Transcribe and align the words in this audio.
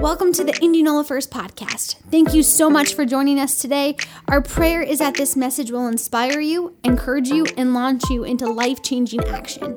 Welcome 0.00 0.32
to 0.34 0.44
the 0.44 0.58
Indianola 0.60 1.04
First 1.04 1.30
podcast. 1.30 1.96
Thank 2.10 2.34
you 2.34 2.42
so 2.42 2.68
much 2.68 2.94
for 2.94 3.06
joining 3.06 3.40
us 3.40 3.58
today. 3.58 3.96
Our 4.28 4.42
prayer 4.42 4.82
is 4.82 4.98
that 4.98 5.14
this 5.14 5.36
message 5.36 5.70
will 5.70 5.86
inspire 5.86 6.40
you, 6.40 6.76
encourage 6.84 7.28
you, 7.28 7.46
and 7.56 7.72
launch 7.72 8.02
you 8.10 8.24
into 8.24 8.46
life 8.46 8.82
changing 8.82 9.24
action. 9.24 9.76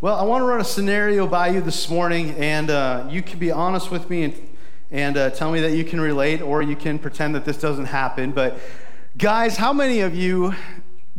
Well, 0.00 0.16
I 0.16 0.22
want 0.22 0.42
to 0.42 0.46
run 0.46 0.60
a 0.60 0.64
scenario 0.64 1.26
by 1.26 1.48
you 1.48 1.60
this 1.60 1.90
morning, 1.90 2.30
and 2.36 2.70
uh, 2.70 3.06
you 3.10 3.22
can 3.22 3.38
be 3.38 3.50
honest 3.50 3.90
with 3.90 4.08
me 4.08 4.24
and, 4.24 4.48
and 4.90 5.16
uh, 5.16 5.30
tell 5.30 5.52
me 5.52 5.60
that 5.60 5.72
you 5.72 5.84
can 5.84 6.00
relate, 6.00 6.40
or 6.40 6.62
you 6.62 6.76
can 6.76 6.98
pretend 6.98 7.34
that 7.34 7.44
this 7.44 7.58
doesn't 7.58 7.86
happen. 7.86 8.32
But, 8.32 8.58
guys, 9.18 9.56
how 9.56 9.72
many 9.72 10.00
of 10.00 10.14
you 10.14 10.54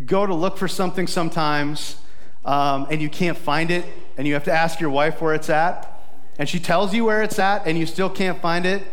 go 0.06 0.26
to 0.26 0.34
look 0.34 0.58
for 0.58 0.68
something 0.68 1.06
sometimes 1.06 1.98
um, 2.46 2.88
and 2.90 3.02
you 3.02 3.10
can't 3.10 3.38
find 3.38 3.70
it, 3.70 3.86
and 4.18 4.28
you 4.28 4.34
have 4.34 4.46
to 4.46 4.52
ask 4.52 4.80
your 4.80 4.90
wife 4.90 5.22
where 5.22 5.36
it's 5.36 5.50
at? 5.50 5.93
And 6.38 6.50
she 6.50 6.60
tells 6.60 6.94
you 6.94 7.06
where 7.06 7.22
it's 7.22 7.40
at 7.40 7.66
and 7.68 7.78
you 7.78 7.86
still 7.86 8.10
can't 8.10 8.42
find 8.42 8.66
it, 8.66 8.84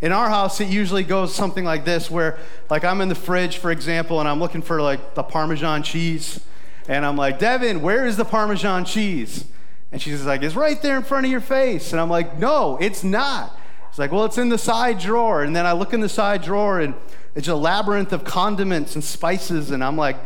in 0.00 0.12
our 0.12 0.30
house, 0.30 0.60
it 0.60 0.68
usually 0.68 1.04
goes 1.04 1.34
something 1.34 1.64
like 1.64 1.84
this 1.84 2.10
where, 2.10 2.38
like, 2.70 2.84
I'm 2.84 3.02
in 3.02 3.08
the 3.08 3.14
fridge, 3.14 3.58
for 3.58 3.70
example, 3.70 4.18
and 4.18 4.28
I'm 4.28 4.40
looking 4.40 4.62
for, 4.62 4.80
like, 4.80 5.14
the 5.14 5.22
Parmesan 5.22 5.82
cheese. 5.82 6.40
And 6.88 7.04
I'm 7.04 7.16
like, 7.16 7.38
Devin, 7.38 7.82
where 7.82 8.06
is 8.06 8.16
the 8.16 8.24
Parmesan 8.24 8.86
cheese? 8.86 9.44
And 9.92 10.00
she's 10.00 10.24
like, 10.24 10.42
it's 10.42 10.54
right 10.54 10.80
there 10.80 10.96
in 10.96 11.02
front 11.02 11.26
of 11.26 11.30
your 11.30 11.42
face. 11.42 11.92
And 11.92 12.00
I'm 12.00 12.08
like, 12.08 12.38
no, 12.38 12.78
it's 12.80 13.04
not. 13.04 13.58
It's 13.90 13.98
like, 13.98 14.10
well, 14.10 14.24
it's 14.24 14.38
in 14.38 14.48
the 14.48 14.58
side 14.58 14.98
drawer. 14.98 15.42
And 15.42 15.54
then 15.54 15.66
I 15.66 15.72
look 15.72 15.92
in 15.92 16.00
the 16.00 16.08
side 16.08 16.42
drawer 16.42 16.80
and 16.80 16.94
it's 17.34 17.48
a 17.48 17.54
labyrinth 17.54 18.12
of 18.12 18.24
condiments 18.24 18.94
and 18.94 19.04
spices. 19.04 19.70
And 19.70 19.84
I'm 19.84 19.96
like, 19.96 20.24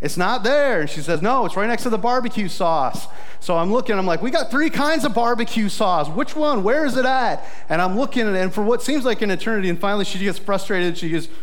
it's 0.00 0.16
not 0.16 0.44
there. 0.44 0.80
And 0.80 0.90
she 0.90 1.02
says, 1.02 1.20
No, 1.20 1.44
it's 1.44 1.56
right 1.56 1.68
next 1.68 1.82
to 1.82 1.90
the 1.90 1.98
barbecue 1.98 2.48
sauce. 2.48 3.06
So 3.38 3.56
I'm 3.56 3.70
looking, 3.70 3.98
I'm 3.98 4.06
like, 4.06 4.22
We 4.22 4.30
got 4.30 4.50
three 4.50 4.70
kinds 4.70 5.04
of 5.04 5.12
barbecue 5.12 5.68
sauce. 5.68 6.08
Which 6.08 6.34
one? 6.34 6.62
Where 6.62 6.86
is 6.86 6.96
it 6.96 7.04
at? 7.04 7.46
And 7.68 7.82
I'm 7.82 7.98
looking, 7.98 8.26
at 8.26 8.34
it 8.34 8.38
and 8.38 8.52
for 8.52 8.62
what 8.62 8.82
seems 8.82 9.04
like 9.04 9.20
an 9.20 9.30
eternity, 9.30 9.68
and 9.68 9.78
finally 9.78 10.06
she 10.06 10.18
gets 10.18 10.38
frustrated. 10.38 10.96
She 10.96 11.10
goes, 11.10 11.28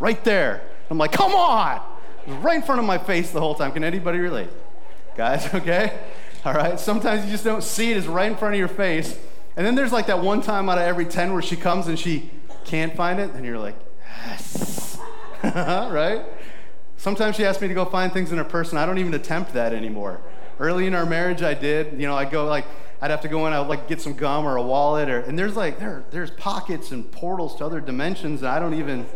Right 0.00 0.22
there. 0.24 0.62
I'm 0.90 0.98
like, 0.98 1.12
Come 1.12 1.32
on. 1.32 1.80
Right 2.26 2.56
in 2.56 2.62
front 2.62 2.80
of 2.80 2.86
my 2.86 2.98
face 2.98 3.30
the 3.30 3.40
whole 3.40 3.54
time. 3.54 3.72
Can 3.72 3.84
anybody 3.84 4.18
relate? 4.18 4.50
Guys, 5.16 5.52
okay? 5.54 5.98
All 6.44 6.54
right. 6.54 6.78
Sometimes 6.78 7.24
you 7.24 7.30
just 7.30 7.44
don't 7.44 7.62
see 7.62 7.92
it. 7.92 7.96
It's 7.96 8.06
right 8.06 8.30
in 8.30 8.36
front 8.36 8.54
of 8.54 8.58
your 8.58 8.68
face. 8.68 9.16
And 9.56 9.66
then 9.66 9.76
there's 9.76 9.92
like 9.92 10.06
that 10.06 10.20
one 10.20 10.40
time 10.40 10.68
out 10.68 10.78
of 10.78 10.84
every 10.84 11.04
10 11.04 11.32
where 11.32 11.42
she 11.42 11.56
comes 11.56 11.88
and 11.88 11.98
she 11.98 12.30
can't 12.64 12.94
find 12.94 13.18
it, 13.18 13.30
and 13.30 13.44
you're 13.44 13.58
like, 13.58 13.74
Yes. 14.26 14.98
right? 15.44 16.24
Sometimes 16.98 17.36
she 17.36 17.44
asks 17.44 17.62
me 17.62 17.68
to 17.68 17.74
go 17.74 17.84
find 17.84 18.12
things 18.12 18.32
in 18.32 18.38
her 18.38 18.44
purse, 18.44 18.70
and 18.70 18.78
I 18.78 18.84
don't 18.84 18.98
even 18.98 19.14
attempt 19.14 19.52
that 19.52 19.72
anymore. 19.72 20.20
Early 20.58 20.88
in 20.88 20.94
our 20.96 21.06
marriage, 21.06 21.42
I 21.42 21.54
did. 21.54 21.92
You 21.92 22.08
know, 22.08 22.16
I'd 22.16 22.32
go 22.32 22.44
like, 22.44 22.66
I'd 23.00 23.12
have 23.12 23.20
to 23.20 23.28
go 23.28 23.46
in, 23.46 23.52
I'd 23.52 23.68
like 23.68 23.86
get 23.86 24.02
some 24.02 24.14
gum 24.14 24.44
or 24.44 24.56
a 24.56 24.62
wallet, 24.62 25.08
or, 25.08 25.20
and 25.20 25.38
there's 25.38 25.54
like, 25.54 25.78
there, 25.78 26.04
there's 26.10 26.32
pockets 26.32 26.90
and 26.90 27.08
portals 27.12 27.54
to 27.56 27.64
other 27.64 27.80
dimensions, 27.80 28.42
and 28.42 28.48
I 28.48 28.58
don't 28.58 28.74
even, 28.74 29.06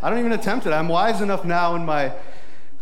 I 0.00 0.10
don't 0.10 0.20
even 0.20 0.30
attempt 0.30 0.66
it. 0.66 0.72
I'm 0.72 0.86
wise 0.86 1.20
enough 1.20 1.44
now 1.44 1.74
in 1.74 1.84
my 1.84 2.12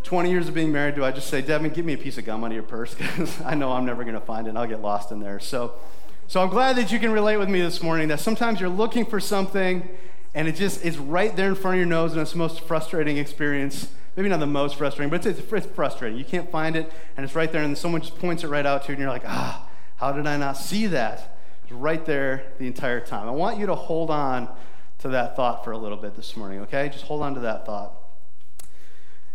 20 0.02 0.30
years 0.30 0.48
of 0.48 0.54
being 0.54 0.70
married, 0.70 0.96
do 0.96 1.04
I 1.04 1.12
just 1.12 1.28
say, 1.28 1.40
Devin, 1.40 1.70
give 1.70 1.86
me 1.86 1.94
a 1.94 1.98
piece 1.98 2.18
of 2.18 2.26
gum 2.26 2.44
out 2.44 2.48
of 2.48 2.52
your 2.52 2.62
purse, 2.62 2.94
because 2.98 3.40
I 3.40 3.54
know 3.54 3.72
I'm 3.72 3.86
never 3.86 4.04
going 4.04 4.16
to 4.16 4.20
find 4.20 4.46
it, 4.46 4.50
and 4.50 4.58
I'll 4.58 4.66
get 4.66 4.82
lost 4.82 5.12
in 5.12 5.20
there. 5.20 5.40
So, 5.40 5.72
so 6.28 6.42
I'm 6.42 6.50
glad 6.50 6.76
that 6.76 6.92
you 6.92 6.98
can 6.98 7.10
relate 7.10 7.38
with 7.38 7.48
me 7.48 7.62
this 7.62 7.82
morning, 7.82 8.08
that 8.08 8.20
sometimes 8.20 8.60
you're 8.60 8.68
looking 8.68 9.06
for 9.06 9.18
something, 9.18 9.88
and 10.34 10.46
it 10.46 10.56
just 10.56 10.84
is 10.84 10.98
right 10.98 11.34
there 11.34 11.48
in 11.48 11.54
front 11.54 11.76
of 11.76 11.78
your 11.78 11.86
nose, 11.86 12.12
and 12.12 12.20
it's 12.20 12.32
the 12.32 12.38
most 12.38 12.60
frustrating 12.60 13.16
experience 13.16 13.88
maybe 14.16 14.28
not 14.28 14.40
the 14.40 14.46
most 14.46 14.76
frustrating, 14.76 15.10
but 15.10 15.24
it's, 15.24 15.38
it's, 15.38 15.66
frustrating. 15.66 16.18
You 16.18 16.24
can't 16.24 16.50
find 16.50 16.76
it, 16.76 16.92
and 17.16 17.24
it's 17.24 17.34
right 17.34 17.50
there, 17.50 17.62
and 17.62 17.76
someone 17.76 18.00
just 18.02 18.18
points 18.18 18.44
it 18.44 18.48
right 18.48 18.66
out 18.66 18.82
to 18.82 18.88
you, 18.88 18.94
and 18.94 19.00
you're 19.00 19.10
like, 19.10 19.24
ah, 19.26 19.68
how 19.96 20.12
did 20.12 20.26
I 20.26 20.36
not 20.36 20.56
see 20.56 20.86
that? 20.88 21.36
It's 21.62 21.72
right 21.72 22.04
there 22.04 22.44
the 22.58 22.66
entire 22.66 23.00
time. 23.00 23.28
I 23.28 23.32
want 23.32 23.58
you 23.58 23.66
to 23.66 23.74
hold 23.74 24.10
on 24.10 24.48
to 24.98 25.08
that 25.08 25.36
thought 25.36 25.64
for 25.64 25.72
a 25.72 25.78
little 25.78 25.96
bit 25.96 26.14
this 26.14 26.36
morning, 26.36 26.60
okay? 26.60 26.88
Just 26.88 27.04
hold 27.04 27.22
on 27.22 27.34
to 27.34 27.40
that 27.40 27.66
thought. 27.66 27.94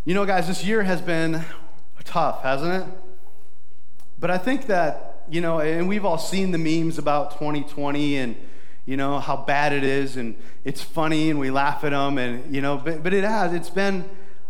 You 0.05 0.13
know, 0.13 0.25
guys, 0.25 0.47
this 0.47 0.63
year 0.63 0.83
has 0.83 1.01
been 1.01 1.43
tough, 2.05 2.43
hasn't 2.43 2.83
it? 2.83 2.93
But 4.19 4.31
I 4.31 4.37
think 4.37 4.67
that, 4.67 5.23
you 5.29 5.41
know, 5.41 5.59
and 5.59 5.87
we've 5.87 6.05
all 6.05 6.17
seen 6.17 6.51
the 6.51 6.57
memes 6.57 6.97
about 6.97 7.31
2020 7.31 8.17
and, 8.17 8.35
you 8.85 8.95
know, 8.95 9.19
how 9.19 9.35
bad 9.35 9.73
it 9.73 9.83
is, 9.83 10.15
and 10.15 10.37
it's 10.63 10.81
funny, 10.81 11.29
and 11.29 11.39
we 11.39 11.51
laugh 11.51 11.83
at 11.83 11.89
them, 11.89 12.17
and, 12.17 12.55
you 12.55 12.61
know, 12.61 12.77
but, 12.77 13.03
but 13.03 13.13
it 13.13 13.23
has. 13.25 13.53
It's 13.53 13.69
been 13.69 14.05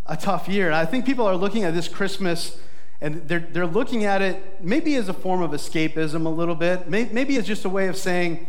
a 0.08 0.16
tough 0.16 0.48
year. 0.48 0.66
And 0.66 0.74
I 0.74 0.86
think 0.86 1.04
people 1.04 1.26
are 1.26 1.36
looking 1.36 1.64
at 1.64 1.74
this 1.74 1.86
Christmas 1.86 2.58
and 3.00 3.28
they're, 3.28 3.46
they're 3.52 3.66
looking 3.66 4.04
at 4.04 4.22
it 4.22 4.62
maybe 4.62 4.96
as 4.96 5.08
a 5.08 5.12
form 5.12 5.40
of 5.40 5.52
escapism 5.52 6.26
a 6.26 6.30
little 6.30 6.56
bit, 6.56 6.88
maybe 6.88 7.36
as 7.36 7.46
just 7.46 7.64
a 7.64 7.68
way 7.68 7.86
of 7.86 7.96
saying, 7.96 8.48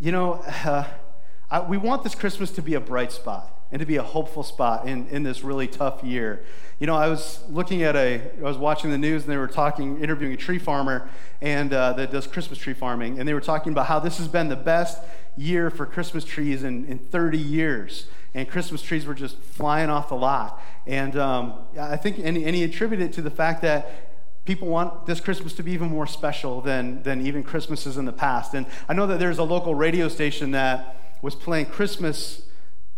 you 0.00 0.10
know, 0.10 0.44
uh, 0.64 0.84
I, 1.50 1.60
we 1.60 1.76
want 1.76 2.02
this 2.02 2.16
Christmas 2.16 2.50
to 2.52 2.62
be 2.62 2.74
a 2.74 2.80
bright 2.80 3.12
spot 3.12 3.52
and 3.70 3.78
to 3.78 3.86
be 3.86 3.96
a 3.96 4.02
hopeful 4.02 4.42
spot 4.42 4.88
in, 4.88 5.06
in 5.08 5.22
this 5.22 5.44
really 5.44 5.68
tough 5.68 6.02
year. 6.02 6.44
You 6.80 6.88
know, 6.88 6.96
I 6.96 7.08
was 7.08 7.44
looking 7.48 7.84
at 7.84 7.94
a, 7.94 8.20
I 8.38 8.42
was 8.42 8.58
watching 8.58 8.90
the 8.90 8.98
news 8.98 9.22
and 9.22 9.32
they 9.32 9.36
were 9.36 9.46
talking, 9.46 10.02
interviewing 10.02 10.32
a 10.32 10.36
tree 10.36 10.58
farmer 10.58 11.08
and 11.40 11.72
uh, 11.72 11.92
that 11.92 12.10
does 12.10 12.26
Christmas 12.26 12.58
tree 12.58 12.74
farming, 12.74 13.20
and 13.20 13.28
they 13.28 13.34
were 13.34 13.40
talking 13.40 13.70
about 13.70 13.86
how 13.86 14.00
this 14.00 14.18
has 14.18 14.26
been 14.26 14.48
the 14.48 14.56
best 14.56 15.00
year 15.36 15.70
for 15.70 15.86
Christmas 15.86 16.24
trees 16.24 16.64
in, 16.64 16.84
in 16.86 16.98
30 16.98 17.38
years 17.38 18.06
and 18.36 18.46
Christmas 18.46 18.82
trees 18.82 19.06
were 19.06 19.14
just 19.14 19.38
flying 19.38 19.88
off 19.88 20.10
the 20.10 20.14
lot. 20.14 20.62
And 20.86 21.16
um, 21.16 21.54
I 21.80 21.96
think, 21.96 22.18
and, 22.18 22.36
and 22.36 22.54
he 22.54 22.64
attributed 22.64 23.10
it 23.10 23.12
to 23.14 23.22
the 23.22 23.30
fact 23.30 23.62
that 23.62 24.44
people 24.44 24.68
want 24.68 25.06
this 25.06 25.20
Christmas 25.20 25.54
to 25.54 25.62
be 25.62 25.72
even 25.72 25.88
more 25.88 26.06
special 26.06 26.60
than, 26.60 27.02
than 27.02 27.26
even 27.26 27.42
Christmases 27.42 27.96
in 27.96 28.04
the 28.04 28.12
past. 28.12 28.52
And 28.52 28.66
I 28.90 28.92
know 28.92 29.06
that 29.06 29.18
there's 29.18 29.38
a 29.38 29.42
local 29.42 29.74
radio 29.74 30.08
station 30.08 30.50
that 30.50 31.16
was 31.22 31.34
playing 31.34 31.66
Christmas 31.66 32.42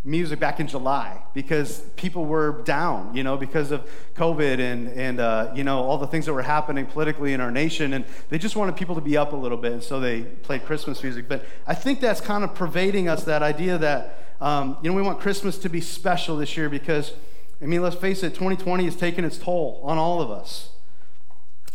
music 0.05 0.41
back 0.41 0.59
in 0.59 0.67
July 0.67 1.23
because 1.35 1.83
people 1.95 2.25
were 2.25 2.63
down, 2.65 3.15
you 3.15 3.23
know, 3.23 3.37
because 3.37 3.71
of 3.71 3.89
COVID 4.17 4.59
and, 4.59 4.89
and 4.89 5.21
uh, 5.21 5.53
you 5.55 5.63
know, 5.63 5.85
all 5.85 5.99
the 5.99 6.07
things 6.09 6.27
that 6.27 6.33
were 6.33 6.43
happening 6.43 6.85
politically 6.85 7.33
in 7.33 7.41
our 7.41 7.53
nation. 7.53 7.93
And 7.93 8.05
they 8.29 8.39
just 8.39 8.57
wanted 8.57 8.77
people 8.77 8.97
to 8.97 9.01
be 9.01 9.17
up 9.17 9.33
a 9.33 9.37
little 9.37 9.59
bit. 9.59 9.71
And 9.71 9.83
so 9.85 10.01
they 10.01 10.23
played 10.23 10.65
Christmas 10.65 11.01
music. 11.05 11.29
But 11.29 11.45
I 11.65 11.75
think 11.75 12.01
that's 12.01 12.21
kind 12.21 12.43
of 12.43 12.57
pervading 12.57 13.09
us, 13.09 13.23
that 13.23 13.45
idea 13.45 13.79
that 13.79 14.25
um, 14.41 14.77
you 14.83 14.91
know, 14.91 14.97
we 14.97 15.03
want 15.03 15.21
Christmas 15.21 15.59
to 15.59 15.69
be 15.69 15.81
special 15.81 16.37
this 16.37 16.57
year 16.57 16.69
because, 16.69 17.13
I 17.61 17.67
mean, 17.67 17.83
let's 17.83 17.97
face 17.97 18.23
it, 18.23 18.31
2020 18.31 18.85
has 18.85 18.95
taken 18.95 19.25
its 19.25 19.39
toll 19.39 19.81
on 19.83 19.99
all 19.99 20.23
of 20.23 20.31
us. 20.31 20.71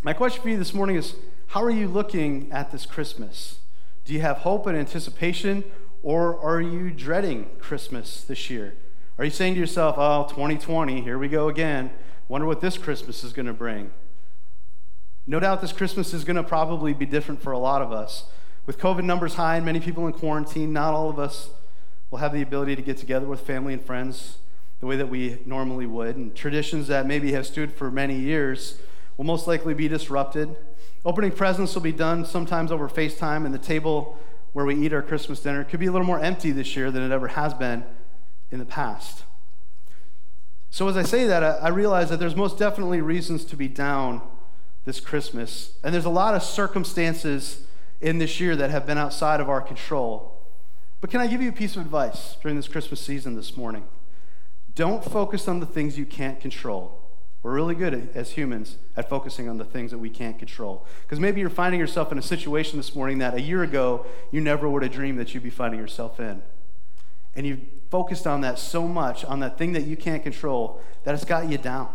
My 0.01 0.13
question 0.13 0.41
for 0.41 0.49
you 0.49 0.57
this 0.57 0.73
morning 0.73 0.95
is 0.95 1.15
how 1.47 1.61
are 1.61 1.69
you 1.69 1.87
looking 1.87 2.51
at 2.51 2.71
this 2.71 2.85
Christmas? 2.85 3.59
Do 4.05 4.13
you 4.13 4.21
have 4.21 4.39
hope 4.39 4.65
and 4.67 4.77
anticipation, 4.77 5.63
or 6.01 6.39
are 6.39 6.61
you 6.61 6.89
dreading 6.89 7.49
Christmas 7.59 8.23
this 8.23 8.49
year? 8.49 8.75
Are 9.17 9.25
you 9.25 9.31
saying 9.31 9.53
to 9.53 9.59
yourself, 9.59 9.95
oh, 9.97 10.25
2020, 10.29 11.01
here 11.01 11.17
we 11.17 11.27
go 11.27 11.47
again. 11.47 11.91
Wonder 12.27 12.47
what 12.47 12.61
this 12.61 12.77
Christmas 12.77 13.23
is 13.23 13.31
going 13.31 13.45
to 13.45 13.53
bring? 13.53 13.91
No 15.27 15.39
doubt 15.39 15.61
this 15.61 15.71
Christmas 15.71 16.13
is 16.13 16.23
going 16.23 16.35
to 16.35 16.43
probably 16.43 16.93
be 16.93 17.05
different 17.05 17.41
for 17.41 17.51
a 17.51 17.59
lot 17.59 17.81
of 17.81 17.91
us. 17.91 18.25
With 18.65 18.79
COVID 18.79 19.03
numbers 19.03 19.35
high 19.35 19.57
and 19.57 19.65
many 19.65 19.79
people 19.79 20.07
in 20.07 20.13
quarantine, 20.13 20.73
not 20.73 20.93
all 20.93 21.09
of 21.09 21.19
us 21.19 21.49
we'll 22.13 22.19
have 22.19 22.31
the 22.31 22.43
ability 22.43 22.75
to 22.75 22.83
get 22.83 22.95
together 22.95 23.25
with 23.25 23.39
family 23.39 23.73
and 23.73 23.83
friends 23.83 24.37
the 24.79 24.85
way 24.85 24.95
that 24.95 25.09
we 25.09 25.39
normally 25.47 25.87
would. 25.87 26.15
And 26.15 26.35
traditions 26.35 26.85
that 26.85 27.07
maybe 27.07 27.31
have 27.31 27.47
stood 27.47 27.73
for 27.73 27.89
many 27.89 28.15
years 28.19 28.77
will 29.17 29.25
most 29.25 29.47
likely 29.47 29.73
be 29.73 29.87
disrupted. 29.87 30.55
Opening 31.03 31.31
presents 31.31 31.73
will 31.73 31.81
be 31.81 31.91
done 31.91 32.23
sometimes 32.23 32.71
over 32.71 32.87
FaceTime, 32.87 33.47
and 33.47 33.53
the 33.53 33.57
table 33.57 34.19
where 34.51 34.63
we 34.63 34.75
eat 34.75 34.93
our 34.93 35.01
Christmas 35.01 35.39
dinner 35.39 35.63
could 35.63 35.79
be 35.79 35.87
a 35.87 35.91
little 35.91 36.05
more 36.05 36.19
empty 36.19 36.51
this 36.51 36.75
year 36.75 36.91
than 36.91 37.01
it 37.01 37.11
ever 37.11 37.29
has 37.29 37.55
been 37.55 37.83
in 38.51 38.59
the 38.59 38.65
past. 38.65 39.23
So, 40.69 40.87
as 40.87 40.95
I 40.95 41.01
say 41.01 41.25
that, 41.25 41.41
I 41.41 41.69
realize 41.69 42.11
that 42.11 42.19
there's 42.19 42.35
most 42.35 42.59
definitely 42.59 43.01
reasons 43.01 43.43
to 43.45 43.57
be 43.57 43.67
down 43.67 44.21
this 44.85 44.99
Christmas. 44.99 45.73
And 45.83 45.95
there's 45.95 46.05
a 46.05 46.11
lot 46.11 46.35
of 46.35 46.43
circumstances 46.43 47.65
in 48.01 48.19
this 48.19 48.39
year 48.39 48.55
that 48.55 48.69
have 48.69 48.85
been 48.85 48.99
outside 48.99 49.39
of 49.39 49.49
our 49.49 49.61
control. 49.61 50.32
But 51.03 51.09
can 51.09 51.19
I 51.19 51.27
give 51.27 51.41
you 51.41 51.49
a 51.49 51.51
piece 51.51 51.75
of 51.75 51.81
advice 51.81 52.37
during 52.41 52.55
this 52.55 52.69
Christmas 52.69 53.01
season 53.01 53.35
this 53.35 53.57
morning? 53.57 53.83
Don't 54.73 55.03
focus 55.03 55.49
on 55.49 55.59
the 55.59 55.65
things 55.65 55.97
you 55.97 56.05
can't 56.05 56.39
control. 56.39 56.97
We're 57.41 57.51
really 57.51 57.75
good 57.75 58.07
as 58.15 58.31
humans 58.31 58.77
at 58.95 59.09
focusing 59.09 59.49
on 59.49 59.57
the 59.57 59.65
things 59.65 59.91
that 59.91 59.97
we 59.97 60.09
can't 60.09 60.39
control. 60.39 60.87
Because 61.01 61.19
maybe 61.19 61.41
you're 61.41 61.49
finding 61.49 61.77
yourself 61.77 62.13
in 62.13 62.17
a 62.17 62.21
situation 62.21 62.77
this 62.77 62.95
morning 62.95 63.17
that 63.17 63.33
a 63.33 63.41
year 63.41 63.63
ago 63.63 64.05
you 64.31 64.39
never 64.39 64.69
would 64.69 64.81
have 64.81 64.93
dreamed 64.93 65.19
that 65.19 65.33
you'd 65.33 65.43
be 65.43 65.49
finding 65.49 65.77
yourself 65.77 66.21
in. 66.21 66.41
And 67.35 67.45
you've 67.45 67.65
focused 67.91 68.25
on 68.25 68.39
that 68.39 68.57
so 68.57 68.87
much, 68.87 69.25
on 69.25 69.41
that 69.41 69.57
thing 69.57 69.73
that 69.73 69.83
you 69.83 69.97
can't 69.97 70.23
control, 70.23 70.79
that 71.03 71.13
it's 71.13 71.25
got 71.25 71.49
you 71.49 71.57
down. 71.57 71.89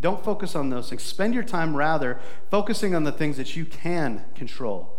Don't 0.00 0.22
focus 0.22 0.54
on 0.54 0.70
those 0.70 0.90
things. 0.90 1.02
Spend 1.02 1.34
your 1.34 1.42
time 1.42 1.74
rather 1.74 2.20
focusing 2.52 2.94
on 2.94 3.02
the 3.02 3.10
things 3.10 3.36
that 3.36 3.56
you 3.56 3.64
can 3.64 4.26
control. 4.36 4.95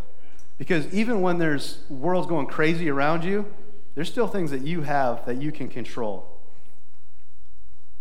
Because 0.57 0.92
even 0.94 1.21
when 1.21 1.38
there's 1.38 1.80
worlds 1.89 2.27
going 2.27 2.48
crazy 2.48 2.89
around 2.89 3.24
you, 3.24 3.45
there's 3.95 4.09
still 4.09 4.27
things 4.27 4.51
that 4.51 4.62
you 4.62 4.81
have 4.81 5.25
that 5.25 5.38
you 5.38 5.51
can 5.51 5.69
control. 5.69 6.27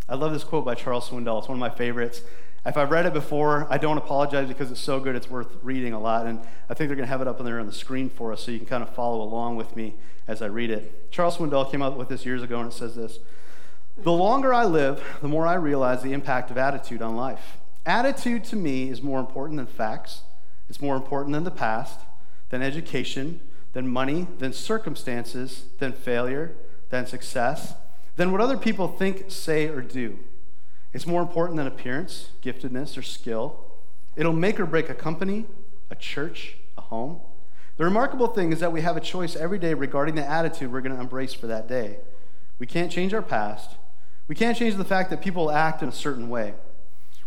I 0.08 0.14
love 0.14 0.32
this 0.32 0.44
quote 0.44 0.64
by 0.64 0.74
Charles 0.74 1.08
Swindoll. 1.08 1.38
It's 1.38 1.48
one 1.48 1.56
of 1.56 1.60
my 1.60 1.70
favorites. 1.70 2.22
If 2.64 2.76
I've 2.76 2.90
read 2.90 3.06
it 3.06 3.12
before, 3.12 3.66
I 3.70 3.78
don't 3.78 3.98
apologize 3.98 4.48
because 4.48 4.70
it's 4.70 4.80
so 4.80 4.98
good, 4.98 5.14
it's 5.14 5.30
worth 5.30 5.56
reading 5.62 5.92
a 5.92 6.00
lot. 6.00 6.26
And 6.26 6.40
I 6.68 6.74
think 6.74 6.88
they're 6.88 6.96
going 6.96 7.06
to 7.06 7.06
have 7.06 7.20
it 7.20 7.28
up 7.28 7.38
on 7.38 7.46
there 7.46 7.60
on 7.60 7.66
the 7.66 7.72
screen 7.72 8.08
for 8.08 8.32
us 8.32 8.42
so 8.42 8.50
you 8.50 8.58
can 8.58 8.66
kind 8.66 8.82
of 8.82 8.94
follow 8.94 9.20
along 9.22 9.56
with 9.56 9.76
me 9.76 9.94
as 10.26 10.42
I 10.42 10.46
read 10.46 10.70
it. 10.70 11.10
Charles 11.10 11.36
Swindoll 11.36 11.70
came 11.70 11.82
out 11.82 11.96
with 11.96 12.08
this 12.08 12.26
years 12.26 12.42
ago, 12.42 12.60
and 12.60 12.72
it 12.72 12.74
says 12.74 12.96
this 12.96 13.20
The 13.96 14.12
longer 14.12 14.52
I 14.52 14.64
live, 14.64 15.02
the 15.22 15.28
more 15.28 15.46
I 15.46 15.54
realize 15.54 16.02
the 16.02 16.12
impact 16.12 16.50
of 16.50 16.58
attitude 16.58 17.02
on 17.02 17.16
life. 17.16 17.58
Attitude 17.84 18.42
to 18.44 18.56
me 18.56 18.90
is 18.90 19.00
more 19.00 19.20
important 19.20 19.58
than 19.58 19.66
facts, 19.66 20.22
it's 20.68 20.80
more 20.80 20.96
important 20.96 21.34
than 21.34 21.44
the 21.44 21.52
past, 21.52 22.00
than 22.50 22.62
education, 22.62 23.40
than 23.72 23.88
money, 23.88 24.26
than 24.38 24.52
circumstances, 24.52 25.64
than 25.78 25.92
failure, 25.92 26.52
than 26.90 27.06
success, 27.06 27.74
than 28.16 28.32
what 28.32 28.40
other 28.40 28.56
people 28.56 28.88
think, 28.88 29.24
say, 29.28 29.68
or 29.68 29.80
do. 29.80 30.18
It's 30.92 31.06
more 31.06 31.20
important 31.20 31.56
than 31.58 31.66
appearance, 31.66 32.30
giftedness, 32.42 32.96
or 32.96 33.02
skill. 33.02 33.64
It'll 34.16 34.32
make 34.32 34.58
or 34.58 34.66
break 34.66 34.88
a 34.88 34.94
company, 34.94 35.44
a 35.90 35.94
church, 35.94 36.56
a 36.78 36.80
home. 36.80 37.20
The 37.76 37.84
remarkable 37.84 38.28
thing 38.28 38.52
is 38.52 38.60
that 38.60 38.72
we 38.72 38.80
have 38.80 38.96
a 38.96 39.00
choice 39.00 39.36
every 39.36 39.58
day 39.58 39.74
regarding 39.74 40.14
the 40.14 40.26
attitude 40.26 40.72
we're 40.72 40.80
going 40.80 40.94
to 40.94 41.00
embrace 41.00 41.34
for 41.34 41.46
that 41.48 41.68
day. 41.68 41.98
We 42.58 42.66
can't 42.66 42.90
change 42.90 43.12
our 43.12 43.20
past. 43.20 43.72
We 44.28 44.34
can't 44.34 44.56
change 44.56 44.76
the 44.76 44.84
fact 44.84 45.10
that 45.10 45.20
people 45.20 45.50
act 45.50 45.82
in 45.82 45.90
a 45.90 45.92
certain 45.92 46.30
way. 46.30 46.54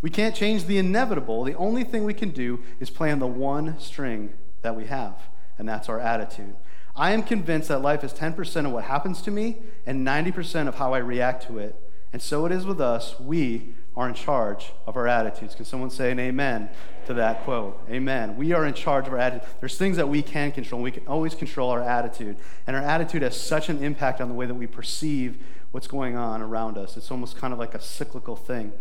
We 0.01 0.09
can't 0.09 0.33
change 0.33 0.65
the 0.65 0.79
inevitable. 0.79 1.43
The 1.43 1.53
only 1.55 1.83
thing 1.83 2.03
we 2.03 2.15
can 2.15 2.31
do 2.31 2.63
is 2.79 2.89
play 2.89 3.11
on 3.11 3.19
the 3.19 3.27
one 3.27 3.79
string 3.79 4.33
that 4.61 4.75
we 4.75 4.85
have, 4.85 5.15
and 5.57 5.67
that's 5.67 5.89
our 5.89 5.99
attitude. 5.99 6.55
I 6.95 7.11
am 7.11 7.23
convinced 7.23 7.69
that 7.69 7.81
life 7.81 8.03
is 8.03 8.11
10% 8.13 8.65
of 8.65 8.71
what 8.71 8.83
happens 8.83 9.21
to 9.21 9.31
me 9.31 9.57
and 9.85 10.05
90% 10.05 10.67
of 10.67 10.75
how 10.75 10.93
I 10.93 10.97
react 10.97 11.47
to 11.47 11.57
it. 11.57 11.75
And 12.11 12.21
so 12.21 12.45
it 12.45 12.51
is 12.51 12.65
with 12.65 12.81
us. 12.81 13.19
We 13.19 13.75
are 13.95 14.07
in 14.07 14.13
charge 14.13 14.71
of 14.85 14.97
our 14.97 15.07
attitudes. 15.07 15.55
Can 15.55 15.65
someone 15.65 15.89
say 15.89 16.11
an 16.11 16.19
amen 16.19 16.69
to 17.05 17.13
that 17.13 17.43
quote? 17.43 17.79
Amen. 17.89 18.35
We 18.35 18.53
are 18.53 18.65
in 18.65 18.73
charge 18.73 19.07
of 19.07 19.13
our 19.13 19.19
attitude. 19.19 19.47
There's 19.59 19.77
things 19.77 19.97
that 19.97 20.09
we 20.09 20.21
can 20.21 20.51
control. 20.51 20.81
We 20.81 20.91
can 20.91 21.05
always 21.07 21.35
control 21.35 21.69
our 21.69 21.81
attitude. 21.81 22.37
And 22.65 22.75
our 22.75 22.81
attitude 22.81 23.21
has 23.21 23.39
such 23.39 23.69
an 23.69 23.83
impact 23.83 24.21
on 24.21 24.27
the 24.27 24.33
way 24.33 24.45
that 24.45 24.55
we 24.55 24.67
perceive 24.67 25.37
what's 25.71 25.87
going 25.87 26.17
on 26.17 26.41
around 26.41 26.77
us. 26.77 26.97
It's 26.97 27.11
almost 27.11 27.37
kind 27.37 27.53
of 27.53 27.59
like 27.59 27.75
a 27.75 27.81
cyclical 27.81 28.35
thing. 28.35 28.73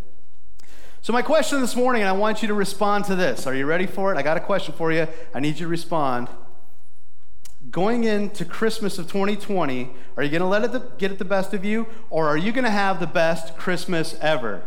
So, 1.00 1.12
my 1.12 1.22
question 1.22 1.60
this 1.60 1.76
morning, 1.76 2.02
and 2.02 2.08
I 2.08 2.12
want 2.12 2.42
you 2.42 2.48
to 2.48 2.54
respond 2.54 3.04
to 3.06 3.14
this. 3.14 3.46
Are 3.46 3.54
you 3.54 3.66
ready 3.66 3.86
for 3.86 4.12
it? 4.12 4.18
I 4.18 4.22
got 4.22 4.36
a 4.36 4.40
question 4.40 4.74
for 4.74 4.92
you. 4.92 5.06
I 5.32 5.40
need 5.40 5.58
you 5.58 5.66
to 5.66 5.68
respond 5.68 6.28
going 7.70 8.04
into 8.04 8.44
Christmas 8.44 8.98
of 8.98 9.06
2020, 9.06 9.90
are 10.16 10.22
you 10.22 10.30
going 10.30 10.40
to 10.40 10.46
let 10.46 10.64
it 10.64 10.98
get 10.98 11.10
it 11.10 11.18
the 11.18 11.24
best 11.24 11.52
of 11.52 11.64
you, 11.64 11.86
or 12.10 12.26
are 12.26 12.36
you 12.36 12.52
going 12.52 12.64
to 12.64 12.70
have 12.70 13.00
the 13.00 13.06
best 13.06 13.56
Christmas 13.56 14.16
ever? 14.20 14.62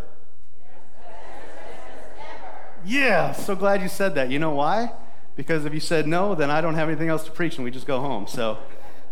Yeah, 2.83 3.31
so 3.31 3.56
glad 3.56 3.81
you 3.81 3.88
said 3.88 4.15
that. 4.15 4.30
You 4.30 4.39
know 4.39 4.51
why? 4.51 4.92
Because 5.36 5.65
if 5.65 5.74
you 5.74 5.80
said 5.80 6.07
no, 6.07 6.36
then 6.36 6.50
I 6.50 6.62
don't 6.62 6.75
have 6.75 6.89
anything 6.89 7.09
else 7.09 7.24
to 7.25 7.31
preach 7.31 7.56
and 7.57 7.63
we 7.63 7.71
just 7.71 7.88
go 7.88 8.01
home. 8.01 8.27
So 8.27 8.57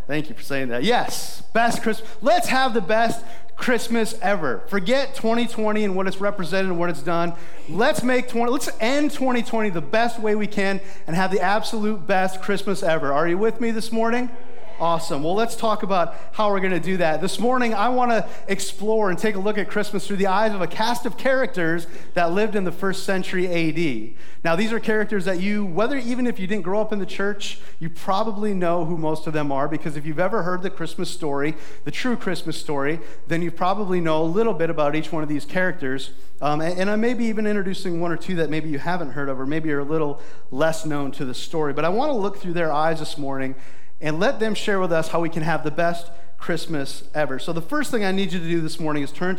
thank 0.08 0.28
you 0.28 0.36
for 0.36 0.42
saying 0.42 0.70
that. 0.70 0.84
Yes, 0.84 1.44
best 1.54 1.84
Christmas. 1.84 2.10
Let's 2.22 2.48
have 2.48 2.74
the 2.74 2.82
best 2.82 3.24
Christmas 3.60 4.16
ever. 4.22 4.64
Forget 4.68 5.14
2020 5.16 5.84
and 5.84 5.96
what 5.96 6.08
it's 6.08 6.22
represented 6.22 6.72
and 6.72 6.80
what 6.80 6.90
it's 6.90 7.04
done. 7.04 7.34
Let's 7.68 8.02
make 8.02 8.30
20 8.30 8.52
let's 8.52 8.70
end 8.80 9.12
2020 9.12 9.70
the 9.70 9.82
best 9.82 10.18
way 10.18 10.34
we 10.34 10.48
can 10.48 10.80
and 11.06 11.16
have 11.16 11.30
the 11.30 11.42
absolute 11.42 12.08
best 12.08 12.42
Christmas 12.42 12.82
ever. 12.82 13.14
Are 13.14 13.28
you 13.28 13.38
with 13.38 13.60
me 13.60 13.72
this 13.72 13.92
morning? 13.92 14.32
Awesome. 14.80 15.24
Well, 15.24 15.36
let's 15.36 15.58
talk 15.58 15.84
about 15.84 16.16
how 16.32 16.52
we're 16.52 16.62
going 16.62 16.72
to 16.72 16.80
do 16.80 16.96
that. 16.98 17.20
This 17.20 17.38
morning, 17.38 17.74
I 17.74 17.90
want 17.90 18.12
to 18.12 18.26
explore 18.48 19.10
and 19.10 19.20
take 19.20 19.36
a 19.36 19.40
look 19.40 19.58
at 19.58 19.68
Christmas 19.68 20.08
through 20.08 20.16
the 20.16 20.28
eyes 20.28 20.54
of 20.54 20.62
a 20.62 20.68
cast 20.68 21.06
of 21.06 21.18
characters 21.18 21.86
that 22.14 22.32
lived 22.32 22.56
in 22.56 22.64
the 22.64 22.72
first 22.72 23.04
century 23.04 23.46
AD. 23.48 24.16
Now, 24.42 24.56
these 24.56 24.72
are 24.72 24.80
characters 24.80 25.26
that 25.26 25.42
you, 25.42 25.66
whether 25.66 25.98
even 25.98 26.26
if 26.26 26.40
you 26.40 26.48
didn't 26.48 26.64
grow 26.64 26.80
up 26.80 26.94
in 26.94 27.00
the 27.00 27.06
church, 27.06 27.60
you 27.80 27.90
probably 27.90 28.54
know 28.54 28.86
who 28.86 28.96
most 28.96 29.28
of 29.28 29.34
them 29.34 29.52
are 29.52 29.68
because 29.68 29.98
if 29.98 30.06
you've 30.06 30.18
ever 30.18 30.44
heard 30.44 30.62
the 30.62 30.70
Christmas 30.70 31.10
story, 31.10 31.56
the 31.84 31.92
true 31.92 32.16
Christmas 32.16 32.58
story, 32.58 33.02
then 33.28 33.42
you 33.42 33.52
probably 33.52 34.00
know 34.00 34.22
a 34.22 34.24
little 34.24 34.54
bit 34.54 34.70
about 34.70 34.96
each 34.96 35.12
one 35.12 35.24
of 35.24 35.28
these 35.28 35.44
characters. 35.44 36.12
Um, 36.42 36.62
and, 36.62 36.80
and 36.80 36.90
I 36.90 36.96
may 36.96 37.14
be 37.14 37.26
even 37.26 37.46
introducing 37.46 38.00
one 38.00 38.14
or 38.14 38.18
two 38.18 38.36
that 38.36 38.50
maybe 38.50 38.70
you 38.70 38.80
haven't 38.80 39.12
heard 39.12 39.28
of 39.28 39.42
or 39.42 39.46
maybe 39.46 39.74
are 39.74 39.80
a 39.80 39.84
little 39.84 40.22
less 40.52 40.86
known 40.86 41.12
to 41.14 41.26
the 41.26 41.34
story. 41.34 41.74
But 41.74 41.84
I 41.84 41.90
want 41.90 42.12
to 42.12 42.18
look 42.18 42.38
through 42.38 42.54
their 42.54 42.72
eyes 42.72 43.00
this 43.00 43.18
morning 43.18 43.56
and 44.02 44.20
let 44.20 44.40
them 44.40 44.54
share 44.54 44.80
with 44.80 44.92
us 44.92 45.10
how 45.10 45.20
we 45.20 45.30
can 45.30 45.44
have 45.44 45.64
the 45.64 45.72
best 45.72 46.12
Christmas 46.38 47.04
ever. 47.14 47.38
So, 47.38 47.54
the 47.54 47.62
first 47.62 47.92
thing 47.92 48.04
I 48.04 48.12
need 48.12 48.32
you 48.32 48.40
to 48.40 48.46
do 48.46 48.62
this 48.62 48.80
morning 48.80 49.04
is 49.04 49.12
turn 49.12 49.38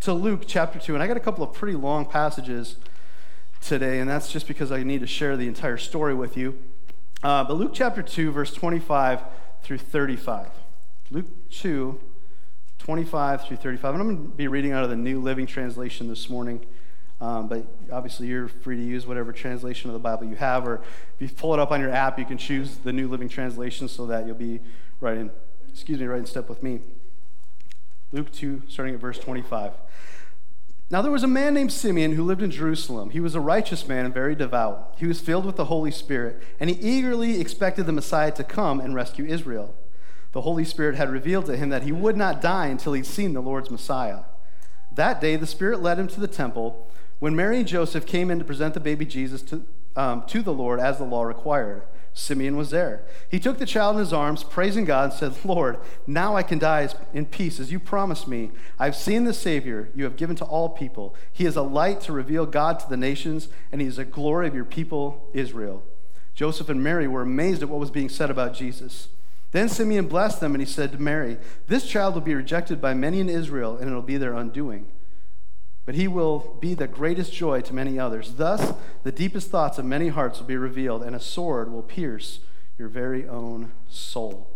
to, 0.00 0.12
Luke 0.12 0.44
chapter 0.46 0.78
2. 0.78 0.94
And 0.94 1.02
I 1.02 1.06
got 1.06 1.16
a 1.16 1.20
couple 1.20 1.44
of 1.44 1.52
pretty 1.52 1.76
long 1.76 2.06
passages 2.06 2.76
today, 3.60 4.00
and 4.00 4.08
that's 4.08 4.32
just 4.32 4.48
because 4.48 4.72
I 4.72 4.82
need 4.82 5.00
to 5.00 5.06
share 5.06 5.36
the 5.36 5.46
entire 5.46 5.76
story 5.76 6.14
with 6.14 6.36
you. 6.36 6.58
Uh, 7.22 7.44
but 7.44 7.54
Luke 7.54 7.72
chapter 7.74 8.02
2, 8.02 8.30
verse 8.30 8.54
25 8.54 9.22
through 9.62 9.78
35. 9.78 10.48
Luke 11.10 11.26
2, 11.50 12.00
25 12.78 13.46
through 13.46 13.56
35. 13.56 13.94
And 13.94 14.02
I'm 14.02 14.16
going 14.16 14.30
to 14.30 14.36
be 14.36 14.48
reading 14.48 14.72
out 14.72 14.84
of 14.84 14.90
the 14.90 14.96
New 14.96 15.20
Living 15.20 15.46
Translation 15.46 16.08
this 16.08 16.30
morning. 16.30 16.64
Um, 17.20 17.48
but 17.48 17.66
obviously, 17.90 18.28
you're 18.28 18.48
free 18.48 18.76
to 18.76 18.82
use 18.82 19.06
whatever 19.06 19.32
translation 19.32 19.90
of 19.90 19.94
the 19.94 20.00
Bible 20.00 20.26
you 20.26 20.36
have, 20.36 20.66
or 20.66 20.82
if 21.18 21.20
you 21.20 21.28
pull 21.28 21.52
it 21.52 21.60
up 21.60 21.72
on 21.72 21.80
your 21.80 21.90
app, 21.90 22.18
you 22.18 22.24
can 22.24 22.38
choose 22.38 22.76
the 22.78 22.92
New 22.92 23.08
Living 23.08 23.28
Translation 23.28 23.88
so 23.88 24.06
that 24.06 24.26
you'll 24.26 24.36
be 24.36 24.60
right 25.00 25.16
in, 25.16 25.30
excuse 25.68 25.98
me, 25.98 26.06
right 26.06 26.20
in 26.20 26.26
step 26.26 26.48
with 26.48 26.62
me. 26.62 26.80
Luke 28.12 28.30
2, 28.32 28.62
starting 28.68 28.94
at 28.94 29.00
verse 29.00 29.18
25. 29.18 29.72
Now 30.90 31.02
there 31.02 31.12
was 31.12 31.22
a 31.22 31.28
man 31.28 31.52
named 31.52 31.72
Simeon 31.72 32.12
who 32.14 32.24
lived 32.24 32.40
in 32.40 32.50
Jerusalem. 32.50 33.10
He 33.10 33.20
was 33.20 33.34
a 33.34 33.40
righteous 33.40 33.86
man 33.86 34.06
and 34.06 34.14
very 34.14 34.34
devout. 34.34 34.94
He 34.96 35.06
was 35.06 35.20
filled 35.20 35.44
with 35.44 35.56
the 35.56 35.66
Holy 35.66 35.90
Spirit, 35.90 36.42
and 36.58 36.70
he 36.70 36.76
eagerly 36.76 37.40
expected 37.40 37.84
the 37.84 37.92
Messiah 37.92 38.32
to 38.32 38.44
come 38.44 38.80
and 38.80 38.94
rescue 38.94 39.26
Israel. 39.26 39.74
The 40.32 40.42
Holy 40.42 40.64
Spirit 40.64 40.94
had 40.94 41.10
revealed 41.10 41.46
to 41.46 41.56
him 41.56 41.68
that 41.68 41.82
he 41.82 41.92
would 41.92 42.16
not 42.16 42.40
die 42.40 42.68
until 42.68 42.94
he'd 42.94 43.06
seen 43.06 43.34
the 43.34 43.42
Lord's 43.42 43.70
Messiah. 43.70 44.20
That 44.92 45.20
day, 45.20 45.36
the 45.36 45.46
Spirit 45.46 45.82
led 45.82 45.98
him 45.98 46.08
to 46.08 46.20
the 46.20 46.26
temple 46.26 46.87
when 47.18 47.34
Mary 47.34 47.58
and 47.58 47.66
Joseph 47.66 48.06
came 48.06 48.30
in 48.30 48.38
to 48.38 48.44
present 48.44 48.74
the 48.74 48.80
baby 48.80 49.04
Jesus 49.04 49.42
to, 49.42 49.64
um, 49.96 50.24
to 50.28 50.42
the 50.42 50.52
Lord 50.52 50.78
as 50.78 50.98
the 50.98 51.04
law 51.04 51.24
required, 51.24 51.82
Simeon 52.14 52.56
was 52.56 52.70
there. 52.70 53.04
He 53.28 53.38
took 53.38 53.58
the 53.58 53.66
child 53.66 53.96
in 53.96 54.00
his 54.00 54.12
arms, 54.12 54.42
praising 54.42 54.84
God, 54.84 55.10
and 55.10 55.12
said, 55.12 55.44
Lord, 55.44 55.78
now 56.06 56.36
I 56.36 56.42
can 56.42 56.58
die 56.58 56.88
in 57.12 57.26
peace 57.26 57.60
as 57.60 57.70
you 57.70 57.78
promised 57.78 58.26
me. 58.26 58.50
I've 58.78 58.96
seen 58.96 59.24
the 59.24 59.34
Savior 59.34 59.88
you 59.94 60.04
have 60.04 60.16
given 60.16 60.34
to 60.36 60.44
all 60.44 60.68
people. 60.68 61.14
He 61.32 61.44
is 61.44 61.56
a 61.56 61.62
light 61.62 62.00
to 62.02 62.12
reveal 62.12 62.46
God 62.46 62.80
to 62.80 62.88
the 62.88 62.96
nations, 62.96 63.48
and 63.70 63.80
he 63.80 63.86
is 63.86 63.98
a 63.98 64.04
glory 64.04 64.48
of 64.48 64.54
your 64.54 64.64
people, 64.64 65.28
Israel. 65.32 65.84
Joseph 66.34 66.68
and 66.68 66.82
Mary 66.82 67.06
were 67.06 67.22
amazed 67.22 67.62
at 67.62 67.68
what 67.68 67.80
was 67.80 67.90
being 67.90 68.08
said 68.08 68.30
about 68.30 68.54
Jesus. 68.54 69.08
Then 69.50 69.68
Simeon 69.68 70.06
blessed 70.06 70.40
them, 70.40 70.54
and 70.54 70.62
he 70.62 70.66
said 70.66 70.92
to 70.92 71.02
Mary, 71.02 71.38
This 71.68 71.86
child 71.86 72.14
will 72.14 72.20
be 72.20 72.34
rejected 72.34 72.80
by 72.80 72.94
many 72.94 73.20
in 73.20 73.28
Israel, 73.28 73.76
and 73.76 73.88
it'll 73.88 74.02
be 74.02 74.18
their 74.18 74.34
undoing 74.34 74.88
but 75.88 75.94
he 75.94 76.06
will 76.06 76.54
be 76.60 76.74
the 76.74 76.86
greatest 76.86 77.32
joy 77.32 77.62
to 77.62 77.72
many 77.72 77.98
others. 77.98 78.34
Thus, 78.34 78.74
the 79.04 79.10
deepest 79.10 79.50
thoughts 79.50 79.78
of 79.78 79.86
many 79.86 80.08
hearts 80.08 80.38
will 80.38 80.46
be 80.46 80.58
revealed, 80.58 81.02
and 81.02 81.16
a 81.16 81.18
sword 81.18 81.72
will 81.72 81.80
pierce 81.80 82.40
your 82.76 82.88
very 82.88 83.26
own 83.26 83.72
soul. 83.88 84.50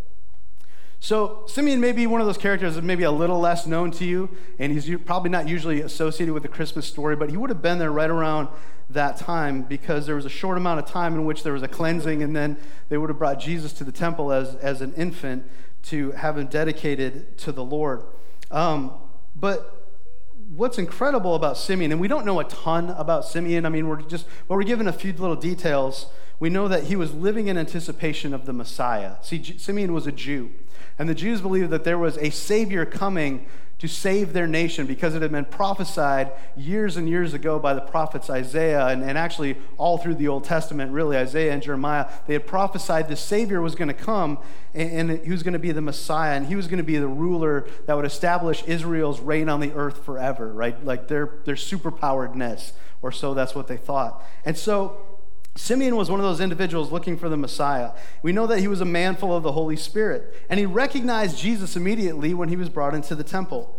So, 1.01 1.45
Simeon 1.49 1.81
may 1.81 1.93
be 1.93 2.07
one 2.07 2.21
of 2.21 2.27
those 2.27 2.37
characters 2.37 2.75
that 2.75 2.85
maybe 2.85 3.05
a 3.05 3.11
little 3.11 3.41
less 3.41 3.67
known 3.67 3.93
to 3.93 4.05
you, 4.05 4.29
and 4.59 4.73
he's 4.73 4.95
probably 5.07 5.31
not 5.31 5.49
usually 5.49 5.81
associated 5.81 6.35
with 6.35 6.43
the 6.43 6.51
Christmas 6.51 6.85
story, 6.85 7.17
but 7.17 7.31
he 7.31 7.39
would 7.39 7.49
have 7.49 7.62
been 7.62 7.79
there 7.79 7.93
right 7.93 8.11
around 8.11 8.49
that 8.91 9.17
time 9.17 9.62
because 9.62 10.05
there 10.05 10.17
was 10.17 10.27
a 10.27 10.29
short 10.29 10.59
amount 10.59 10.81
of 10.81 10.87
time 10.87 11.15
in 11.15 11.25
which 11.25 11.45
there 11.45 11.55
was 11.55 11.62
a 11.62 11.69
cleansing, 11.69 12.23
and 12.23 12.37
then 12.37 12.59
they 12.91 12.99
would 12.99 13.09
have 13.09 13.19
brought 13.19 13.41
Jesus 13.41 13.73
to 13.73 13.85
the 13.85 13.93
temple 13.93 14.33
as, 14.33 14.55
as 14.57 14.83
an 14.83 14.93
infant 14.99 15.49
to 15.85 16.11
have 16.11 16.37
him 16.37 16.47
dedicated 16.49 17.39
to 17.39 17.53
the 17.53 17.65
Lord. 17.65 18.03
Um, 18.51 18.93
but 19.35 19.82
what's 20.54 20.78
incredible 20.78 21.35
about 21.35 21.56
Simeon, 21.56 21.92
and 21.92 22.00
we 22.00 22.09
don't 22.09 22.26
know 22.26 22.38
a 22.40 22.44
ton 22.44 22.90
about 22.90 23.25
Simeon. 23.25 23.64
I 23.64 23.68
mean, 23.68 23.88
we're 23.88 24.02
just, 24.02 24.26
but 24.49 24.56
we're 24.56 24.64
given 24.64 24.87
a 24.87 24.92
few 24.92 25.12
little 25.12 25.37
details. 25.37 26.06
We 26.40 26.50
know 26.50 26.68
that 26.68 26.85
he 26.85 26.97
was 26.97 27.14
living 27.14 27.49
in 27.49 27.56
anticipation 27.56 28.35
of 28.35 28.47
the 28.47 28.52
Messiah. 28.52 29.16
See, 29.23 29.42
Simeon 29.59 29.92
was 29.92 30.06
a 30.06 30.12
Jew, 30.12 30.50
and 30.99 31.09
the 31.09 31.14
Jews 31.14 31.40
believed 31.40 31.71
that 31.71 31.85
there 31.85 31.99
was 31.99 32.18
a 32.18 32.30
Savior 32.30 32.85
coming 32.85 33.47
to 33.83 33.89
save 33.89 34.33
their 34.33 34.47
nation 34.47 34.87
because 34.87 35.12
it 35.17 35.23
had 35.23 35.33
been 35.33 35.45
prophesied 35.45 36.31
years 36.57 36.97
and 36.97 37.09
years 37.09 37.35
ago 37.35 37.59
by 37.59 37.75
the 37.75 37.81
prophets 37.81 38.31
Isaiah 38.31 38.87
and, 38.87 39.03
and 39.03 39.19
actually 39.19 39.57
all 39.77 39.99
through 39.99 40.15
the 40.15 40.29
Old 40.29 40.45
Testament, 40.45 40.93
really, 40.93 41.17
Isaiah 41.17 41.53
and 41.53 41.61
Jeremiah. 41.61 42.09
They 42.29 42.35
had 42.35 42.47
prophesied 42.47 43.09
the 43.09 43.17
Savior 43.17 43.61
was 43.61 43.75
going 43.75 43.89
to 43.89 43.95
come 43.95 44.39
and, 44.73 45.11
and 45.11 45.25
he 45.25 45.33
was 45.33 45.43
going 45.43 45.55
to 45.55 45.59
be 45.59 45.73
the 45.73 45.81
Messiah 45.81 46.37
and 46.37 46.47
he 46.47 46.55
was 46.55 46.69
going 46.69 46.79
to 46.79 46.85
be 46.85 46.97
the 46.97 47.09
ruler 47.09 47.67
that 47.87 47.97
would 47.97 48.05
establish 48.05 48.62
Israel's 48.69 49.19
reign 49.19 49.49
on 49.49 49.59
the 49.59 49.73
earth 49.73 50.05
forever, 50.05 50.53
right? 50.53 50.85
Like 50.85 51.09
their, 51.09 51.41
their 51.45 51.57
superpoweredness, 51.57 52.71
or 53.03 53.11
so 53.11 53.35
that's 53.35 53.57
what 53.57 53.67
they 53.67 53.79
thought. 53.79 54.25
And 54.45 54.57
so 54.57 55.12
Simeon 55.54 55.97
was 55.97 56.11
one 56.11 56.18
of 56.18 56.25
those 56.25 56.40
individuals 56.40 56.90
looking 56.90 57.16
for 57.16 57.28
the 57.28 57.37
Messiah. 57.37 57.92
We 58.23 58.32
know 58.32 58.47
that 58.47 58.61
he 58.61 58.68
was 58.68 58.80
a 58.80 58.87
man 58.87 59.16
full 59.16 59.37
of 59.37 59.42
the 59.42 59.52
Holy 59.52 59.76
Spirit, 59.76 60.35
and 60.49 60.59
he 60.59 60.66
recognized 60.66 61.38
Jesus 61.38 61.76
immediately 61.76 62.32
when 62.32 62.49
he 62.49 62.56
was 62.56 62.68
brought 62.68 62.94
into 62.94 63.14
the 63.14 63.25
temple. 63.25 63.78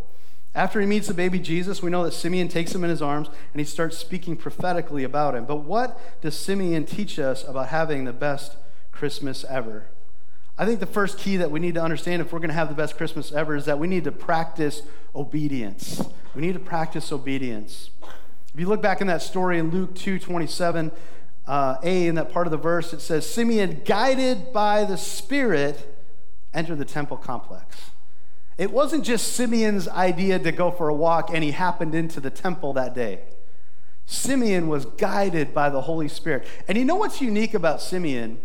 After 0.55 0.79
he 0.79 0.85
meets 0.85 1.07
the 1.07 1.15
baby 1.15 1.39
Jesus, 1.39 1.81
we 1.81 1.89
know 1.89 2.03
that 2.03 2.13
Simeon 2.13 2.47
takes 2.47 2.75
him 2.75 2.83
in 2.83 2.89
his 2.91 3.01
arms 3.01 3.27
and 3.27 3.59
he 3.59 3.65
starts 3.65 3.97
speaking 3.97 4.35
prophetically 4.35 5.03
about 5.03 5.33
him. 5.33 5.45
But 5.45 5.57
what 5.57 5.99
does 6.21 6.37
Simeon 6.37 6.85
teach 6.85 7.17
us 7.17 7.43
about 7.43 7.69
having 7.69 8.05
the 8.05 8.13
best 8.13 8.55
Christmas 8.91 9.43
ever? 9.45 9.87
I 10.55 10.67
think 10.67 10.79
the 10.79 10.85
first 10.85 11.17
key 11.17 11.37
that 11.37 11.49
we 11.49 11.59
need 11.59 11.73
to 11.73 11.81
understand 11.81 12.21
if 12.21 12.31
we're 12.31 12.37
going 12.37 12.49
to 12.49 12.55
have 12.55 12.69
the 12.69 12.75
best 12.75 12.97
Christmas 12.97 13.31
ever 13.31 13.55
is 13.55 13.65
that 13.65 13.79
we 13.79 13.87
need 13.87 14.03
to 14.03 14.11
practice 14.11 14.83
obedience. 15.15 16.03
We 16.35 16.43
need 16.43 16.53
to 16.53 16.59
practice 16.59 17.11
obedience. 17.11 17.89
If 18.53 18.59
you 18.59 18.67
look 18.67 18.83
back 18.83 19.01
in 19.01 19.07
that 19.07 19.23
story 19.23 19.57
in 19.57 19.71
Luke 19.71 19.95
2 19.95 20.19
27, 20.19 20.91
uh, 21.47 21.75
A, 21.83 22.07
in 22.07 22.15
that 22.15 22.31
part 22.31 22.47
of 22.47 22.51
the 22.51 22.57
verse, 22.57 22.93
it 22.93 23.01
says, 23.01 23.29
Simeon, 23.29 23.81
guided 23.85 24.53
by 24.53 24.83
the 24.85 24.97
Spirit, 24.97 25.97
entered 26.53 26.77
the 26.77 26.85
temple 26.85 27.17
complex. 27.17 27.91
It 28.57 28.71
wasn't 28.71 29.03
just 29.03 29.33
Simeon's 29.33 29.87
idea 29.87 30.39
to 30.39 30.51
go 30.51 30.71
for 30.71 30.87
a 30.87 30.93
walk 30.93 31.29
and 31.33 31.43
he 31.43 31.51
happened 31.51 31.95
into 31.95 32.19
the 32.19 32.29
temple 32.29 32.73
that 32.73 32.93
day. 32.93 33.21
Simeon 34.05 34.67
was 34.67 34.85
guided 34.85 35.53
by 35.53 35.69
the 35.69 35.81
Holy 35.81 36.07
Spirit. 36.07 36.45
And 36.67 36.77
you 36.77 36.85
know 36.85 36.95
what's 36.95 37.21
unique 37.21 37.53
about 37.53 37.81
Simeon? 37.81 38.39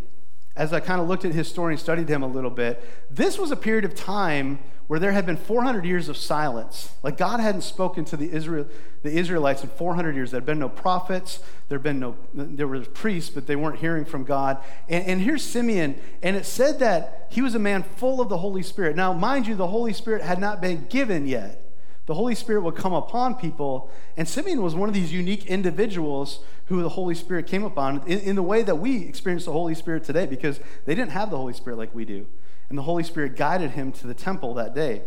As 0.59 0.73
I 0.73 0.81
kind 0.81 1.00
of 1.00 1.07
looked 1.07 1.25
at 1.25 1.33
his 1.33 1.47
story 1.47 1.75
and 1.75 1.81
studied 1.81 2.09
him 2.09 2.25
a 2.25 2.27
little 2.27 2.50
bit, 2.50 2.85
this 3.09 3.38
was 3.38 3.53
a 3.53 3.57
period 3.57 3.85
of 3.85 3.95
time 3.95 4.59
where 4.88 4.99
there 4.99 5.12
had 5.12 5.25
been 5.25 5.37
400 5.37 5.85
years 5.85 6.09
of 6.09 6.17
silence. 6.17 6.91
Like 7.05 7.17
God 7.17 7.38
hadn't 7.38 7.61
spoken 7.61 8.05
to 8.07 8.17
the, 8.17 8.29
Israel, 8.33 8.67
the 9.05 9.11
Israelites 9.11 9.62
in 9.62 9.69
400 9.69 10.17
years. 10.17 10.33
There 10.33 10.41
had 10.41 10.47
been 10.47 10.59
no 10.59 10.69
prophets, 10.69 11.38
there 11.69 11.79
had 11.79 11.85
been 11.85 12.00
no, 12.00 12.17
there 12.35 12.67
were 12.67 12.81
priests, 12.81 13.31
but 13.31 13.47
they 13.47 13.55
weren't 13.55 13.79
hearing 13.79 14.05
from 14.05 14.25
God. 14.25 14.59
And, 14.88 15.05
and 15.05 15.21
here's 15.21 15.45
Simeon, 15.45 16.00
and 16.25 16.37
it 16.37 16.45
said 16.45 16.81
that 16.81 17.29
he 17.31 17.41
was 17.41 17.55
a 17.55 17.61
man 17.61 17.85
full 17.85 18.21
of 18.21 18.29
the 18.29 18.38
Holy 18.38 18.65
Spirit. 18.65 18.97
Now, 18.97 19.12
mind 19.12 19.47
you, 19.47 19.55
the 19.55 19.69
Holy 19.69 19.93
Spirit 19.93 20.23
had 20.23 20.41
not 20.41 20.61
been 20.61 20.87
given 20.88 21.29
yet. 21.29 21.67
The 22.09 22.15
Holy 22.15 22.35
Spirit 22.35 22.62
would 22.62 22.75
come 22.75 22.93
upon 22.93 23.37
people, 23.37 23.91
and 24.17 24.27
Simeon 24.27 24.62
was 24.62 24.75
one 24.75 24.88
of 24.88 24.95
these 24.95 25.12
unique 25.12 25.47
individuals 25.47 26.41
who 26.67 26.83
the 26.83 26.88
Holy 26.88 27.15
Spirit 27.15 27.47
came 27.47 27.62
upon 27.62 28.03
in, 28.07 28.19
in 28.21 28.35
the 28.35 28.43
way 28.43 28.62
that 28.62 28.77
we 28.77 29.05
experience 29.05 29.45
the 29.45 29.53
Holy 29.53 29.77
Spirit 29.77 30.03
today 30.03 30.27
because 30.27 30.59
they 30.85 30.95
didn't 30.97 31.12
have 31.12 31.31
the 31.31 31.37
Holy 31.37 31.53
Spirit 31.53 31.77
like 31.77 31.95
we 31.95 32.05
do 32.05 32.27
and 32.69 32.77
the 32.77 32.83
Holy 32.83 33.03
Spirit 33.03 33.37
guided 33.37 33.73
him 33.73 33.93
to 33.93 34.07
the 34.07 34.15
temple 34.15 34.55
that 34.55 34.75
day. 34.75 35.03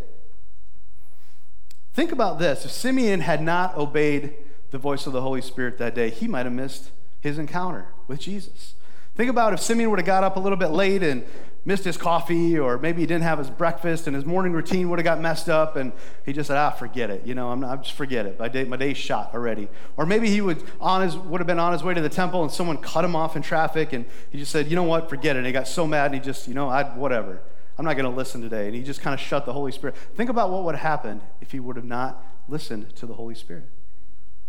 Think 1.94 2.12
about 2.12 2.40
this 2.40 2.66
if 2.66 2.72
Simeon 2.72 3.22
had 3.22 3.42
not 3.42 3.78
obeyed 3.78 4.34
the 4.72 4.78
voice 4.78 5.06
of 5.06 5.14
the 5.14 5.22
Holy 5.22 5.42
Spirit 5.42 5.78
that 5.78 5.94
day, 5.94 6.10
he 6.10 6.28
might 6.28 6.46
have 6.46 6.54
missed 6.54 6.92
his 7.20 7.38
encounter 7.38 7.88
with 8.08 8.20
Jesus. 8.20 8.74
Think 9.16 9.30
about 9.30 9.54
if 9.54 9.60
Simeon 9.60 9.90
would 9.90 10.00
have 10.00 10.06
got 10.06 10.24
up 10.24 10.38
a 10.38 10.40
little 10.40 10.58
bit 10.58 10.70
late 10.70 11.04
and 11.04 11.26
missed 11.64 11.84
his 11.84 11.98
coffee, 11.98 12.58
or 12.58 12.78
maybe 12.78 13.02
he 13.02 13.06
didn't 13.06 13.24
have 13.24 13.38
his 13.38 13.50
breakfast 13.50 14.08
and 14.08 14.16
his 14.16 14.26
morning 14.26 14.52
routine 14.52 14.90
would 14.90 14.98
have 14.98 15.04
got 15.04 15.20
messed 15.20 15.48
up, 15.48 15.76
and 15.76 15.92
he 16.26 16.34
just 16.34 16.48
said, 16.48 16.58
"Ah, 16.58 16.72
forget 16.72 17.10
it. 17.10 17.26
You 17.26 17.36
know, 17.36 17.50
I'm, 17.50 17.60
not, 17.60 17.72
I'm 17.72 17.84
just 17.84 17.96
forget 17.96 18.26
it. 18.26 18.40
My 18.40 18.48
day, 18.48 18.64
my 18.64 18.78
day's 18.78 18.98
shot 18.98 19.32
already." 19.34 19.68
Or 19.98 20.06
maybe 20.06 20.30
he 20.30 20.42
would 20.42 20.64
on 20.80 21.02
his 21.02 21.16
would 21.16 21.40
have 21.40 21.48
been 21.48 21.60
on 21.60 21.74
his 21.74 21.84
way 21.84 21.94
to 21.94 22.02
the 22.02 22.10
temple, 22.10 22.42
and 22.42 22.52
someone 22.52 22.78
cut 22.78 23.06
him 23.06 23.16
off 23.16 23.36
in 23.36 23.42
traffic, 23.42 23.94
and 23.94 24.06
he 24.32 24.40
just 24.40 24.52
said, 24.52 24.68
"You 24.68 24.76
know 24.76 24.84
what? 24.84 25.10
Forget 25.10 25.36
it." 25.36 25.40
And 25.40 25.46
he 25.46 25.54
got 25.54 25.68
so 25.68 25.86
mad, 25.86 26.06
and 26.06 26.16
he 26.16 26.20
just, 26.20 26.48
you 26.48 26.54
know, 26.54 26.70
I 26.70 26.84
whatever. 26.84 27.42
I'm 27.78 27.86
not 27.86 27.94
going 27.94 28.10
to 28.10 28.16
listen 28.16 28.42
today. 28.42 28.68
And 28.68 28.76
he 28.76 28.84
just 28.84 29.02
kind 29.02 29.14
of 29.14 29.20
shut 29.20 29.46
the 29.46 29.54
Holy 29.54 29.72
Spirit. 29.72 29.96
Think 30.16 30.30
about 30.30 30.52
what 30.52 30.64
would 30.64 30.76
have 30.76 30.82
happened 30.84 31.22
if 31.42 31.52
he 31.52 31.60
would 31.60 31.76
have 31.78 31.86
not 31.86 32.24
listened 32.48 32.96
to 32.98 33.06
the 33.06 33.14
Holy 33.14 33.34
Spirit. 33.34 33.64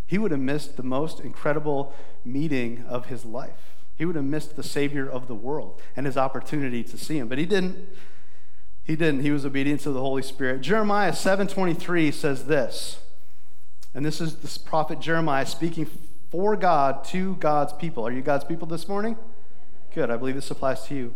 He 0.05 0.17
would 0.17 0.31
have 0.31 0.39
missed 0.39 0.77
the 0.77 0.83
most 0.83 1.19
incredible 1.19 1.93
meeting 2.23 2.85
of 2.87 3.07
his 3.07 3.25
life. 3.25 3.72
He 3.95 4.05
would 4.05 4.15
have 4.15 4.25
missed 4.25 4.55
the 4.55 4.63
Savior 4.63 5.07
of 5.09 5.27
the 5.27 5.35
world 5.35 5.81
and 5.95 6.05
his 6.05 6.17
opportunity 6.17 6.83
to 6.83 6.97
see 6.97 7.17
him. 7.17 7.27
But 7.27 7.37
he 7.37 7.45
didn't. 7.45 7.87
He 8.83 8.95
didn't. 8.95 9.21
He 9.21 9.31
was 9.31 9.45
obedient 9.45 9.81
to 9.81 9.91
the 9.91 10.01
Holy 10.01 10.23
Spirit. 10.23 10.61
Jeremiah 10.61 11.13
7:23 11.13 12.11
says 12.11 12.45
this. 12.45 12.99
And 13.93 14.05
this 14.05 14.19
is 14.19 14.35
the 14.37 14.59
prophet 14.59 14.99
Jeremiah 14.99 15.45
speaking 15.45 15.87
for 16.31 16.55
God 16.55 17.03
to 17.05 17.35
God's 17.35 17.73
people. 17.73 18.05
Are 18.07 18.11
you 18.11 18.21
God's 18.21 18.43
people 18.43 18.67
this 18.67 18.87
morning? 18.87 19.15
Good. 19.93 20.09
I 20.09 20.17
believe 20.17 20.35
this 20.35 20.49
applies 20.49 20.83
to 20.87 20.95
you. 20.95 21.13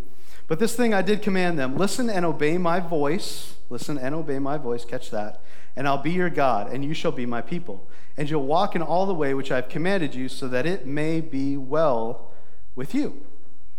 But 0.48 0.60
this 0.60 0.76
thing 0.76 0.94
I 0.94 1.02
did 1.02 1.22
command 1.22 1.58
them 1.58 1.76
listen 1.76 2.10
and 2.10 2.24
obey 2.24 2.58
my 2.58 2.80
voice. 2.80 3.56
Listen 3.70 3.98
and 3.98 4.14
obey 4.14 4.40
my 4.40 4.58
voice. 4.58 4.86
Catch 4.86 5.10
that. 5.10 5.42
And 5.76 5.88
I'll 5.88 6.02
be 6.02 6.12
your 6.12 6.30
God, 6.30 6.72
and 6.72 6.86
you 6.86 6.94
shall 6.94 7.12
be 7.12 7.26
my 7.26 7.42
people. 7.42 7.88
And 8.16 8.30
you'll 8.30 8.46
walk 8.46 8.76
in 8.76 8.82
all 8.82 9.06
the 9.06 9.14
way 9.14 9.34
which 9.34 9.52
I've 9.52 9.70
commanded 9.70 10.16
you, 10.16 10.30
so 10.30 10.48
that 10.48 10.66
it 10.66 10.86
may 10.86 11.20
be 11.20 11.58
well 11.58 12.32
with 12.78 12.96
you. 12.96 13.26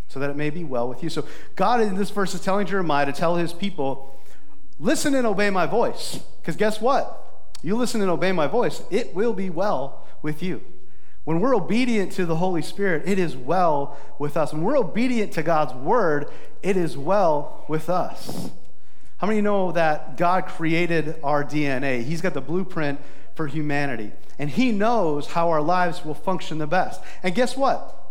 So 0.08 0.20
that 0.20 0.28
it 0.28 0.36
may 0.36 0.50
be 0.50 0.64
well 0.64 0.88
with 0.88 1.02
you. 1.02 1.08
So 1.08 1.26
God 1.54 1.80
in 1.80 1.96
this 1.96 2.10
verse 2.10 2.34
is 2.34 2.40
telling 2.40 2.66
Jeremiah 2.66 3.06
to 3.06 3.12
tell 3.12 3.36
his 3.36 3.52
people, 3.52 4.18
listen 4.78 5.14
and 5.14 5.26
obey 5.26 5.48
my 5.50 5.66
voice. 5.66 6.20
Because 6.40 6.56
guess 6.56 6.80
what? 6.80 7.46
You 7.62 7.76
listen 7.76 8.00
and 8.00 8.10
obey 8.10 8.32
my 8.32 8.46
voice, 8.46 8.82
it 8.90 9.14
will 9.14 9.32
be 9.32 9.50
well 9.50 10.06
with 10.22 10.42
you. 10.42 10.62
When 11.24 11.40
we're 11.40 11.54
obedient 11.54 12.12
to 12.12 12.24
the 12.24 12.36
Holy 12.36 12.62
Spirit, 12.62 13.06
it 13.06 13.18
is 13.18 13.36
well 13.36 13.98
with 14.18 14.36
us. 14.36 14.52
When 14.52 14.62
we're 14.62 14.78
obedient 14.78 15.32
to 15.32 15.42
God's 15.42 15.74
word, 15.74 16.30
it 16.62 16.76
is 16.76 16.96
well 16.96 17.66
with 17.68 17.90
us. 17.90 18.50
How 19.18 19.26
many 19.26 19.42
know 19.42 19.72
that 19.72 20.16
God 20.16 20.46
created 20.46 21.16
our 21.22 21.44
DNA? 21.44 22.02
He's 22.02 22.22
got 22.22 22.32
the 22.32 22.40
blueprint 22.40 22.98
for 23.34 23.46
humanity, 23.46 24.12
and 24.38 24.48
He 24.48 24.72
knows 24.72 25.26
how 25.26 25.50
our 25.50 25.60
lives 25.60 26.02
will 26.02 26.14
function 26.14 26.56
the 26.56 26.66
best. 26.66 27.02
And 27.22 27.34
guess 27.34 27.56
what? 27.56 28.07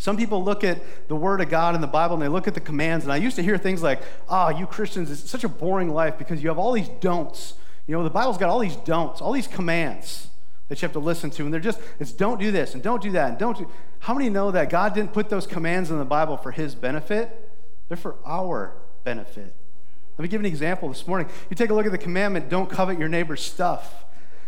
Some 0.00 0.16
people 0.16 0.42
look 0.42 0.64
at 0.64 1.08
the 1.08 1.14
Word 1.14 1.42
of 1.42 1.50
God 1.50 1.74
in 1.74 1.82
the 1.82 1.86
Bible 1.86 2.14
and 2.14 2.22
they 2.22 2.28
look 2.28 2.48
at 2.48 2.54
the 2.54 2.60
commands, 2.60 3.04
and 3.04 3.12
I 3.12 3.18
used 3.18 3.36
to 3.36 3.42
hear 3.42 3.58
things 3.58 3.82
like, 3.82 4.00
ah, 4.30 4.46
oh, 4.46 4.58
you 4.58 4.66
Christians, 4.66 5.10
it's 5.10 5.28
such 5.28 5.44
a 5.44 5.48
boring 5.48 5.90
life 5.90 6.16
because 6.16 6.42
you 6.42 6.48
have 6.48 6.56
all 6.56 6.72
these 6.72 6.88
don'ts. 7.00 7.52
You 7.86 7.98
know, 7.98 8.02
the 8.02 8.08
Bible's 8.08 8.38
got 8.38 8.48
all 8.48 8.60
these 8.60 8.76
don'ts, 8.76 9.20
all 9.20 9.30
these 9.30 9.46
commands 9.46 10.28
that 10.68 10.80
you 10.80 10.86
have 10.86 10.94
to 10.94 11.00
listen 11.00 11.28
to. 11.32 11.44
And 11.44 11.52
they're 11.52 11.60
just, 11.60 11.78
it's 11.98 12.12
don't 12.12 12.40
do 12.40 12.50
this 12.50 12.72
and 12.72 12.82
don't 12.82 13.02
do 13.02 13.10
that 13.10 13.28
and 13.28 13.38
don't 13.38 13.58
do. 13.58 13.70
How 13.98 14.14
many 14.14 14.30
know 14.30 14.50
that 14.52 14.70
God 14.70 14.94
didn't 14.94 15.12
put 15.12 15.28
those 15.28 15.46
commands 15.46 15.90
in 15.90 15.98
the 15.98 16.06
Bible 16.06 16.38
for 16.38 16.50
his 16.50 16.74
benefit? 16.74 17.50
They're 17.88 17.98
for 17.98 18.16
our 18.24 18.72
benefit. 19.04 19.54
Let 20.16 20.22
me 20.22 20.28
give 20.28 20.40
an 20.40 20.46
example 20.46 20.88
this 20.88 21.06
morning. 21.06 21.28
You 21.50 21.56
take 21.56 21.68
a 21.68 21.74
look 21.74 21.84
at 21.84 21.92
the 21.92 21.98
commandment, 21.98 22.48
don't 22.48 22.70
covet 22.70 22.98
your 22.98 23.10
neighbor's 23.10 23.42
stuff. 23.42 24.06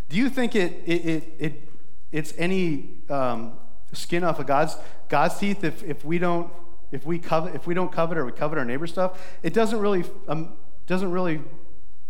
Do 0.09 0.17
you 0.17 0.31
think 0.31 0.55
it, 0.55 0.83
it, 0.87 1.05
it, 1.05 1.35
it 1.39 1.69
it's 2.11 2.33
any 2.39 2.89
um, 3.11 3.53
skin 3.97 4.25
off 4.25 4.39
of 4.39 4.47
God's, 4.47 4.77
God's 5.09 5.39
teeth 5.39 5.65
if, 5.65 5.83
if 5.83 6.05
we 6.05 6.19
don't 6.19 6.53
if 6.91 7.07
we 7.07 7.19
covet 7.19 7.55
if 7.55 7.67
we 7.67 7.73
don't 7.73 7.91
covet 7.91 8.19
or 8.19 8.27
we 8.27 8.33
covet 8.33 8.59
our 8.59 8.65
neighbor's 8.65 8.93
stuff? 8.93 9.21
It 9.43 9.55
doesn't 9.55 9.79
really 9.79 10.05
um, 10.29 10.57
doesn't 10.87 11.11
really 11.11 11.41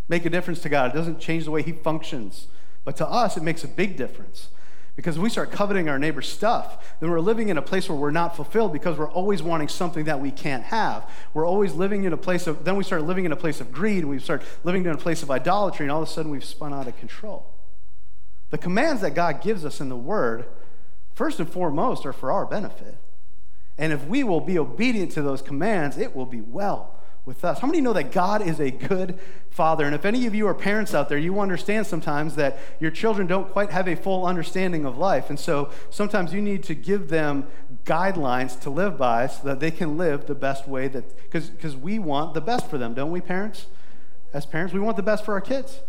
make 0.09 0.25
a 0.25 0.29
difference 0.29 0.59
to 0.61 0.69
God. 0.69 0.91
It 0.91 0.97
doesn't 0.97 1.19
change 1.19 1.45
the 1.45 1.51
way 1.51 1.61
he 1.61 1.71
functions. 1.71 2.47
But 2.83 2.97
to 2.97 3.07
us, 3.07 3.37
it 3.37 3.43
makes 3.43 3.63
a 3.63 3.67
big 3.67 3.95
difference. 3.95 4.49
Because 4.95 5.17
we 5.17 5.29
start 5.29 5.51
coveting 5.51 5.89
our 5.89 5.97
neighbor's 5.97 6.27
stuff, 6.27 6.95
then 6.99 7.09
we're 7.09 7.19
living 7.19 7.49
in 7.49 7.57
a 7.57 7.63
place 7.63 7.89
where 7.89 7.97
we're 7.97 8.11
not 8.11 8.35
fulfilled 8.35 8.71
because 8.71 8.95
we're 8.95 9.09
always 9.09 9.41
wanting 9.41 9.67
something 9.67 10.05
that 10.05 10.19
we 10.19 10.29
can't 10.29 10.63
have. 10.65 11.09
We're 11.33 11.47
always 11.47 11.73
living 11.73 12.03
in 12.03 12.13
a 12.13 12.17
place 12.17 12.45
of, 12.45 12.63
then 12.63 12.75
we 12.75 12.83
start 12.83 13.01
living 13.01 13.25
in 13.25 13.31
a 13.31 13.35
place 13.35 13.59
of 13.59 13.71
greed, 13.71 13.99
and 13.99 14.09
we 14.09 14.19
start 14.19 14.43
living 14.63 14.85
in 14.85 14.91
a 14.91 14.97
place 14.97 15.23
of 15.23 15.31
idolatry, 15.31 15.85
and 15.85 15.91
all 15.91 16.03
of 16.03 16.07
a 16.07 16.11
sudden 16.11 16.29
we've 16.29 16.45
spun 16.45 16.75
out 16.75 16.87
of 16.87 16.95
control. 16.99 17.47
The 18.51 18.59
commands 18.59 19.01
that 19.01 19.15
God 19.15 19.41
gives 19.41 19.65
us 19.65 19.81
in 19.81 19.89
the 19.89 19.97
Word, 19.97 20.45
first 21.13 21.39
and 21.39 21.49
foremost, 21.49 22.05
are 22.05 22.13
for 22.13 22.31
our 22.31 22.45
benefit. 22.45 22.97
And 23.77 23.91
if 23.91 24.05
we 24.05 24.23
will 24.23 24.41
be 24.41 24.57
obedient 24.59 25.11
to 25.13 25.21
those 25.21 25.41
commands, 25.41 25.97
it 25.97 26.15
will 26.15 26.25
be 26.25 26.41
well 26.41 26.99
with 27.25 27.45
us. 27.45 27.59
How 27.59 27.67
many 27.67 27.81
know 27.81 27.93
that 27.93 28.11
God 28.11 28.45
is 28.45 28.59
a 28.59 28.69
good 28.69 29.17
father? 29.49 29.85
And 29.85 29.95
if 29.95 30.05
any 30.05 30.27
of 30.27 30.35
you 30.35 30.45
are 30.47 30.53
parents 30.53 30.93
out 30.93 31.09
there, 31.09 31.17
you 31.17 31.39
understand 31.39 31.87
sometimes 31.87 32.35
that 32.35 32.59
your 32.79 32.91
children 32.91 33.27
don't 33.27 33.49
quite 33.49 33.71
have 33.71 33.87
a 33.87 33.95
full 33.95 34.25
understanding 34.25 34.85
of 34.85 34.97
life. 34.97 35.29
And 35.29 35.39
so 35.39 35.71
sometimes 35.89 36.33
you 36.33 36.41
need 36.41 36.63
to 36.63 36.75
give 36.75 37.09
them 37.09 37.47
guidelines 37.85 38.59
to 38.61 38.69
live 38.69 38.97
by 38.97 39.27
so 39.27 39.47
that 39.47 39.59
they 39.59 39.71
can 39.71 39.97
live 39.97 40.25
the 40.25 40.35
best 40.35 40.67
way 40.67 40.87
that, 40.89 41.31
because 41.31 41.77
we 41.77 41.97
want 41.97 42.33
the 42.33 42.41
best 42.41 42.69
for 42.69 42.77
them, 42.77 42.93
don't 42.93 43.11
we, 43.11 43.21
parents? 43.21 43.67
As 44.33 44.45
parents, 44.45 44.73
we 44.73 44.79
want 44.79 44.97
the 44.97 45.03
best 45.03 45.23
for 45.23 45.33
our 45.33 45.41
kids. 45.41 45.79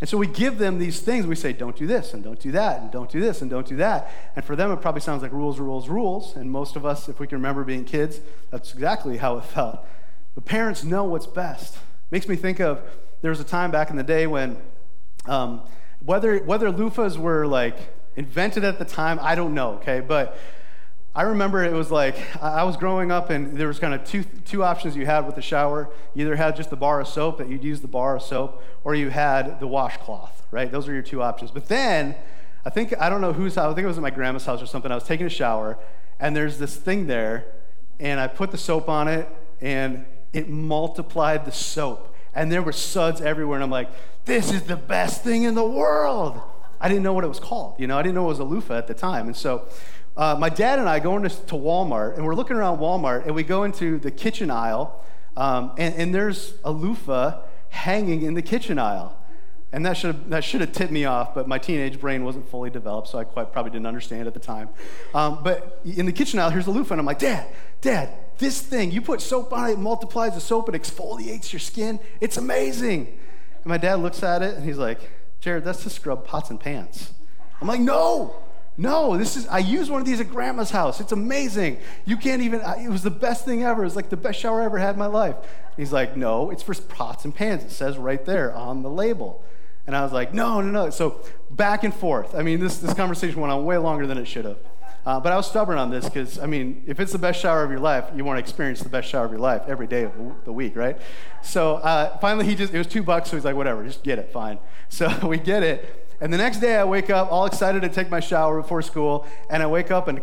And 0.00 0.08
so 0.08 0.16
we 0.16 0.26
give 0.26 0.58
them 0.58 0.78
these 0.78 1.00
things. 1.00 1.26
We 1.26 1.34
say, 1.34 1.52
don't 1.52 1.76
do 1.76 1.86
this, 1.86 2.14
and 2.14 2.24
don't 2.24 2.40
do 2.40 2.50
that, 2.52 2.80
and 2.80 2.90
don't 2.90 3.10
do 3.10 3.20
this, 3.20 3.42
and 3.42 3.50
don't 3.50 3.66
do 3.66 3.76
that. 3.76 4.10
And 4.34 4.44
for 4.44 4.56
them, 4.56 4.72
it 4.72 4.78
probably 4.78 5.02
sounds 5.02 5.22
like 5.22 5.32
rules, 5.32 5.58
rules, 5.58 5.88
rules. 5.88 6.36
And 6.36 6.50
most 6.50 6.74
of 6.74 6.86
us, 6.86 7.08
if 7.08 7.20
we 7.20 7.26
can 7.26 7.36
remember 7.36 7.64
being 7.64 7.84
kids, 7.84 8.20
that's 8.50 8.72
exactly 8.72 9.18
how 9.18 9.36
it 9.36 9.44
felt. 9.44 9.84
But 10.34 10.46
parents 10.46 10.84
know 10.84 11.04
what's 11.04 11.26
best. 11.26 11.76
Makes 12.10 12.28
me 12.28 12.36
think 12.36 12.60
of 12.60 12.82
there 13.20 13.30
was 13.30 13.40
a 13.40 13.44
time 13.44 13.70
back 13.70 13.90
in 13.90 13.96
the 13.96 14.02
day 14.02 14.26
when 14.26 14.56
um, 15.26 15.62
whether 16.04 16.38
whether 16.38 16.70
loofahs 16.70 17.18
were 17.18 17.46
like 17.46 17.76
invented 18.16 18.64
at 18.64 18.78
the 18.78 18.84
time, 18.84 19.18
I 19.20 19.34
don't 19.34 19.52
know. 19.52 19.72
Okay, 19.74 20.00
but 20.00 20.38
I 21.14 21.22
remember 21.22 21.64
it 21.64 21.72
was 21.72 21.90
like 21.90 22.16
I 22.40 22.62
was 22.62 22.76
growing 22.76 23.10
up 23.10 23.30
and 23.30 23.56
there 23.56 23.66
was 23.66 23.80
kind 23.80 23.94
of 23.94 24.04
two 24.04 24.24
two 24.44 24.62
options 24.62 24.96
you 24.96 25.06
had 25.06 25.26
with 25.26 25.34
the 25.34 25.42
shower. 25.42 25.88
You 26.14 26.26
either 26.26 26.36
had 26.36 26.54
just 26.54 26.70
the 26.70 26.76
bar 26.76 27.00
of 27.00 27.08
soap 27.08 27.38
that 27.38 27.48
you'd 27.48 27.64
use 27.64 27.80
the 27.80 27.88
bar 27.88 28.16
of 28.16 28.22
soap, 28.22 28.62
or 28.84 28.94
you 28.94 29.10
had 29.10 29.58
the 29.58 29.66
washcloth. 29.66 30.46
Right, 30.52 30.70
those 30.70 30.86
were 30.86 30.94
your 30.94 31.02
two 31.02 31.22
options. 31.22 31.50
But 31.50 31.66
then 31.66 32.14
I 32.64 32.70
think 32.70 32.94
I 33.00 33.08
don't 33.08 33.20
know 33.20 33.32
whose 33.32 33.56
house. 33.56 33.72
I 33.72 33.74
think 33.74 33.84
it 33.84 33.88
was 33.88 33.98
at 33.98 34.02
my 34.02 34.10
grandma's 34.10 34.46
house 34.46 34.62
or 34.62 34.66
something. 34.66 34.92
I 34.92 34.94
was 34.94 35.04
taking 35.04 35.26
a 35.26 35.30
shower 35.30 35.78
and 36.20 36.36
there's 36.36 36.58
this 36.58 36.76
thing 36.76 37.06
there, 37.06 37.46
and 37.98 38.20
I 38.20 38.26
put 38.26 38.50
the 38.50 38.58
soap 38.58 38.88
on 38.88 39.08
it 39.08 39.26
and 39.60 40.04
it 40.32 40.48
multiplied 40.48 41.44
the 41.44 41.52
soap. 41.52 42.14
And 42.34 42.52
there 42.52 42.62
were 42.62 42.72
suds 42.72 43.20
everywhere. 43.20 43.56
And 43.56 43.64
I'm 43.64 43.70
like, 43.70 43.90
this 44.26 44.52
is 44.52 44.62
the 44.62 44.76
best 44.76 45.24
thing 45.24 45.42
in 45.42 45.54
the 45.54 45.64
world. 45.64 46.40
I 46.80 46.88
didn't 46.88 47.02
know 47.02 47.12
what 47.12 47.24
it 47.24 47.28
was 47.28 47.40
called. 47.40 47.74
You 47.78 47.86
know, 47.86 47.98
I 47.98 48.02
didn't 48.02 48.14
know 48.14 48.24
it 48.24 48.28
was 48.28 48.38
a 48.38 48.44
loofah 48.44 48.76
at 48.76 48.86
the 48.86 48.94
time. 48.94 49.26
And 49.26 49.36
so 49.36 49.66
uh, 50.20 50.36
my 50.38 50.50
dad 50.50 50.78
and 50.78 50.86
I 50.86 51.00
go 51.00 51.16
into 51.16 51.30
to 51.30 51.54
Walmart, 51.54 52.16
and 52.16 52.26
we're 52.26 52.34
looking 52.34 52.56
around 52.56 52.78
Walmart, 52.78 53.24
and 53.24 53.34
we 53.34 53.42
go 53.42 53.64
into 53.64 53.98
the 53.98 54.10
kitchen 54.10 54.50
aisle, 54.50 55.02
um, 55.34 55.72
and, 55.78 55.94
and 55.94 56.14
there's 56.14 56.52
a 56.62 56.70
loofah 56.70 57.40
hanging 57.70 58.20
in 58.20 58.34
the 58.34 58.42
kitchen 58.42 58.78
aisle. 58.78 59.16
And 59.72 59.86
that 59.86 59.96
should, 59.96 60.14
have, 60.14 60.28
that 60.28 60.44
should 60.44 60.60
have 60.60 60.72
tipped 60.72 60.92
me 60.92 61.06
off, 61.06 61.34
but 61.34 61.48
my 61.48 61.56
teenage 61.56 61.98
brain 61.98 62.22
wasn't 62.22 62.50
fully 62.50 62.68
developed, 62.68 63.08
so 63.08 63.18
I 63.18 63.24
quite 63.24 63.50
probably 63.50 63.70
didn't 63.70 63.86
understand 63.86 64.26
at 64.26 64.34
the 64.34 64.40
time. 64.40 64.68
Um, 65.14 65.42
but 65.42 65.80
in 65.86 66.04
the 66.04 66.12
kitchen 66.12 66.38
aisle, 66.38 66.50
here's 66.50 66.66
a 66.66 66.70
loofah, 66.70 66.94
and 66.94 67.00
I'm 67.00 67.06
like, 67.06 67.20
Dad, 67.20 67.46
Dad, 67.80 68.10
this 68.36 68.60
thing, 68.60 68.90
you 68.90 69.00
put 69.00 69.22
soap 69.22 69.54
on 69.54 69.70
it, 69.70 69.72
it 69.72 69.78
multiplies 69.78 70.34
the 70.34 70.40
soap, 70.42 70.68
it 70.68 70.74
exfoliates 70.74 71.50
your 71.50 71.60
skin. 71.60 71.98
It's 72.20 72.36
amazing. 72.36 73.06
And 73.06 73.66
my 73.66 73.78
dad 73.78 74.00
looks 74.00 74.22
at 74.22 74.42
it, 74.42 74.54
and 74.56 74.66
he's 74.66 74.76
like, 74.76 75.00
Jared, 75.40 75.64
that's 75.64 75.82
to 75.84 75.90
scrub 75.90 76.26
pots 76.26 76.50
and 76.50 76.60
pans. 76.60 77.12
I'm 77.62 77.68
like, 77.68 77.80
no, 77.80 78.34
no, 78.76 79.18
this 79.18 79.36
is, 79.36 79.46
I 79.48 79.58
used 79.58 79.90
one 79.90 80.00
of 80.00 80.06
these 80.06 80.20
at 80.20 80.30
grandma's 80.30 80.70
house. 80.70 81.00
It's 81.00 81.12
amazing. 81.12 81.78
You 82.06 82.16
can't 82.16 82.42
even, 82.42 82.60
it 82.60 82.88
was 82.88 83.02
the 83.02 83.10
best 83.10 83.44
thing 83.44 83.62
ever. 83.62 83.84
It's 83.84 83.96
like 83.96 84.08
the 84.08 84.16
best 84.16 84.38
shower 84.38 84.62
I 84.62 84.64
ever 84.64 84.78
had 84.78 84.94
in 84.94 84.98
my 84.98 85.06
life. 85.06 85.36
He's 85.76 85.92
like, 85.92 86.16
no, 86.16 86.50
it's 86.50 86.62
for 86.62 86.74
pots 86.74 87.24
and 87.24 87.34
pans. 87.34 87.62
It 87.64 87.72
says 87.72 87.98
right 87.98 88.24
there 88.24 88.54
on 88.54 88.82
the 88.82 88.90
label. 88.90 89.44
And 89.86 89.96
I 89.96 90.02
was 90.02 90.12
like, 90.12 90.32
no, 90.32 90.60
no, 90.60 90.70
no. 90.70 90.90
So 90.90 91.20
back 91.50 91.84
and 91.84 91.92
forth. 91.92 92.34
I 92.34 92.42
mean, 92.42 92.60
this, 92.60 92.78
this 92.78 92.94
conversation 92.94 93.40
went 93.40 93.52
on 93.52 93.64
way 93.64 93.76
longer 93.76 94.06
than 94.06 94.18
it 94.18 94.26
should 94.26 94.44
have. 94.44 94.58
Uh, 95.04 95.18
but 95.18 95.32
I 95.32 95.36
was 95.36 95.48
stubborn 95.48 95.78
on 95.78 95.90
this 95.90 96.04
because, 96.04 96.38
I 96.38 96.46
mean, 96.46 96.84
if 96.86 97.00
it's 97.00 97.12
the 97.12 97.18
best 97.18 97.40
shower 97.40 97.64
of 97.64 97.70
your 97.70 97.80
life, 97.80 98.04
you 98.14 98.24
want 98.24 98.36
to 98.36 98.40
experience 98.40 98.80
the 98.80 98.90
best 98.90 99.08
shower 99.08 99.24
of 99.24 99.30
your 99.30 99.40
life 99.40 99.62
every 99.66 99.86
day 99.86 100.04
of 100.04 100.12
the 100.44 100.52
week, 100.52 100.76
right? 100.76 100.98
So 101.42 101.76
uh, 101.76 102.18
finally, 102.18 102.44
he 102.44 102.54
just, 102.54 102.74
it 102.74 102.78
was 102.78 102.86
two 102.86 103.02
bucks, 103.02 103.30
so 103.30 103.36
he's 103.36 103.44
like, 103.44 103.56
whatever, 103.56 103.82
just 103.82 104.02
get 104.02 104.18
it, 104.18 104.32
fine. 104.32 104.58
So 104.92 105.08
we 105.24 105.38
get 105.38 105.62
it. 105.62 105.99
And 106.20 106.32
the 106.32 106.36
next 106.36 106.58
day, 106.58 106.76
I 106.76 106.84
wake 106.84 107.08
up 107.08 107.32
all 107.32 107.46
excited 107.46 107.80
to 107.82 107.88
take 107.88 108.10
my 108.10 108.20
shower 108.20 108.60
before 108.60 108.82
school, 108.82 109.26
and 109.48 109.62
I 109.62 109.66
wake 109.66 109.90
up 109.90 110.06
and, 110.06 110.20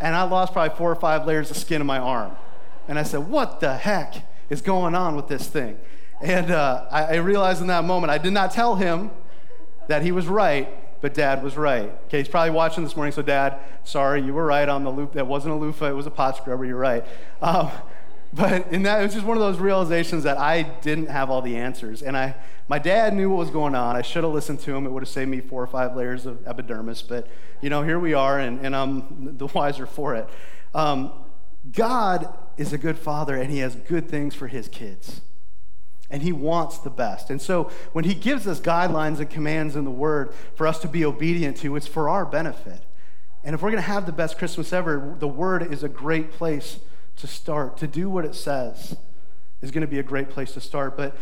and 0.00 0.14
I 0.14 0.22
lost 0.22 0.52
probably 0.52 0.76
four 0.76 0.90
or 0.90 0.96
five 0.96 1.26
layers 1.26 1.50
of 1.50 1.56
skin 1.56 1.80
in 1.80 1.86
my 1.86 1.98
arm. 1.98 2.36
And 2.86 2.98
I 2.98 3.02
said, 3.02 3.28
what 3.28 3.60
the 3.60 3.76
heck 3.76 4.14
is 4.50 4.60
going 4.60 4.94
on 4.94 5.16
with 5.16 5.26
this 5.26 5.48
thing? 5.48 5.78
And 6.20 6.52
uh, 6.52 6.86
I, 6.90 7.04
I 7.04 7.14
realized 7.16 7.60
in 7.60 7.66
that 7.66 7.84
moment, 7.84 8.12
I 8.12 8.18
did 8.18 8.32
not 8.32 8.52
tell 8.52 8.76
him 8.76 9.10
that 9.88 10.02
he 10.02 10.12
was 10.12 10.28
right, 10.28 10.68
but 11.00 11.14
dad 11.14 11.42
was 11.42 11.56
right. 11.56 11.90
Okay, 12.06 12.18
he's 12.18 12.28
probably 12.28 12.50
watching 12.50 12.84
this 12.84 12.94
morning, 12.94 13.12
so 13.12 13.22
dad, 13.22 13.58
sorry, 13.82 14.22
you 14.22 14.32
were 14.32 14.46
right 14.46 14.68
on 14.68 14.84
the 14.84 14.90
loop. 14.90 15.14
That 15.14 15.26
wasn't 15.26 15.54
a 15.54 15.56
loofah, 15.56 15.86
it 15.86 15.96
was 15.96 16.06
a 16.06 16.10
pot 16.10 16.36
scrubber, 16.36 16.64
you're 16.64 16.76
right. 16.76 17.04
Um, 17.40 17.70
but 18.32 18.68
in 18.72 18.82
that, 18.84 19.00
it 19.00 19.04
was 19.04 19.14
just 19.14 19.26
one 19.26 19.36
of 19.36 19.42
those 19.42 19.58
realizations 19.58 20.24
that 20.24 20.38
I 20.38 20.62
didn't 20.62 21.08
have 21.08 21.30
all 21.30 21.42
the 21.42 21.56
answers. 21.56 22.02
And 22.02 22.16
I, 22.16 22.34
my 22.68 22.78
dad 22.78 23.14
knew 23.14 23.30
what 23.30 23.36
was 23.36 23.50
going 23.50 23.74
on. 23.74 23.96
I 23.96 24.02
should 24.02 24.24
have 24.24 24.32
listened 24.32 24.60
to 24.60 24.74
him. 24.74 24.86
It 24.86 24.90
would 24.90 25.02
have 25.02 25.08
saved 25.08 25.30
me 25.30 25.40
four 25.40 25.62
or 25.62 25.66
five 25.66 25.94
layers 25.94 26.24
of 26.26 26.46
epidermis. 26.46 27.02
But, 27.02 27.28
you 27.60 27.70
know, 27.70 27.82
here 27.82 27.98
we 27.98 28.14
are, 28.14 28.38
and, 28.38 28.64
and 28.64 28.74
I'm 28.74 29.36
the 29.36 29.46
wiser 29.46 29.86
for 29.86 30.14
it. 30.14 30.28
Um, 30.74 31.12
God 31.72 32.32
is 32.56 32.72
a 32.72 32.78
good 32.78 32.98
father, 32.98 33.36
and 33.36 33.50
he 33.50 33.58
has 33.58 33.74
good 33.74 34.08
things 34.08 34.34
for 34.34 34.48
his 34.48 34.68
kids 34.68 35.20
and 36.12 36.22
He 36.22 36.30
wants 36.30 36.78
the 36.78 36.90
best. 36.90 37.30
And 37.30 37.40
so 37.40 37.70
when 37.92 38.04
He 38.04 38.14
gives 38.14 38.46
us 38.46 38.60
guidelines 38.60 39.18
and 39.18 39.28
commands 39.28 39.74
in 39.74 39.84
the 39.84 39.90
Word 39.90 40.32
for 40.54 40.66
us 40.68 40.78
to 40.80 40.88
be 40.88 41.04
obedient 41.04 41.56
to, 41.58 41.74
it's 41.74 41.86
for 41.86 42.08
our 42.08 42.26
benefit. 42.26 42.84
And 43.42 43.54
if 43.54 43.62
we're 43.62 43.70
going 43.70 43.82
to 43.82 43.88
have 43.88 44.06
the 44.06 44.12
best 44.12 44.38
Christmas 44.38 44.72
ever, 44.72 45.16
the 45.18 45.26
Word 45.26 45.72
is 45.72 45.82
a 45.82 45.88
great 45.88 46.30
place 46.30 46.78
to 47.16 47.26
start. 47.26 47.76
To 47.78 47.86
do 47.86 48.10
what 48.10 48.24
it 48.24 48.34
says 48.34 48.96
is 49.60 49.70
going 49.70 49.82
to 49.82 49.86
be 49.86 49.98
a 49.98 50.02
great 50.02 50.30
place 50.30 50.52
to 50.52 50.60
start. 50.60 50.96
But 50.96 51.16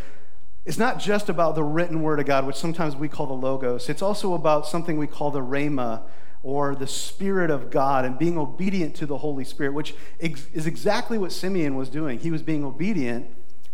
it's 0.65 0.79
not 0.79 0.99
just 0.99 1.29
about 1.29 1.55
the 1.55 1.65
written 1.65 2.03
Word 2.03 2.21
of 2.21 2.27
God, 2.27 2.47
which 2.47 2.57
sometimes 2.57 2.95
we 2.97 3.09
call 3.09 3.27
the 3.27 3.33
Logos, 3.33 3.89
it's 3.89 4.03
also 4.03 4.35
about 4.35 4.67
something 4.67 4.99
we 4.99 5.07
call 5.07 5.31
the 5.31 5.41
Rhema 5.41 6.03
or 6.43 6.75
the 6.75 6.87
Spirit 6.87 7.51
of 7.51 7.71
God 7.71 8.05
and 8.05 8.19
being 8.19 8.39
obedient 8.39 8.95
to 8.97 9.07
the 9.07 9.19
Holy 9.19 9.45
Spirit, 9.45 9.75
which 9.75 9.95
is 10.19 10.67
exactly 10.67 11.19
what 11.19 11.33
Simeon 11.33 11.77
was 11.77 11.89
doing. 11.89 12.19
He 12.19 12.31
was 12.31 12.43
being 12.43 12.65
obedient 12.65 13.27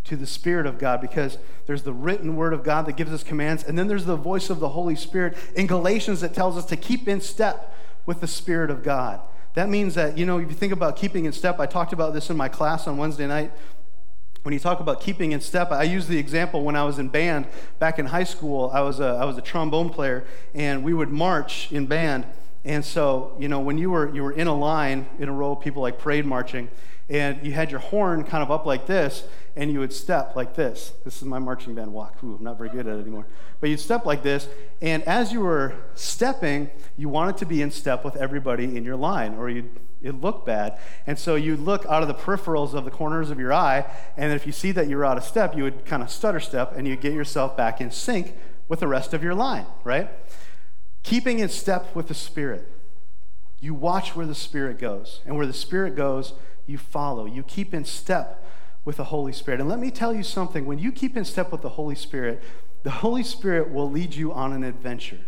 to 0.04 0.16
the 0.16 0.26
Spirit 0.26 0.66
of 0.66 0.78
God 0.78 1.00
because 1.00 1.38
there's 1.67 1.82
the 1.82 1.93
written 1.93 2.36
word 2.36 2.52
of 2.52 2.62
God 2.62 2.86
that 2.86 2.97
gives 2.97 3.12
us 3.12 3.23
commands, 3.23 3.64
and 3.64 3.78
then 3.78 3.88
there's 3.88 4.04
the 4.04 4.17
voice 4.17 4.50
of 4.50 4.60
the 4.60 4.71
Holy 4.71 4.97
Spirit 4.97 5.36
in 5.54 5.67
Galatians 5.67 6.21
that 6.21 6.34
tells 6.34 6.56
us 6.56 6.64
to 6.67 6.76
keep 6.76 7.08
in 7.08 7.21
step 7.21 7.76
with 8.04 8.21
the 8.21 8.28
Spirit 8.28 8.71
of 8.71 8.82
God. 8.82 9.21
That 9.56 9.71
means 9.71 9.95
that, 9.95 10.19
you 10.19 10.26
know, 10.26 10.36
if 10.36 10.50
you 10.50 10.54
think 10.54 10.75
about 10.75 10.97
keeping 10.97 11.25
in 11.25 11.32
step, 11.32 11.58
I 11.58 11.64
talked 11.64 11.95
about 11.95 12.12
this 12.12 12.28
in 12.28 12.36
my 12.36 12.47
class 12.47 12.86
on 12.86 12.99
Wednesday 12.99 13.26
night. 13.26 13.50
When 14.42 14.52
you 14.52 14.60
talk 14.60 14.80
about 14.80 15.00
keeping 15.00 15.32
in 15.32 15.40
step, 15.40 15.73
I 15.73 15.84
use 15.84 16.06
the 16.06 16.19
example 16.19 16.62
when 16.62 16.76
I 16.76 16.84
was 16.84 16.99
in 16.99 17.08
band 17.08 17.47
back 17.78 17.99
in 17.99 18.04
high 18.04 18.25
school. 18.25 18.71
I 18.75 18.82
was 18.82 19.00
a, 19.00 19.06
I 19.06 19.25
was 19.25 19.38
a 19.38 19.40
trombone 19.40 19.88
player, 19.88 20.25
and 20.54 20.84
we 20.84 20.92
would 20.92 21.08
march 21.08 21.73
in 21.73 21.86
band. 21.86 22.26
And 22.66 22.84
so, 22.84 23.34
you 23.38 23.49
know, 23.49 23.60
when 23.60 23.78
you 23.78 23.90
were, 23.90 24.14
you 24.14 24.23
were 24.25 24.32
in 24.32 24.47
a 24.47 24.54
line, 24.54 25.06
in 25.19 25.30
a 25.30 25.32
row, 25.32 25.52
of 25.52 25.62
people 25.62 25.80
like 25.80 25.99
parade 25.99 26.26
marching, 26.26 26.69
and 27.08 27.45
you 27.47 27.52
had 27.52 27.71
your 27.71 27.80
horn 27.80 28.25
kind 28.25 28.42
of 28.42 28.50
up 28.50 28.66
like 28.66 28.86
this, 28.86 29.25
and 29.54 29.73
you 29.73 29.78
would 29.78 29.92
step 29.92 30.36
like 30.36 30.54
this. 30.54 30.92
This 31.04 31.16
is 31.16 31.25
my 31.25 31.38
marching 31.38 31.75
band 31.75 31.92
walk. 31.92 32.23
Ooh, 32.23 32.36
I'm 32.36 32.45
not 32.45 32.58
very 32.58 32.69
good 32.69 32.86
at 32.86 32.99
it 32.99 33.00
anymore. 33.00 33.26
But 33.60 33.71
you'd 33.71 33.80
step 33.80 34.04
like 34.04 34.23
this, 34.23 34.49
and 34.82 35.02
as 35.04 35.32
you 35.32 35.40
were 35.40 35.75
stepping, 35.95 36.71
you 36.97 37.08
wanted 37.08 37.36
to 37.38 37.47
be 37.47 37.62
in 37.62 37.71
step 37.71 38.04
with 38.04 38.16
everybody 38.16 38.76
in 38.76 38.84
your 38.84 38.97
line, 38.97 39.34
or 39.34 39.49
you'd 39.49 39.71
it 40.02 40.21
looked 40.21 40.47
bad. 40.47 40.78
And 41.06 41.19
so 41.19 41.34
you'd 41.34 41.60
look 41.60 41.84
out 41.86 42.02
of 42.02 42.08
the 42.08 42.14
peripherals 42.14 42.75
of 42.75 42.84
the 42.84 42.90
corners 42.90 43.30
of 43.30 43.38
your 43.38 43.52
eye, 43.52 43.86
and 44.16 44.32
if 44.32 44.47
you 44.47 44.52
see 44.52 44.71
that 44.73 44.88
you're 44.88 45.04
out 45.04 45.16
of 45.16 45.25
step, 45.25 45.56
you 45.56 45.62
would 45.64 45.84
kind 45.84 46.02
of 46.02 46.10
stutter 46.10 46.40
step 46.40 46.73
and 46.76 46.86
you'd 46.86 47.00
get 47.00 47.12
yourself 47.12 47.56
back 47.56 47.80
in 47.80 47.90
sync 47.90 48.34
with 48.69 48.80
the 48.80 48.88
rest 48.88 49.14
of 49.14 49.23
your 49.23 49.34
line, 49.34 49.66
right? 49.84 50.10
Keeping 51.02 51.38
in 51.38 51.49
step 51.49 51.95
with 51.95 52.08
the 52.08 52.14
Spirit. 52.14 52.71
You 53.58 53.75
watch 53.75 54.14
where 54.14 54.26
the 54.26 54.34
Spirit 54.34 54.78
goes, 54.78 55.21
and 55.25 55.36
where 55.36 55.47
the 55.47 55.52
Spirit 55.52 55.97
goes, 55.97 56.34
you 56.66 56.78
follow. 56.78 57.26
You 57.26 57.42
keep 57.42 57.72
in 57.72 57.84
step 57.84 58.44
with 58.84 58.96
the 58.96 59.04
Holy 59.04 59.32
Spirit. 59.32 59.60
And 59.60 59.68
let 59.68 59.78
me 59.78 59.90
tell 59.90 60.14
you 60.14 60.22
something 60.22 60.64
when 60.64 60.78
you 60.78 60.92
keep 60.92 61.16
in 61.16 61.24
step 61.24 61.52
with 61.52 61.62
the 61.62 61.70
Holy 61.70 61.94
Spirit, 61.94 62.42
the 62.82 62.90
Holy 62.90 63.22
Spirit 63.22 63.70
will 63.70 63.90
lead 63.90 64.14
you 64.14 64.32
on 64.32 64.52
an 64.52 64.62
adventure. 64.62 65.18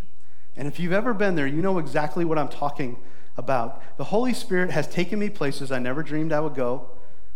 And 0.57 0.69
if 0.69 0.79
you've 0.81 0.93
ever 0.93 1.15
been 1.15 1.35
there, 1.35 1.47
you 1.47 1.61
know 1.63 1.79
exactly 1.79 2.25
what 2.25 2.39
I'm 2.39 2.49
talking 2.49 2.99
about. 3.37 3.83
The 3.97 4.05
Holy 4.05 4.35
Spirit 4.35 4.71
has 4.71 4.87
taken 4.89 5.19
me 5.19 5.29
places 5.29 5.73
I 5.73 5.79
never 5.79 6.03
dreamed 6.03 6.33
I 6.33 6.41
would 6.41 6.55
go. 6.55 6.89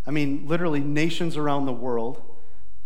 I 0.06 0.10
mean, 0.10 0.46
literally, 0.46 0.80
nations 0.80 1.36
around 1.36 1.66
the 1.66 1.72
world 1.72 2.22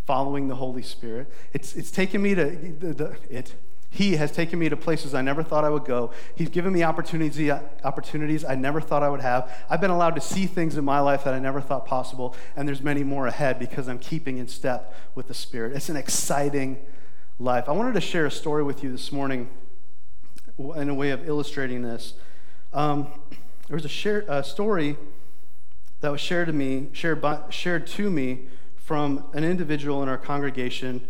following 0.07 0.49
the 0.49 0.55
Holy 0.55 0.83
Spirit. 0.83 1.31
It's, 1.53 1.75
it's 1.75 1.91
taken 1.91 2.23
me 2.23 2.35
to, 2.35 2.45
the, 2.45 2.93
the, 2.93 3.17
it, 3.31 3.55
he 3.97 4.17
has 4.17 4.31
taken 4.31 4.59
me 4.59 4.69
to 4.69 4.77
places 4.77 5.15
I 5.15 5.23
never 5.23 5.43
thought 5.43 5.65
I 5.65 5.71
would 5.71 5.87
go. 5.87 6.11
He's 6.35 6.51
given 6.51 6.73
me 6.73 6.83
opportunities, 6.83 7.51
opportunities 7.83 8.45
I 8.45 8.55
never 8.55 8.81
thought 8.81 9.03
I 9.03 9.09
would 9.09 9.23
have. 9.23 9.51
I've 9.71 9.81
been 9.81 9.91
allowed 9.91 10.17
to 10.17 10.21
see 10.21 10.47
things 10.47 10.77
in 10.77 10.85
my 10.85 11.01
life 11.01 11.25
that 11.25 11.33
I 11.33 11.39
never 11.39 11.63
thought 11.63 11.87
possible, 11.87 12.37
and 12.57 12.69
there's 12.69 12.83
many 12.83 13.05
more 13.05 13.27
ahead 13.27 13.59
because 13.59 13.89
I'm 13.89 13.99
keeping 13.99 14.37
in 14.37 14.49
step 14.49 14.95
with 15.15 15.29
the 15.29 15.35
Spirit. 15.35 15.75
It's 15.75 15.89
an 15.89 15.97
exciting 15.97 16.85
life. 17.39 17.69
I 17.69 17.73
wanted 17.73 17.95
to 17.95 18.01
share 18.03 18.27
a 18.27 18.31
story 18.31 18.63
with 18.63 18.85
you 18.85 18.93
this 18.93 19.11
morning 19.11 19.49
in 20.59 20.89
a 20.91 20.95
way 20.95 21.11
of 21.11 21.27
illustrating 21.27 21.81
this. 21.81 22.15
Um, 22.75 23.09
there 23.69 23.77
was 23.77 23.87
a, 23.87 23.89
share, 23.89 24.25
a 24.29 24.45
story 24.45 24.97
that 26.03 26.11
was 26.13 26.21
shared 26.21 26.49
to 26.49 26.53
me, 26.53 26.89
shared, 26.93 27.23
by, 27.23 27.41
shared 27.49 27.87
to 27.87 28.11
me 28.11 28.47
from 28.77 29.25
an 29.33 29.43
individual 29.43 30.03
in 30.03 30.09
our 30.09 30.19
congregation 30.19 31.07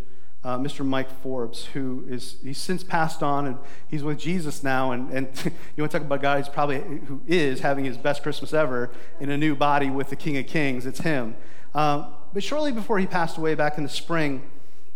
uh, 0.47 0.57
Mr. 0.57 0.87
Mike 0.87 1.11
Forbes, 1.23 1.65
who 1.67 2.05
is 2.09 2.37
he's 2.41 2.57
since 2.57 2.85
passed 2.85 3.21
on 3.21 3.49
and 3.49 3.59
he's 3.89 4.05
with 4.05 4.17
Jesus 4.17 4.63
now. 4.63 4.93
And, 4.93 5.11
and 5.11 5.27
you 5.45 5.83
want 5.83 5.91
to 5.91 5.99
talk 5.99 6.07
about 6.07 6.23
God 6.23 6.39
who's 6.39 6.49
probably 6.49 6.79
who 6.79 7.21
is 7.27 7.61
having 7.61 7.85
his 7.85 7.97
best 7.97 8.23
Christmas 8.23 8.55
ever 8.55 8.91
in 9.19 9.29
a 9.29 9.37
new 9.37 9.57
body 9.57 9.91
with 9.91 10.09
the 10.09 10.15
King 10.15 10.37
of 10.37 10.47
Kings. 10.47 10.87
It's 10.87 11.01
him. 11.01 11.35
Uh, 11.75 12.11
but 12.33 12.45
shortly 12.45 12.71
before 12.71 13.01
he 13.01 13.09
passed 13.09 13.37
away 13.39 13.57
back 13.57 13.77
in 13.77 13.83
the 13.83 13.91
spring, 13.91 14.49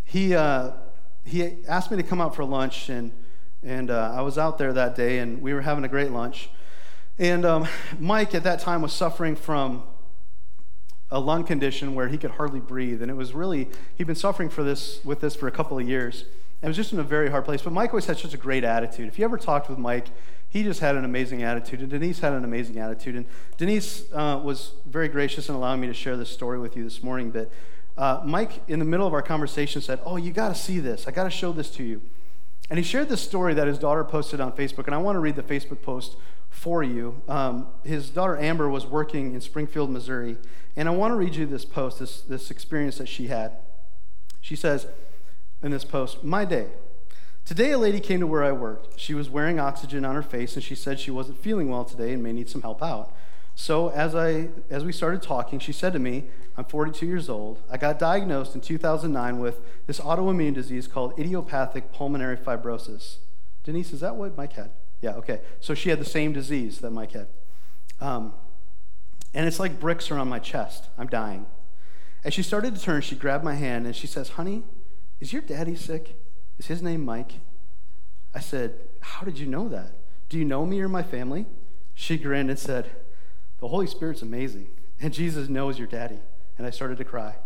he 0.04 0.36
uh, 0.36 0.70
he 1.24 1.56
asked 1.66 1.90
me 1.90 1.96
to 1.96 2.04
come 2.04 2.20
out 2.20 2.36
for 2.36 2.44
lunch, 2.44 2.88
and 2.88 3.10
and 3.64 3.90
uh, 3.90 4.12
I 4.14 4.20
was 4.20 4.38
out 4.38 4.56
there 4.56 4.72
that 4.72 4.94
day, 4.94 5.18
and 5.18 5.42
we 5.42 5.52
were 5.52 5.62
having 5.62 5.82
a 5.84 5.88
great 5.88 6.12
lunch. 6.12 6.48
And 7.18 7.44
um, 7.44 7.66
Mike 7.98 8.36
at 8.36 8.44
that 8.44 8.60
time 8.60 8.82
was 8.82 8.92
suffering 8.92 9.34
from 9.34 9.82
a 11.10 11.18
lung 11.18 11.44
condition 11.44 11.94
where 11.94 12.08
he 12.08 12.16
could 12.16 12.32
hardly 12.32 12.60
breathe. 12.60 13.02
And 13.02 13.10
it 13.10 13.14
was 13.14 13.32
really, 13.32 13.68
he'd 13.96 14.06
been 14.06 14.16
suffering 14.16 14.48
for 14.48 14.62
this, 14.62 15.04
with 15.04 15.20
this 15.20 15.34
for 15.34 15.48
a 15.48 15.50
couple 15.50 15.78
of 15.78 15.88
years. 15.88 16.24
And 16.62 16.68
it 16.68 16.68
was 16.68 16.76
just 16.76 16.92
in 16.92 16.98
a 16.98 17.04
very 17.04 17.30
hard 17.30 17.44
place. 17.44 17.62
But 17.62 17.72
Mike 17.72 17.90
always 17.90 18.06
had 18.06 18.18
such 18.18 18.34
a 18.34 18.36
great 18.36 18.64
attitude. 18.64 19.08
If 19.08 19.18
you 19.18 19.24
ever 19.24 19.38
talked 19.38 19.68
with 19.68 19.78
Mike, 19.78 20.08
he 20.48 20.62
just 20.62 20.80
had 20.80 20.96
an 20.96 21.04
amazing 21.04 21.42
attitude. 21.42 21.80
And 21.80 21.90
Denise 21.90 22.20
had 22.20 22.32
an 22.32 22.44
amazing 22.44 22.78
attitude. 22.78 23.16
And 23.16 23.26
Denise 23.56 24.04
uh, 24.12 24.40
was 24.42 24.72
very 24.86 25.08
gracious 25.08 25.48
in 25.48 25.54
allowing 25.54 25.80
me 25.80 25.86
to 25.86 25.94
share 25.94 26.16
this 26.16 26.30
story 26.30 26.58
with 26.58 26.76
you 26.76 26.84
this 26.84 27.02
morning. 27.02 27.30
But 27.30 27.50
uh, 27.96 28.20
Mike, 28.24 28.62
in 28.68 28.78
the 28.78 28.84
middle 28.84 29.06
of 29.06 29.14
our 29.14 29.22
conversation, 29.22 29.80
said, 29.80 30.00
Oh, 30.04 30.16
you 30.16 30.32
got 30.32 30.48
to 30.48 30.54
see 30.54 30.80
this. 30.80 31.08
I 31.08 31.12
got 31.12 31.24
to 31.24 31.30
show 31.30 31.52
this 31.52 31.70
to 31.72 31.82
you. 31.82 32.02
And 32.68 32.78
he 32.78 32.84
shared 32.84 33.08
this 33.08 33.20
story 33.20 33.54
that 33.54 33.66
his 33.66 33.78
daughter 33.78 34.04
posted 34.04 34.40
on 34.40 34.52
Facebook. 34.52 34.86
And 34.86 34.94
I 34.94 34.98
want 34.98 35.16
to 35.16 35.20
read 35.20 35.34
the 35.34 35.42
Facebook 35.42 35.82
post 35.82 36.16
for 36.50 36.82
you. 36.82 37.22
Um, 37.28 37.68
his 37.84 38.10
daughter 38.10 38.36
Amber 38.36 38.68
was 38.68 38.86
working 38.86 39.34
in 39.34 39.40
Springfield, 39.40 39.90
Missouri, 39.90 40.36
and 40.76 40.88
I 40.88 40.92
want 40.92 41.12
to 41.12 41.16
read 41.16 41.34
you 41.34 41.46
this 41.46 41.64
post, 41.64 41.98
this, 41.98 42.20
this 42.22 42.50
experience 42.50 42.98
that 42.98 43.08
she 43.08 43.26
had. 43.26 43.52
She 44.40 44.56
says 44.56 44.86
in 45.62 45.70
this 45.70 45.84
post, 45.84 46.24
My 46.24 46.44
day. 46.44 46.68
Today, 47.44 47.72
a 47.72 47.78
lady 47.78 48.00
came 48.00 48.20
to 48.20 48.26
where 48.26 48.44
I 48.44 48.52
worked. 48.52 49.00
She 49.00 49.12
was 49.12 49.28
wearing 49.28 49.58
oxygen 49.58 50.04
on 50.04 50.14
her 50.14 50.22
face, 50.22 50.54
and 50.54 50.62
she 50.62 50.74
said 50.74 51.00
she 51.00 51.10
wasn't 51.10 51.38
feeling 51.38 51.68
well 51.68 51.84
today 51.84 52.12
and 52.12 52.22
may 52.22 52.32
need 52.32 52.48
some 52.48 52.62
help 52.62 52.82
out. 52.82 53.12
So, 53.56 53.90
as, 53.90 54.14
I, 54.14 54.48
as 54.70 54.84
we 54.84 54.92
started 54.92 55.20
talking, 55.20 55.58
she 55.58 55.72
said 55.72 55.92
to 55.94 55.98
me, 55.98 56.24
I'm 56.56 56.64
42 56.64 57.06
years 57.06 57.28
old. 57.28 57.60
I 57.70 57.76
got 57.76 57.98
diagnosed 57.98 58.54
in 58.54 58.60
2009 58.60 59.38
with 59.38 59.60
this 59.86 59.98
autoimmune 59.98 60.54
disease 60.54 60.86
called 60.86 61.18
idiopathic 61.18 61.92
pulmonary 61.92 62.36
fibrosis. 62.36 63.16
Denise, 63.64 63.92
is 63.92 64.00
that 64.00 64.16
what 64.16 64.36
Mike 64.36 64.52
had? 64.52 64.70
Yeah, 65.00 65.14
okay. 65.16 65.40
So 65.58 65.74
she 65.74 65.90
had 65.90 65.98
the 65.98 66.04
same 66.04 66.32
disease 66.32 66.78
that 66.80 66.90
Mike 66.90 67.12
had. 67.12 67.26
Um, 68.00 68.34
and 69.34 69.46
it's 69.46 69.60
like 69.60 69.80
bricks 69.80 70.10
are 70.10 70.18
on 70.18 70.28
my 70.28 70.38
chest. 70.38 70.88
I'm 70.98 71.06
dying. 71.06 71.46
As 72.24 72.34
she 72.34 72.42
started 72.42 72.74
to 72.74 72.80
turn, 72.80 73.00
she 73.02 73.16
grabbed 73.16 73.44
my 73.44 73.54
hand 73.54 73.86
and 73.86 73.96
she 73.96 74.06
says, 74.06 74.30
Honey, 74.30 74.64
is 75.20 75.32
your 75.32 75.42
daddy 75.42 75.74
sick? 75.74 76.16
Is 76.58 76.66
his 76.66 76.82
name 76.82 77.04
Mike? 77.04 77.32
I 78.34 78.40
said, 78.40 78.74
How 79.00 79.24
did 79.24 79.38
you 79.38 79.46
know 79.46 79.68
that? 79.68 79.92
Do 80.28 80.38
you 80.38 80.44
know 80.44 80.66
me 80.66 80.80
or 80.80 80.88
my 80.88 81.02
family? 81.02 81.46
She 81.94 82.16
grinned 82.16 82.50
and 82.50 82.58
said, 82.58 82.90
The 83.60 83.68
Holy 83.68 83.86
Spirit's 83.86 84.22
amazing, 84.22 84.70
and 85.00 85.12
Jesus 85.12 85.48
knows 85.48 85.78
your 85.78 85.88
daddy. 85.88 86.20
And 86.58 86.66
I 86.66 86.70
started 86.70 86.98
to 86.98 87.04
cry. 87.04 87.36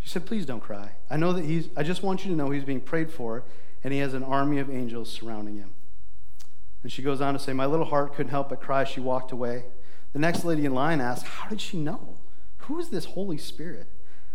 She 0.00 0.08
said, 0.08 0.26
Please 0.26 0.44
don't 0.44 0.60
cry. 0.60 0.92
I 1.08 1.16
know 1.16 1.32
that 1.32 1.44
he's, 1.44 1.68
I 1.76 1.82
just 1.82 2.02
want 2.02 2.24
you 2.24 2.30
to 2.30 2.36
know 2.36 2.50
he's 2.50 2.64
being 2.64 2.80
prayed 2.80 3.10
for, 3.10 3.44
and 3.82 3.92
he 3.92 4.00
has 4.00 4.14
an 4.14 4.22
army 4.22 4.58
of 4.58 4.70
angels 4.70 5.10
surrounding 5.10 5.56
him. 5.56 5.70
And 6.82 6.90
she 6.90 7.02
goes 7.02 7.20
on 7.20 7.34
to 7.34 7.40
say, 7.40 7.52
My 7.52 7.66
little 7.66 7.86
heart 7.86 8.14
couldn't 8.14 8.30
help 8.30 8.48
but 8.48 8.60
cry. 8.60 8.84
She 8.84 9.00
walked 9.00 9.32
away. 9.32 9.64
The 10.12 10.18
next 10.18 10.44
lady 10.44 10.64
in 10.64 10.74
line 10.74 11.00
asked, 11.00 11.26
How 11.26 11.48
did 11.48 11.60
she 11.60 11.76
know? 11.78 12.16
Who 12.58 12.78
is 12.78 12.90
this 12.90 13.04
Holy 13.06 13.38
Spirit? 13.38 13.86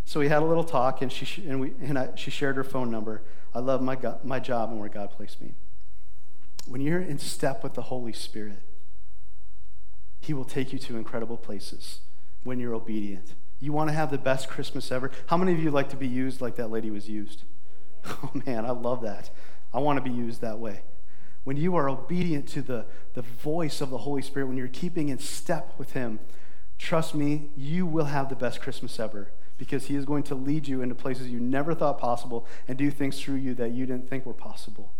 So 0.05 0.19
we 0.19 0.27
had 0.27 0.41
a 0.41 0.45
little 0.45 0.63
talk, 0.63 1.01
and 1.01 1.11
she, 1.11 1.47
and 1.47 1.59
we, 1.59 1.73
and 1.81 1.97
I, 1.97 2.09
she 2.15 2.29
shared 2.31 2.57
her 2.57 2.63
phone 2.63 2.91
number. 2.91 3.23
I 3.53 3.59
love 3.59 3.81
my, 3.81 3.97
my 4.23 4.39
job 4.39 4.69
and 4.69 4.79
where 4.79 4.89
God 4.89 5.11
placed 5.11 5.41
me. 5.41 5.55
When 6.67 6.81
you're 6.81 7.01
in 7.01 7.17
step 7.17 7.63
with 7.63 7.73
the 7.73 7.83
Holy 7.83 8.13
Spirit, 8.13 8.59
He 10.21 10.33
will 10.33 10.45
take 10.45 10.71
you 10.71 10.79
to 10.79 10.97
incredible 10.97 11.37
places 11.37 12.01
when 12.43 12.59
you're 12.59 12.75
obedient. 12.75 13.33
You 13.59 13.71
want 13.71 13.89
to 13.89 13.95
have 13.95 14.11
the 14.11 14.17
best 14.17 14.49
Christmas 14.49 14.91
ever? 14.91 15.11
How 15.27 15.37
many 15.37 15.53
of 15.53 15.59
you 15.59 15.71
like 15.71 15.89
to 15.89 15.95
be 15.95 16.07
used 16.07 16.41
like 16.41 16.55
that 16.57 16.69
lady 16.69 16.89
was 16.89 17.09
used? 17.09 17.43
Oh 18.07 18.29
man, 18.45 18.65
I 18.65 18.69
love 18.69 19.01
that. 19.01 19.31
I 19.73 19.79
want 19.79 19.97
to 19.97 20.07
be 20.07 20.15
used 20.15 20.41
that 20.41 20.59
way 20.59 20.81
when 21.45 21.57
you 21.57 21.75
are 21.75 21.87
obedient 21.87 22.47
to 22.49 22.61
the, 22.61 22.85
the 23.13 23.21
voice 23.21 23.79
of 23.79 23.91
the 23.91 23.99
Holy 23.99 24.21
Spirit, 24.21 24.47
when 24.47 24.57
you're 24.57 24.67
keeping 24.67 25.09
in 25.09 25.19
step 25.19 25.73
with 25.77 25.93
Him, 25.93 26.19
trust 26.77 27.15
me, 27.15 27.51
you 27.55 27.85
will 27.85 28.05
have 28.05 28.27
the 28.29 28.35
best 28.35 28.59
Christmas 28.59 28.99
ever 28.99 29.29
because 29.57 29.85
He 29.85 29.95
is 29.95 30.05
going 30.05 30.23
to 30.23 30.35
lead 30.35 30.67
you 30.67 30.81
into 30.81 30.95
places 30.95 31.29
you 31.29 31.39
never 31.39 31.73
thought 31.73 31.99
possible 31.99 32.45
and 32.67 32.77
do 32.77 32.91
things 32.91 33.21
through 33.21 33.35
you 33.35 33.53
that 33.53 33.71
you 33.71 33.85
didn't 33.85 34.09
think 34.09 34.25
were 34.25 34.33
possible. 34.33 34.91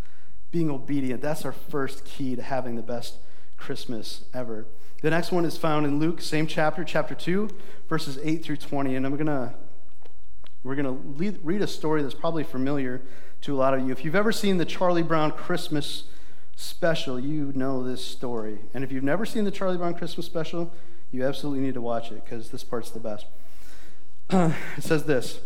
Being 0.51 0.69
obedient, 0.69 1.21
that's 1.21 1.43
our 1.43 1.51
first 1.51 2.05
key 2.05 2.35
to 2.35 2.43
having 2.43 2.75
the 2.75 2.83
best 2.83 3.15
Christmas 3.57 4.25
ever. 4.33 4.67
The 5.01 5.09
next 5.09 5.31
one 5.31 5.45
is 5.45 5.57
found 5.57 5.85
in 5.85 5.99
Luke, 5.99 6.21
same 6.21 6.45
chapter, 6.45 6.83
chapter 6.83 7.15
2, 7.15 7.49
verses 7.89 8.19
8 8.23 8.43
through 8.43 8.57
20. 8.57 8.95
And 8.95 9.05
I'm 9.05 9.15
going 9.15 9.25
to 9.25 9.53
we're 10.63 10.75
going 10.75 10.85
to 10.85 11.39
read 11.43 11.61
a 11.61 11.67
story 11.67 12.01
that's 12.01 12.15
probably 12.15 12.43
familiar 12.43 13.03
to 13.41 13.53
a 13.53 13.57
lot 13.57 13.75
of 13.75 13.85
you. 13.85 13.91
If 13.91 14.03
you've 14.03 14.15
ever 14.15 14.31
seen 14.31 14.57
the 14.57 14.65
Charlie 14.65 15.03
Brown 15.03 15.31
Christmas 15.31 16.05
special, 16.55 17.19
you 17.19 17.51
know 17.55 17.83
this 17.83 18.03
story. 18.03 18.59
And 18.73 18.83
if 18.83 18.91
you've 18.91 19.03
never 19.03 19.25
seen 19.25 19.43
the 19.43 19.51
Charlie 19.51 19.77
Brown 19.77 19.93
Christmas 19.93 20.25
special, 20.25 20.71
you 21.11 21.25
absolutely 21.25 21.63
need 21.63 21.73
to 21.75 21.81
watch 21.81 22.11
it 22.11 22.23
because 22.23 22.49
this 22.49 22.63
part's 22.63 22.91
the 22.91 22.99
best. 22.99 23.25
it 24.29 24.53
says 24.81 25.05
this 25.05 25.39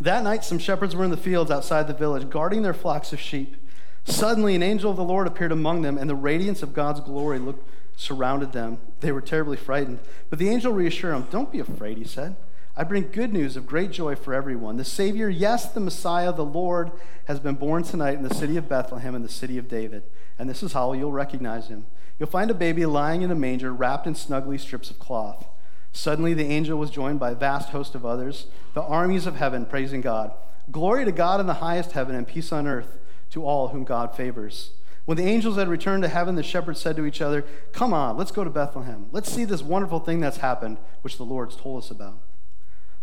That 0.00 0.22
night, 0.22 0.44
some 0.44 0.58
shepherds 0.58 0.94
were 0.94 1.04
in 1.04 1.10
the 1.10 1.16
fields 1.16 1.50
outside 1.50 1.86
the 1.86 1.94
village, 1.94 2.28
guarding 2.30 2.62
their 2.62 2.74
flocks 2.74 3.12
of 3.12 3.20
sheep. 3.20 3.56
Suddenly, 4.04 4.54
an 4.54 4.62
angel 4.62 4.90
of 4.90 4.96
the 4.96 5.04
Lord 5.04 5.26
appeared 5.26 5.52
among 5.52 5.82
them, 5.82 5.98
and 5.98 6.08
the 6.08 6.14
radiance 6.14 6.62
of 6.62 6.72
God's 6.72 7.00
glory 7.00 7.38
looked, 7.38 7.68
surrounded 7.96 8.52
them. 8.52 8.78
They 9.00 9.12
were 9.12 9.20
terribly 9.20 9.56
frightened. 9.56 10.00
But 10.30 10.38
the 10.38 10.48
angel 10.48 10.72
reassured 10.72 11.14
them, 11.14 11.28
Don't 11.30 11.52
be 11.52 11.60
afraid, 11.60 11.98
he 11.98 12.04
said. 12.04 12.36
I 12.76 12.84
bring 12.84 13.10
good 13.10 13.32
news 13.32 13.56
of 13.56 13.66
great 13.66 13.90
joy 13.90 14.14
for 14.14 14.32
everyone. 14.32 14.76
The 14.76 14.84
Savior, 14.84 15.28
yes, 15.28 15.70
the 15.70 15.80
Messiah, 15.80 16.32
the 16.32 16.44
Lord, 16.44 16.92
has 17.24 17.40
been 17.40 17.56
born 17.56 17.82
tonight 17.82 18.14
in 18.14 18.22
the 18.22 18.34
city 18.34 18.56
of 18.56 18.68
Bethlehem 18.68 19.14
in 19.14 19.22
the 19.22 19.28
city 19.28 19.58
of 19.58 19.68
David. 19.68 20.04
And 20.38 20.48
this 20.48 20.62
is 20.62 20.72
how 20.72 20.92
you'll 20.92 21.12
recognize 21.12 21.68
him. 21.68 21.86
You'll 22.18 22.28
find 22.28 22.50
a 22.50 22.54
baby 22.54 22.86
lying 22.86 23.22
in 23.22 23.30
a 23.30 23.34
manger, 23.34 23.72
wrapped 23.72 24.06
in 24.06 24.14
snuggly 24.14 24.58
strips 24.58 24.90
of 24.90 24.98
cloth. 24.98 25.46
Suddenly, 25.92 26.34
the 26.34 26.44
angel 26.44 26.78
was 26.78 26.90
joined 26.90 27.18
by 27.18 27.32
a 27.32 27.34
vast 27.34 27.70
host 27.70 27.94
of 27.94 28.06
others, 28.06 28.46
the 28.74 28.82
armies 28.82 29.26
of 29.26 29.36
heaven, 29.36 29.66
praising 29.66 30.00
God. 30.00 30.32
Glory 30.70 31.04
to 31.04 31.12
God 31.12 31.40
in 31.40 31.46
the 31.46 31.54
highest 31.54 31.92
heaven, 31.92 32.14
and 32.14 32.28
peace 32.28 32.52
on 32.52 32.68
earth 32.68 32.98
to 33.30 33.44
all 33.44 33.68
whom 33.68 33.84
God 33.84 34.14
favors. 34.14 34.70
When 35.04 35.16
the 35.16 35.26
angels 35.26 35.56
had 35.56 35.68
returned 35.68 36.04
to 36.04 36.08
heaven, 36.08 36.36
the 36.36 36.42
shepherds 36.44 36.80
said 36.80 36.94
to 36.96 37.06
each 37.06 37.20
other, 37.20 37.44
Come 37.72 37.92
on, 37.92 38.16
let's 38.16 38.30
go 38.30 38.44
to 38.44 38.50
Bethlehem. 38.50 39.06
Let's 39.10 39.32
see 39.32 39.44
this 39.44 39.62
wonderful 39.62 39.98
thing 39.98 40.20
that's 40.20 40.36
happened, 40.36 40.78
which 41.02 41.16
the 41.16 41.24
Lord's 41.24 41.56
told 41.56 41.82
us 41.82 41.90
about. 41.90 42.18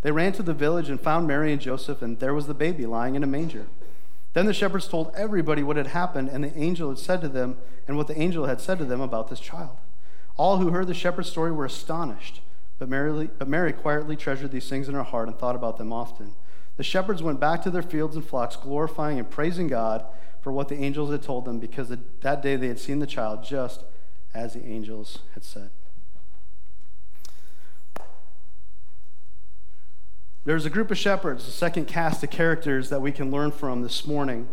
They 0.02 0.12
ran 0.12 0.32
to 0.32 0.42
the 0.42 0.54
village 0.54 0.88
and 0.88 1.00
found 1.00 1.26
Mary 1.26 1.52
and 1.52 1.60
Joseph, 1.60 2.02
and 2.02 2.18
there 2.20 2.34
was 2.34 2.46
the 2.46 2.54
baby 2.54 2.86
lying 2.86 3.14
in 3.14 3.24
a 3.24 3.26
manger. 3.26 3.66
Then 4.32 4.46
the 4.46 4.54
shepherds 4.54 4.86
told 4.86 5.12
everybody 5.16 5.62
what 5.62 5.76
had 5.76 5.88
happened 5.88 6.28
and 6.28 6.44
the 6.44 6.56
angel 6.56 6.90
had 6.90 6.98
said 6.98 7.20
to 7.22 7.28
them, 7.28 7.56
and 7.88 7.96
what 7.96 8.06
the 8.06 8.20
angel 8.20 8.46
had 8.46 8.60
said 8.60 8.78
to 8.78 8.84
them 8.84 9.00
about 9.00 9.28
this 9.28 9.40
child. 9.40 9.76
All 10.36 10.58
who 10.58 10.70
heard 10.70 10.86
the 10.86 10.94
shepherd's 10.94 11.30
story 11.30 11.50
were 11.50 11.64
astonished, 11.64 12.42
but 12.78 12.88
Mary, 12.88 13.28
but 13.38 13.48
Mary 13.48 13.72
quietly 13.72 14.14
treasured 14.14 14.52
these 14.52 14.68
things 14.68 14.88
in 14.88 14.94
her 14.94 15.02
heart 15.02 15.26
and 15.26 15.36
thought 15.36 15.56
about 15.56 15.78
them 15.78 15.92
often. 15.92 16.34
The 16.76 16.84
shepherds 16.84 17.22
went 17.22 17.40
back 17.40 17.62
to 17.62 17.70
their 17.70 17.82
fields 17.82 18.14
and 18.14 18.24
flocks, 18.24 18.54
glorifying 18.54 19.18
and 19.18 19.28
praising 19.28 19.66
God 19.66 20.04
for 20.40 20.52
what 20.52 20.68
the 20.68 20.76
angels 20.76 21.10
had 21.10 21.22
told 21.22 21.44
them, 21.44 21.58
because 21.58 21.88
that 22.20 22.42
day 22.42 22.54
they 22.54 22.68
had 22.68 22.78
seen 22.78 23.00
the 23.00 23.06
child 23.06 23.42
just 23.42 23.82
as 24.32 24.54
the 24.54 24.64
angels 24.64 25.18
had 25.34 25.42
said. 25.42 25.70
There's 30.44 30.64
a 30.64 30.70
group 30.70 30.90
of 30.90 30.96
shepherds, 30.96 31.46
a 31.46 31.50
second 31.50 31.86
cast 31.86 32.22
of 32.24 32.30
characters 32.30 32.88
that 32.90 33.02
we 33.02 33.12
can 33.12 33.30
learn 33.30 33.50
from 33.50 33.82
this 33.82 34.06
morning. 34.06 34.48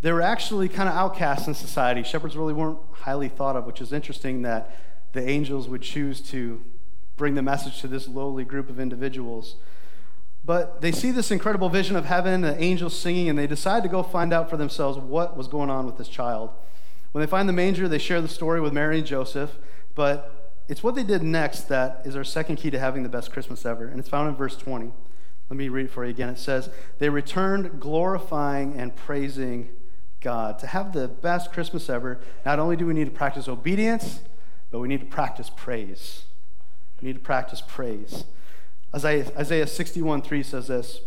They 0.00 0.12
were 0.12 0.22
actually 0.22 0.68
kind 0.68 0.88
of 0.88 0.94
outcasts 0.94 1.46
in 1.46 1.54
society. 1.54 2.02
Shepherds 2.02 2.36
really 2.36 2.52
weren't 2.52 2.78
highly 2.92 3.28
thought 3.28 3.56
of, 3.56 3.66
which 3.66 3.80
is 3.80 3.92
interesting 3.92 4.42
that 4.42 4.74
the 5.12 5.26
angels 5.26 5.68
would 5.68 5.82
choose 5.82 6.20
to 6.20 6.62
bring 7.16 7.34
the 7.34 7.42
message 7.42 7.80
to 7.80 7.88
this 7.88 8.08
lowly 8.08 8.44
group 8.44 8.68
of 8.68 8.78
individuals. 8.78 9.56
But 10.44 10.80
they 10.80 10.92
see 10.92 11.10
this 11.10 11.30
incredible 11.30 11.68
vision 11.68 11.96
of 11.96 12.04
heaven, 12.04 12.42
the 12.42 12.60
angels 12.62 12.96
singing, 12.96 13.28
and 13.28 13.38
they 13.38 13.46
decide 13.46 13.82
to 13.82 13.88
go 13.88 14.02
find 14.02 14.32
out 14.32 14.50
for 14.50 14.56
themselves 14.56 14.98
what 14.98 15.36
was 15.36 15.48
going 15.48 15.70
on 15.70 15.86
with 15.86 15.98
this 15.98 16.08
child. 16.08 16.50
When 17.12 17.20
they 17.20 17.26
find 17.26 17.48
the 17.48 17.52
manger, 17.52 17.88
they 17.88 17.98
share 17.98 18.20
the 18.20 18.28
story 18.28 18.60
with 18.60 18.72
Mary 18.72 18.98
and 18.98 19.06
Joseph, 19.06 19.56
but 19.94 20.35
it's 20.68 20.82
what 20.82 20.94
they 20.94 21.04
did 21.04 21.22
next 21.22 21.68
that 21.68 22.02
is 22.04 22.16
our 22.16 22.24
second 22.24 22.56
key 22.56 22.70
to 22.70 22.78
having 22.78 23.02
the 23.02 23.08
best 23.08 23.32
Christmas 23.32 23.64
ever. 23.64 23.86
And 23.86 24.00
it's 24.00 24.08
found 24.08 24.28
in 24.28 24.34
verse 24.34 24.56
20. 24.56 24.92
Let 25.48 25.56
me 25.56 25.68
read 25.68 25.86
it 25.86 25.92
for 25.92 26.04
you 26.04 26.10
again. 26.10 26.28
It 26.28 26.38
says, 26.38 26.70
They 26.98 27.08
returned 27.08 27.78
glorifying 27.78 28.74
and 28.78 28.94
praising 28.96 29.68
God. 30.20 30.58
To 30.58 30.66
have 30.66 30.92
the 30.92 31.06
best 31.06 31.52
Christmas 31.52 31.88
ever, 31.88 32.20
not 32.44 32.58
only 32.58 32.76
do 32.76 32.86
we 32.86 32.94
need 32.94 33.04
to 33.04 33.12
practice 33.12 33.46
obedience, 33.46 34.20
but 34.70 34.80
we 34.80 34.88
need 34.88 35.00
to 35.00 35.06
practice 35.06 35.50
praise. 35.54 36.24
We 37.00 37.06
need 37.06 37.14
to 37.14 37.20
practice 37.20 37.62
praise. 37.64 38.24
Isaiah, 38.94 39.30
Isaiah 39.38 39.66
61 39.66 40.22
3 40.22 40.42
says 40.42 40.66
this. 40.66 41.00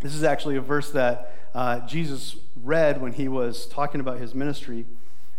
This 0.00 0.14
is 0.14 0.24
actually 0.24 0.56
a 0.56 0.60
verse 0.60 0.90
that 0.92 1.36
uh, 1.54 1.80
Jesus 1.86 2.36
read 2.56 3.00
when 3.00 3.12
he 3.12 3.28
was 3.28 3.66
talking 3.66 4.00
about 4.00 4.18
his 4.18 4.34
ministry. 4.34 4.86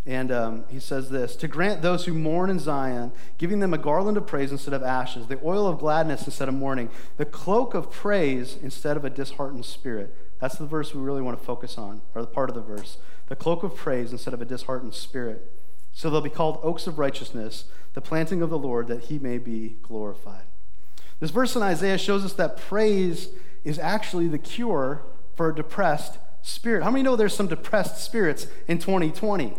And 0.05 0.31
um, 0.31 0.65
he 0.67 0.79
says 0.79 1.09
this 1.09 1.35
To 1.35 1.47
grant 1.47 1.81
those 1.81 2.05
who 2.05 2.13
mourn 2.13 2.49
in 2.49 2.59
Zion, 2.59 3.11
giving 3.37 3.59
them 3.59 3.73
a 3.73 3.77
garland 3.77 4.17
of 4.17 4.25
praise 4.25 4.51
instead 4.51 4.73
of 4.73 4.81
ashes, 4.81 5.27
the 5.27 5.39
oil 5.43 5.67
of 5.67 5.79
gladness 5.79 6.25
instead 6.25 6.47
of 6.47 6.55
mourning, 6.55 6.89
the 7.17 7.25
cloak 7.25 7.73
of 7.73 7.91
praise 7.91 8.57
instead 8.61 8.97
of 8.97 9.05
a 9.05 9.09
disheartened 9.09 9.65
spirit. 9.65 10.15
That's 10.39 10.55
the 10.55 10.65
verse 10.65 10.95
we 10.95 11.01
really 11.01 11.21
want 11.21 11.37
to 11.37 11.45
focus 11.45 11.77
on, 11.77 12.01
or 12.15 12.21
the 12.21 12.27
part 12.27 12.49
of 12.49 12.55
the 12.55 12.61
verse. 12.61 12.97
The 13.27 13.35
cloak 13.35 13.63
of 13.63 13.75
praise 13.75 14.11
instead 14.11 14.33
of 14.33 14.41
a 14.41 14.45
disheartened 14.45 14.95
spirit. 14.95 15.51
So 15.93 16.09
they'll 16.09 16.21
be 16.21 16.29
called 16.29 16.59
oaks 16.63 16.87
of 16.87 16.97
righteousness, 16.97 17.65
the 17.93 18.01
planting 18.01 18.41
of 18.41 18.49
the 18.49 18.57
Lord, 18.57 18.87
that 18.87 19.03
he 19.03 19.19
may 19.19 19.37
be 19.37 19.77
glorified. 19.83 20.45
This 21.19 21.29
verse 21.29 21.55
in 21.55 21.61
Isaiah 21.61 21.99
shows 21.99 22.25
us 22.25 22.33
that 22.33 22.57
praise 22.57 23.29
is 23.63 23.77
actually 23.77 24.27
the 24.27 24.39
cure 24.39 25.03
for 25.35 25.49
a 25.49 25.55
depressed 25.55 26.17
spirit. 26.41 26.83
How 26.83 26.89
many 26.89 27.03
know 27.03 27.15
there's 27.15 27.35
some 27.35 27.47
depressed 27.47 28.03
spirits 28.03 28.47
in 28.67 28.79
2020? 28.79 29.53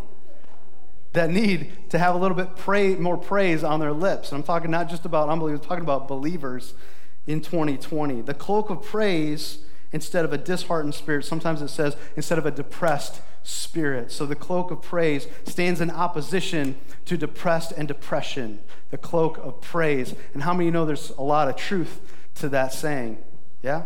That 1.12 1.30
need 1.30 1.90
to 1.90 1.98
have 1.98 2.14
a 2.14 2.18
little 2.18 2.36
bit 2.36 2.56
pray, 2.56 2.94
more 2.94 3.16
praise 3.16 3.62
on 3.62 3.80
their 3.80 3.92
lips. 3.92 4.30
And 4.30 4.38
I'm 4.38 4.42
talking 4.42 4.70
not 4.70 4.88
just 4.88 5.04
about 5.04 5.28
unbelievers, 5.28 5.60
I'm 5.60 5.68
talking 5.68 5.84
about 5.84 6.08
believers 6.08 6.74
in 7.26 7.40
2020. 7.40 8.22
The 8.22 8.34
cloak 8.34 8.70
of 8.70 8.82
praise 8.82 9.58
instead 9.92 10.24
of 10.24 10.32
a 10.32 10.38
disheartened 10.38 10.94
spirit, 10.94 11.24
sometimes 11.24 11.60
it 11.60 11.68
says 11.68 11.96
instead 12.16 12.38
of 12.38 12.46
a 12.46 12.50
depressed 12.50 13.20
spirit. 13.42 14.10
So 14.10 14.24
the 14.24 14.34
cloak 14.34 14.70
of 14.70 14.80
praise 14.80 15.26
stands 15.44 15.80
in 15.80 15.90
opposition 15.90 16.76
to 17.04 17.16
depressed 17.16 17.72
and 17.72 17.86
depression. 17.86 18.60
The 18.90 18.98
cloak 18.98 19.38
of 19.38 19.60
praise. 19.60 20.14
And 20.32 20.42
how 20.42 20.54
many 20.54 20.70
know 20.70 20.86
there's 20.86 21.10
a 21.10 21.22
lot 21.22 21.48
of 21.48 21.56
truth 21.56 22.00
to 22.36 22.48
that 22.48 22.72
saying? 22.72 23.18
Yeah? 23.62 23.82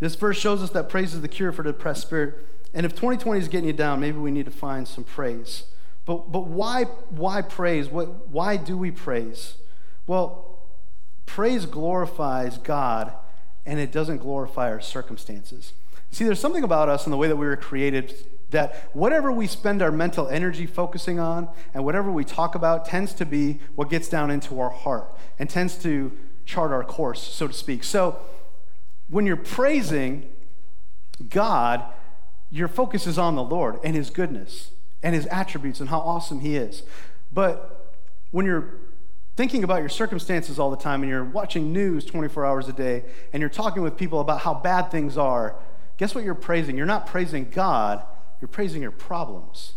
This 0.00 0.16
verse 0.16 0.38
shows 0.38 0.62
us 0.62 0.70
that 0.70 0.88
praise 0.88 1.14
is 1.14 1.20
the 1.20 1.28
cure 1.28 1.52
for 1.52 1.62
depressed 1.62 2.02
spirit. 2.02 2.34
And 2.72 2.86
if 2.86 2.92
2020 2.92 3.40
is 3.40 3.48
getting 3.48 3.66
you 3.66 3.72
down, 3.72 4.00
maybe 4.00 4.18
we 4.18 4.30
need 4.30 4.46
to 4.46 4.50
find 4.50 4.88
some 4.88 5.04
praise. 5.04 5.64
But, 6.10 6.32
but 6.32 6.48
why, 6.48 6.86
why 7.10 7.40
praise? 7.40 7.88
What, 7.88 8.30
why 8.30 8.56
do 8.56 8.76
we 8.76 8.90
praise? 8.90 9.54
Well, 10.08 10.58
praise 11.24 11.66
glorifies 11.66 12.58
God 12.58 13.12
and 13.64 13.78
it 13.78 13.92
doesn't 13.92 14.16
glorify 14.16 14.72
our 14.72 14.80
circumstances. 14.80 15.72
See, 16.10 16.24
there's 16.24 16.40
something 16.40 16.64
about 16.64 16.88
us 16.88 17.04
and 17.06 17.12
the 17.12 17.16
way 17.16 17.28
that 17.28 17.36
we 17.36 17.46
were 17.46 17.54
created 17.54 18.12
that 18.50 18.90
whatever 18.92 19.30
we 19.30 19.46
spend 19.46 19.82
our 19.82 19.92
mental 19.92 20.26
energy 20.26 20.66
focusing 20.66 21.20
on 21.20 21.48
and 21.74 21.84
whatever 21.84 22.10
we 22.10 22.24
talk 22.24 22.56
about 22.56 22.86
tends 22.86 23.14
to 23.14 23.24
be 23.24 23.60
what 23.76 23.88
gets 23.88 24.08
down 24.08 24.32
into 24.32 24.58
our 24.58 24.70
heart 24.70 25.16
and 25.38 25.48
tends 25.48 25.76
to 25.76 26.10
chart 26.44 26.72
our 26.72 26.82
course, 26.82 27.22
so 27.22 27.46
to 27.46 27.52
speak. 27.52 27.84
So 27.84 28.16
when 29.08 29.26
you're 29.26 29.36
praising 29.36 30.28
God, 31.28 31.84
your 32.50 32.66
focus 32.66 33.06
is 33.06 33.16
on 33.16 33.36
the 33.36 33.44
Lord 33.44 33.78
and 33.84 33.94
His 33.94 34.10
goodness 34.10 34.72
and 35.02 35.14
His 35.14 35.26
attributes 35.26 35.80
and 35.80 35.88
how 35.88 36.00
awesome 36.00 36.40
He 36.40 36.56
is. 36.56 36.82
But 37.32 37.92
when 38.30 38.46
you're 38.46 38.74
thinking 39.36 39.64
about 39.64 39.80
your 39.80 39.88
circumstances 39.88 40.58
all 40.58 40.70
the 40.70 40.76
time 40.76 41.02
and 41.02 41.10
you're 41.10 41.24
watching 41.24 41.72
news 41.72 42.04
24 42.04 42.44
hours 42.44 42.68
a 42.68 42.72
day 42.72 43.04
and 43.32 43.40
you're 43.40 43.48
talking 43.48 43.82
with 43.82 43.96
people 43.96 44.20
about 44.20 44.40
how 44.40 44.54
bad 44.54 44.90
things 44.90 45.16
are, 45.16 45.56
guess 45.96 46.14
what 46.14 46.24
you're 46.24 46.34
praising? 46.34 46.76
You're 46.76 46.86
not 46.86 47.06
praising 47.06 47.48
God, 47.50 48.04
you're 48.40 48.48
praising 48.48 48.82
your 48.82 48.90
problems. 48.90 49.74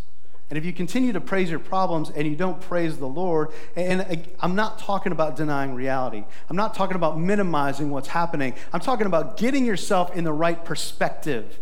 And 0.49 0.57
if 0.57 0.65
you 0.65 0.73
continue 0.73 1.13
to 1.13 1.21
praise 1.21 1.49
your 1.49 1.59
problems 1.59 2.12
and 2.12 2.27
you 2.27 2.36
don't 2.36 2.62
praise 2.62 2.97
the 2.97 3.07
Lord, 3.07 3.49
and 3.75 4.27
I'm 4.39 4.53
not 4.53 4.77
talking 4.77 5.12
about 5.12 5.36
denying 5.36 5.73
reality, 5.73 6.25
I'm 6.49 6.55
not 6.55 6.75
talking 6.75 6.95
about 6.95 7.19
minimizing 7.19 7.89
what's 7.89 8.09
happening, 8.09 8.53
I'm 8.71 8.79
talking 8.79 9.07
about 9.07 9.38
getting 9.38 9.65
yourself 9.65 10.15
in 10.15 10.23
the 10.25 10.33
right 10.33 10.63
perspective 10.63 11.59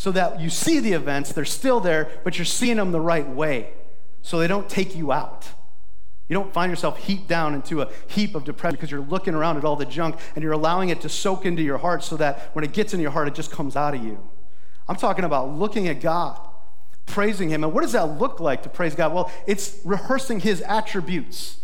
so 0.00 0.10
that 0.10 0.40
you 0.40 0.48
see 0.48 0.80
the 0.80 0.94
events, 0.94 1.30
they're 1.30 1.44
still 1.44 1.78
there, 1.78 2.08
but 2.24 2.38
you're 2.38 2.46
seeing 2.46 2.78
them 2.78 2.90
the 2.90 3.00
right 3.02 3.28
way 3.28 3.68
so 4.22 4.38
they 4.38 4.46
don't 4.46 4.66
take 4.66 4.96
you 4.96 5.12
out. 5.12 5.46
You 6.26 6.32
don't 6.32 6.54
find 6.54 6.72
yourself 6.72 6.96
heaped 7.04 7.28
down 7.28 7.52
into 7.52 7.82
a 7.82 7.90
heap 8.06 8.34
of 8.34 8.44
depression 8.44 8.76
because 8.76 8.90
you're 8.90 9.02
looking 9.02 9.34
around 9.34 9.58
at 9.58 9.64
all 9.66 9.76
the 9.76 9.84
junk 9.84 10.16
and 10.34 10.42
you're 10.42 10.54
allowing 10.54 10.88
it 10.88 11.02
to 11.02 11.10
soak 11.10 11.44
into 11.44 11.60
your 11.60 11.76
heart 11.76 12.02
so 12.02 12.16
that 12.16 12.48
when 12.54 12.64
it 12.64 12.72
gets 12.72 12.94
in 12.94 13.00
your 13.00 13.10
heart, 13.10 13.28
it 13.28 13.34
just 13.34 13.50
comes 13.50 13.76
out 13.76 13.94
of 13.94 14.02
you. 14.02 14.26
I'm 14.88 14.96
talking 14.96 15.26
about 15.26 15.50
looking 15.50 15.86
at 15.86 16.00
God, 16.00 16.40
praising 17.04 17.50
Him. 17.50 17.62
And 17.62 17.74
what 17.74 17.82
does 17.82 17.92
that 17.92 18.18
look 18.18 18.40
like 18.40 18.62
to 18.62 18.70
praise 18.70 18.94
God? 18.94 19.12
Well, 19.12 19.30
it's 19.46 19.80
rehearsing 19.84 20.40
His 20.40 20.62
attributes, 20.62 21.58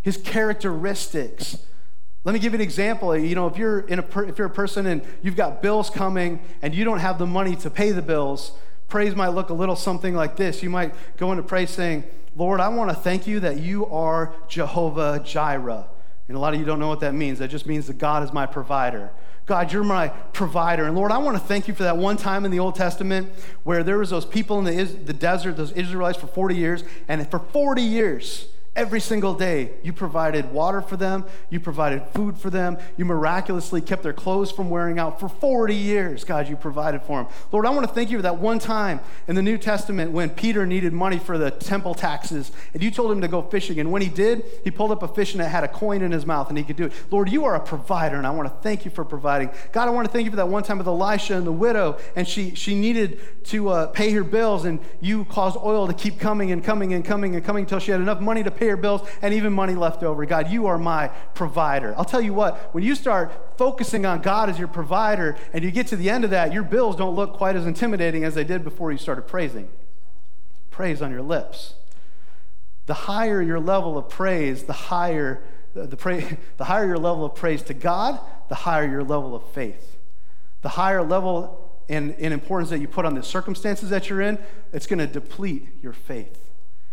His 0.00 0.16
characteristics. 0.16 1.58
Let 2.26 2.32
me 2.32 2.40
give 2.40 2.54
you 2.54 2.56
an 2.56 2.62
example. 2.62 3.16
You 3.16 3.36
know, 3.36 3.46
if 3.46 3.56
you're, 3.56 3.78
in 3.78 4.00
a 4.00 4.02
per, 4.02 4.24
if 4.24 4.36
you're 4.36 4.48
a 4.48 4.50
person 4.50 4.86
and 4.86 5.00
you've 5.22 5.36
got 5.36 5.62
bills 5.62 5.88
coming 5.88 6.40
and 6.60 6.74
you 6.74 6.82
don't 6.84 6.98
have 6.98 7.20
the 7.20 7.26
money 7.26 7.54
to 7.54 7.70
pay 7.70 7.92
the 7.92 8.02
bills, 8.02 8.50
praise 8.88 9.14
might 9.14 9.28
look 9.28 9.50
a 9.50 9.54
little 9.54 9.76
something 9.76 10.12
like 10.12 10.34
this. 10.34 10.60
You 10.60 10.68
might 10.68 10.92
go 11.18 11.30
into 11.30 11.44
praise 11.44 11.70
saying, 11.70 12.02
Lord, 12.34 12.58
I 12.58 12.66
want 12.66 12.90
to 12.90 12.96
thank 12.96 13.28
you 13.28 13.38
that 13.40 13.60
you 13.60 13.86
are 13.86 14.34
Jehovah 14.48 15.22
Jireh. 15.24 15.86
And 16.26 16.36
a 16.36 16.40
lot 16.40 16.52
of 16.52 16.58
you 16.58 16.66
don't 16.66 16.80
know 16.80 16.88
what 16.88 16.98
that 16.98 17.14
means. 17.14 17.38
That 17.38 17.46
just 17.46 17.64
means 17.64 17.86
that 17.86 17.98
God 17.98 18.24
is 18.24 18.32
my 18.32 18.44
provider. 18.44 19.12
God, 19.46 19.72
you're 19.72 19.84
my 19.84 20.08
provider. 20.08 20.86
And 20.86 20.96
Lord, 20.96 21.12
I 21.12 21.18
want 21.18 21.36
to 21.36 21.44
thank 21.44 21.68
you 21.68 21.74
for 21.74 21.84
that 21.84 21.96
one 21.96 22.16
time 22.16 22.44
in 22.44 22.50
the 22.50 22.58
Old 22.58 22.74
Testament 22.74 23.32
where 23.62 23.84
there 23.84 23.98
was 23.98 24.10
those 24.10 24.26
people 24.26 24.58
in 24.58 24.64
the, 24.64 24.82
the 24.82 25.12
desert, 25.12 25.56
those 25.56 25.70
Israelites 25.70 26.18
for 26.18 26.26
40 26.26 26.56
years, 26.56 26.82
and 27.06 27.30
for 27.30 27.38
40 27.38 27.82
years, 27.82 28.48
Every 28.76 29.00
single 29.00 29.32
day, 29.32 29.70
you 29.82 29.94
provided 29.94 30.52
water 30.52 30.82
for 30.82 30.98
them, 30.98 31.24
you 31.48 31.60
provided 31.60 32.02
food 32.12 32.36
for 32.36 32.50
them, 32.50 32.76
you 32.98 33.06
miraculously 33.06 33.80
kept 33.80 34.02
their 34.02 34.12
clothes 34.12 34.52
from 34.52 34.68
wearing 34.68 34.98
out. 34.98 35.18
For 35.18 35.30
40 35.30 35.74
years, 35.74 36.24
God, 36.24 36.46
you 36.46 36.56
provided 36.56 37.00
for 37.00 37.22
them. 37.22 37.32
Lord, 37.52 37.64
I 37.64 37.70
want 37.70 37.88
to 37.88 37.94
thank 37.94 38.10
you 38.10 38.18
for 38.18 38.22
that 38.22 38.36
one 38.36 38.58
time 38.58 39.00
in 39.28 39.34
the 39.34 39.40
New 39.40 39.56
Testament 39.56 40.12
when 40.12 40.28
Peter 40.28 40.66
needed 40.66 40.92
money 40.92 41.18
for 41.18 41.38
the 41.38 41.50
temple 41.50 41.94
taxes, 41.94 42.52
and 42.74 42.82
you 42.82 42.90
told 42.90 43.10
him 43.10 43.22
to 43.22 43.28
go 43.28 43.40
fishing. 43.40 43.80
And 43.80 43.90
when 43.90 44.02
he 44.02 44.10
did, 44.10 44.44
he 44.62 44.70
pulled 44.70 44.90
up 44.90 45.02
a 45.02 45.08
fish 45.08 45.32
and 45.32 45.42
it 45.42 45.48
had 45.48 45.64
a 45.64 45.68
coin 45.68 46.02
in 46.02 46.12
his 46.12 46.26
mouth, 46.26 46.50
and 46.50 46.58
he 46.58 46.62
could 46.62 46.76
do 46.76 46.84
it. 46.84 46.92
Lord, 47.10 47.30
you 47.30 47.46
are 47.46 47.54
a 47.54 47.60
provider, 47.60 48.16
and 48.16 48.26
I 48.26 48.30
want 48.30 48.46
to 48.46 48.54
thank 48.62 48.84
you 48.84 48.90
for 48.90 49.06
providing. 49.06 49.48
God, 49.72 49.88
I 49.88 49.90
want 49.90 50.06
to 50.06 50.12
thank 50.12 50.26
you 50.26 50.30
for 50.30 50.36
that 50.36 50.48
one 50.48 50.62
time 50.62 50.76
with 50.76 50.86
Elisha 50.86 51.34
and 51.34 51.46
the 51.46 51.52
widow, 51.52 51.96
and 52.14 52.28
she, 52.28 52.54
she 52.54 52.74
needed 52.74 53.20
to 53.44 53.70
uh, 53.70 53.86
pay 53.86 54.10
her 54.10 54.22
bills, 54.22 54.66
and 54.66 54.80
you 55.00 55.24
caused 55.24 55.56
oil 55.56 55.86
to 55.86 55.94
keep 55.94 56.20
coming 56.20 56.52
and 56.52 56.62
coming 56.62 56.92
and 56.92 57.06
coming 57.06 57.36
and 57.36 57.42
coming 57.42 57.62
until 57.62 57.78
she 57.78 57.90
had 57.90 58.02
enough 58.02 58.20
money 58.20 58.42
to 58.42 58.50
pay 58.50 58.65
your 58.68 58.76
bills, 58.76 59.08
and 59.22 59.32
even 59.34 59.52
money 59.52 59.74
left 59.74 60.02
over. 60.02 60.24
God, 60.26 60.50
you 60.50 60.66
are 60.66 60.78
my 60.78 61.08
provider. 61.34 61.94
I'll 61.96 62.04
tell 62.04 62.20
you 62.20 62.34
what, 62.34 62.74
when 62.74 62.84
you 62.84 62.94
start 62.94 63.32
focusing 63.56 64.06
on 64.06 64.22
God 64.22 64.50
as 64.50 64.58
your 64.58 64.68
provider 64.68 65.36
and 65.52 65.64
you 65.64 65.70
get 65.70 65.86
to 65.88 65.96
the 65.96 66.10
end 66.10 66.24
of 66.24 66.30
that, 66.30 66.52
your 66.52 66.62
bills 66.62 66.96
don't 66.96 67.14
look 67.14 67.34
quite 67.34 67.56
as 67.56 67.66
intimidating 67.66 68.24
as 68.24 68.34
they 68.34 68.44
did 68.44 68.64
before 68.64 68.92
you 68.92 68.98
started 68.98 69.22
praising. 69.22 69.68
Praise 70.70 71.00
on 71.00 71.10
your 71.10 71.22
lips. 71.22 71.74
The 72.86 72.94
higher 72.94 73.42
your 73.42 73.58
level 73.58 73.98
of 73.98 74.08
praise, 74.08 74.64
the 74.64 74.72
higher 74.72 75.42
the, 75.84 75.96
pray, 75.96 76.38
the 76.56 76.64
higher 76.64 76.86
your 76.86 76.98
level 76.98 77.24
of 77.24 77.34
praise 77.34 77.62
to 77.64 77.74
God, 77.74 78.18
the 78.48 78.54
higher 78.54 78.88
your 78.88 79.04
level 79.04 79.34
of 79.34 79.48
faith. 79.50 79.98
The 80.62 80.70
higher 80.70 81.02
level 81.02 81.80
and, 81.88 82.12
in 82.14 82.32
importance 82.32 82.70
that 82.70 82.80
you 82.80 82.88
put 82.88 83.04
on 83.04 83.14
the 83.14 83.22
circumstances 83.22 83.90
that 83.90 84.08
you're 84.08 84.22
in, 84.22 84.38
it's 84.72 84.86
going 84.86 84.98
to 84.98 85.06
deplete 85.06 85.68
your 85.82 85.92
faith. 85.92 86.50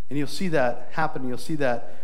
And 0.09 0.17
you'll 0.17 0.27
see 0.27 0.47
that 0.49 0.89
happen. 0.91 1.27
You'll 1.27 1.37
see 1.37 1.55
that 1.55 1.95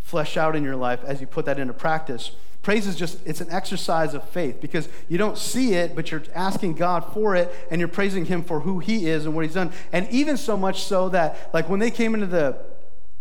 flesh 0.00 0.36
out 0.36 0.56
in 0.56 0.64
your 0.64 0.76
life 0.76 1.00
as 1.04 1.20
you 1.20 1.26
put 1.26 1.44
that 1.44 1.58
into 1.58 1.74
practice. 1.74 2.32
Praise 2.62 2.86
is 2.86 2.96
just, 2.96 3.18
it's 3.26 3.40
an 3.40 3.50
exercise 3.50 4.14
of 4.14 4.28
faith 4.30 4.60
because 4.60 4.88
you 5.08 5.16
don't 5.16 5.38
see 5.38 5.74
it, 5.74 5.94
but 5.94 6.10
you're 6.10 6.22
asking 6.34 6.74
God 6.74 7.12
for 7.12 7.36
it 7.36 7.54
and 7.70 7.78
you're 7.78 7.88
praising 7.88 8.24
Him 8.24 8.42
for 8.42 8.60
who 8.60 8.78
He 8.78 9.06
is 9.08 9.26
and 9.26 9.34
what 9.34 9.44
He's 9.44 9.54
done. 9.54 9.72
And 9.92 10.08
even 10.10 10.36
so 10.36 10.56
much 10.56 10.82
so 10.82 11.08
that, 11.10 11.50
like, 11.54 11.68
when 11.68 11.80
they 11.80 11.90
came 11.90 12.14
into 12.14 12.26
the, 12.26 12.58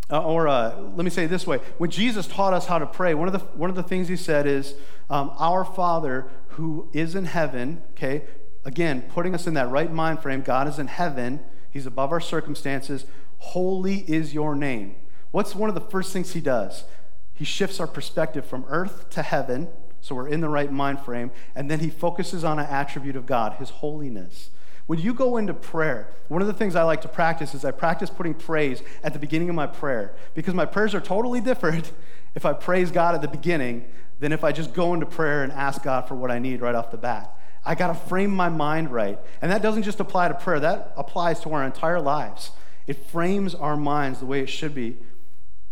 uh, 0.09 0.23
or 0.23 0.47
uh, 0.47 0.77
let 0.79 1.03
me 1.03 1.09
say 1.09 1.25
it 1.25 1.27
this 1.27 1.45
way 1.45 1.59
when 1.77 1.91
Jesus 1.91 2.25
taught 2.27 2.53
us 2.53 2.65
how 2.65 2.79
to 2.79 2.85
pray, 2.85 3.13
one 3.13 3.27
of 3.27 3.33
the, 3.33 3.39
one 3.57 3.69
of 3.69 3.75
the 3.75 3.83
things 3.83 4.07
He 4.07 4.15
said 4.15 4.47
is, 4.47 4.73
um, 5.09 5.31
Our 5.37 5.63
Father 5.63 6.27
who 6.49 6.89
is 6.91 7.15
in 7.15 7.25
heaven, 7.25 7.83
okay, 7.91 8.23
again, 8.65 9.03
putting 9.03 9.35
us 9.35 9.45
in 9.45 9.53
that 9.53 9.69
right 9.69 9.91
mind 9.91 10.21
frame, 10.21 10.41
God 10.41 10.67
is 10.67 10.79
in 10.79 10.87
heaven, 10.87 11.39
He's 11.69 11.85
above 11.85 12.11
our 12.11 12.21
circumstances. 12.21 13.05
Holy 13.37 13.99
is 14.07 14.33
your 14.33 14.55
name. 14.55 14.95
What's 15.31 15.55
one 15.55 15.69
of 15.69 15.75
the 15.75 15.81
first 15.81 16.13
things 16.13 16.33
he 16.33 16.41
does? 16.41 16.85
He 17.33 17.45
shifts 17.45 17.79
our 17.79 17.87
perspective 17.87 18.45
from 18.45 18.65
earth 18.67 19.09
to 19.11 19.21
heaven, 19.21 19.69
so 20.01 20.15
we're 20.15 20.27
in 20.27 20.41
the 20.41 20.49
right 20.49 20.71
mind 20.71 21.01
frame, 21.01 21.31
and 21.55 21.69
then 21.69 21.79
he 21.79 21.89
focuses 21.89 22.43
on 22.43 22.59
an 22.59 22.65
attribute 22.65 23.15
of 23.15 23.25
God, 23.25 23.53
his 23.53 23.69
holiness. 23.69 24.49
When 24.87 24.99
you 24.99 25.13
go 25.13 25.35
into 25.37 25.53
prayer, 25.53 26.09
one 26.29 26.41
of 26.41 26.47
the 26.47 26.53
things 26.53 26.75
I 26.75 26.83
like 26.83 27.01
to 27.01 27.09
practice 27.09 27.53
is 27.53 27.65
I 27.65 27.71
practice 27.71 28.09
putting 28.09 28.33
praise 28.33 28.81
at 29.03 29.13
the 29.13 29.19
beginning 29.19 29.49
of 29.49 29.55
my 29.55 29.67
prayer 29.67 30.15
because 30.33 30.53
my 30.53 30.65
prayers 30.65 30.95
are 30.95 31.01
totally 31.01 31.41
different 31.41 31.91
if 32.35 32.45
I 32.45 32.53
praise 32.53 32.89
God 32.89 33.13
at 33.13 33.21
the 33.21 33.27
beginning 33.27 33.85
than 34.19 34.31
if 34.31 34.43
I 34.43 34.51
just 34.53 34.73
go 34.73 34.93
into 34.93 35.05
prayer 35.05 35.43
and 35.43 35.51
ask 35.51 35.83
God 35.83 36.07
for 36.07 36.15
what 36.15 36.31
I 36.31 36.39
need 36.39 36.61
right 36.61 36.73
off 36.73 36.89
the 36.89 36.97
bat. 36.97 37.37
I 37.65 37.75
got 37.75 37.87
to 37.87 37.95
frame 37.95 38.31
my 38.31 38.47
mind 38.47 38.91
right. 38.91 39.19
And 39.41 39.51
that 39.51 39.61
doesn't 39.61 39.83
just 39.83 39.99
apply 39.99 40.29
to 40.29 40.33
prayer, 40.33 40.61
that 40.61 40.93
applies 40.95 41.41
to 41.41 41.51
our 41.51 41.65
entire 41.65 41.99
lives. 41.99 42.51
It 42.87 43.05
frames 43.05 43.53
our 43.53 43.75
minds 43.77 44.19
the 44.19 44.25
way 44.25 44.41
it 44.41 44.49
should 44.49 44.73
be. 44.73 44.97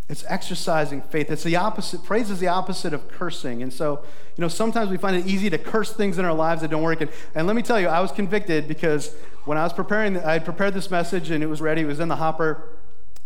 It's 0.07 0.23
exercising 0.27 1.01
faith. 1.01 1.31
It's 1.31 1.43
the 1.43 1.55
opposite. 1.55 2.03
Praise 2.03 2.29
is 2.29 2.39
the 2.39 2.47
opposite 2.47 2.93
of 2.93 3.07
cursing. 3.07 3.63
And 3.63 3.73
so, 3.73 4.03
you 4.37 4.41
know, 4.41 4.47
sometimes 4.47 4.91
we 4.91 4.97
find 4.97 5.15
it 5.15 5.25
easy 5.25 5.49
to 5.49 5.57
curse 5.57 5.93
things 5.93 6.19
in 6.19 6.25
our 6.25 6.33
lives 6.33 6.61
that 6.61 6.69
don't 6.69 6.83
work. 6.83 7.01
And, 7.01 7.09
and 7.33 7.47
let 7.47 7.55
me 7.55 7.63
tell 7.63 7.79
you, 7.79 7.87
I 7.87 8.01
was 8.01 8.11
convicted 8.11 8.67
because 8.67 9.15
when 9.45 9.57
I 9.57 9.63
was 9.63 9.73
preparing, 9.73 10.17
I 10.17 10.33
had 10.33 10.45
prepared 10.45 10.75
this 10.75 10.91
message 10.91 11.31
and 11.31 11.43
it 11.43 11.47
was 11.47 11.59
ready. 11.59 11.81
It 11.81 11.85
was 11.85 11.99
in 11.99 12.07
the 12.07 12.17
hopper. 12.17 12.69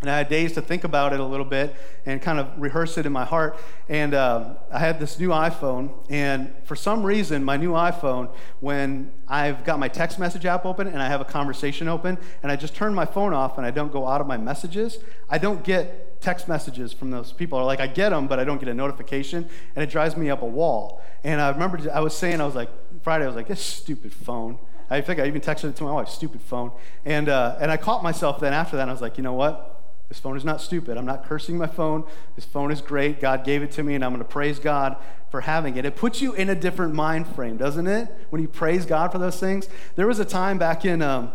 And 0.01 0.09
I 0.09 0.17
had 0.17 0.29
days 0.29 0.53
to 0.53 0.61
think 0.61 0.85
about 0.85 1.11
it 1.11 1.19
a 1.19 1.25
little 1.25 1.45
bit 1.45 1.75
and 2.05 2.21
kind 2.21 2.39
of 2.39 2.49
rehearse 2.57 2.97
it 2.97 3.05
in 3.05 3.11
my 3.11 3.25
heart. 3.25 3.59
And 3.89 4.13
uh, 4.13 4.53
I 4.71 4.79
had 4.79 4.97
this 4.97 5.19
new 5.19 5.29
iPhone. 5.29 5.91
And 6.09 6.53
for 6.63 6.77
some 6.77 7.03
reason, 7.03 7.43
my 7.43 7.57
new 7.57 7.73
iPhone, 7.73 8.33
when 8.61 9.11
I've 9.27 9.65
got 9.65 9.77
my 9.77 9.89
text 9.89 10.17
message 10.17 10.45
app 10.45 10.65
open 10.65 10.87
and 10.87 11.01
I 11.01 11.07
have 11.07 11.19
a 11.19 11.25
conversation 11.25 11.89
open, 11.89 12.17
and 12.41 12.49
I 12.49 12.55
just 12.55 12.75
turn 12.75 12.93
my 12.93 13.05
phone 13.05 13.33
off 13.33 13.57
and 13.57 13.67
I 13.67 13.71
don't 13.71 13.91
go 13.91 14.07
out 14.07 14.21
of 14.21 14.27
my 14.27 14.37
messages, 14.37 14.99
I 15.29 15.37
don't 15.37 15.65
get 15.65 16.21
text 16.21 16.47
messages 16.47 16.93
from 16.93 17.11
those 17.11 17.33
people. 17.33 17.59
Or 17.59 17.65
like 17.65 17.81
I 17.81 17.87
get 17.87 18.09
them, 18.09 18.27
but 18.27 18.39
I 18.39 18.45
don't 18.45 18.59
get 18.59 18.69
a 18.69 18.73
notification. 18.73 19.49
And 19.75 19.83
it 19.83 19.89
drives 19.89 20.15
me 20.15 20.29
up 20.29 20.41
a 20.41 20.45
wall. 20.45 21.01
And 21.25 21.41
I 21.41 21.49
remember 21.49 21.77
I 21.93 21.99
was 21.99 22.17
saying, 22.17 22.39
I 22.39 22.45
was 22.45 22.55
like, 22.55 22.69
Friday, 23.01 23.25
I 23.25 23.27
was 23.27 23.35
like, 23.35 23.49
this 23.49 23.61
stupid 23.61 24.13
phone. 24.13 24.59
I 24.89 25.01
think 25.01 25.19
I 25.19 25.27
even 25.27 25.41
texted 25.41 25.65
it 25.65 25.75
to 25.75 25.83
my 25.83 25.91
wife, 25.91 26.07
stupid 26.07 26.41
phone. 26.41 26.71
And, 27.03 27.27
uh, 27.27 27.57
and 27.59 27.69
I 27.69 27.75
caught 27.75 28.01
myself 28.01 28.39
then 28.39 28.53
after 28.53 28.77
that. 28.77 28.87
I 28.87 28.91
was 28.93 29.01
like, 29.01 29.17
you 29.17 29.23
know 29.23 29.33
what? 29.33 29.75
This 30.09 30.19
phone 30.19 30.35
is 30.35 30.43
not 30.43 30.59
stupid. 30.59 30.97
I'm 30.97 31.05
not 31.05 31.23
cursing 31.23 31.57
my 31.57 31.67
phone. 31.67 32.03
This 32.35 32.43
phone 32.43 32.71
is 32.71 32.81
great. 32.81 33.21
God 33.21 33.45
gave 33.45 33.61
it 33.61 33.71
to 33.73 33.83
me, 33.83 33.93
and 33.93 34.03
I'm 34.03 34.11
going 34.11 34.23
to 34.23 34.27
praise 34.27 34.57
God 34.57 34.97
for 35.29 35.41
having 35.41 35.77
it. 35.77 35.85
It 35.85 35.95
puts 35.95 36.19
you 36.19 36.33
in 36.33 36.49
a 36.49 36.55
different 36.55 36.95
mind 36.95 37.27
frame, 37.27 37.57
doesn't 37.57 37.85
it? 37.85 38.09
When 38.31 38.41
you 38.41 38.47
praise 38.47 38.87
God 38.87 39.11
for 39.11 39.19
those 39.19 39.39
things. 39.39 39.69
There 39.95 40.07
was 40.07 40.17
a 40.17 40.25
time 40.25 40.57
back 40.57 40.83
in, 40.83 41.03
um, 41.03 41.31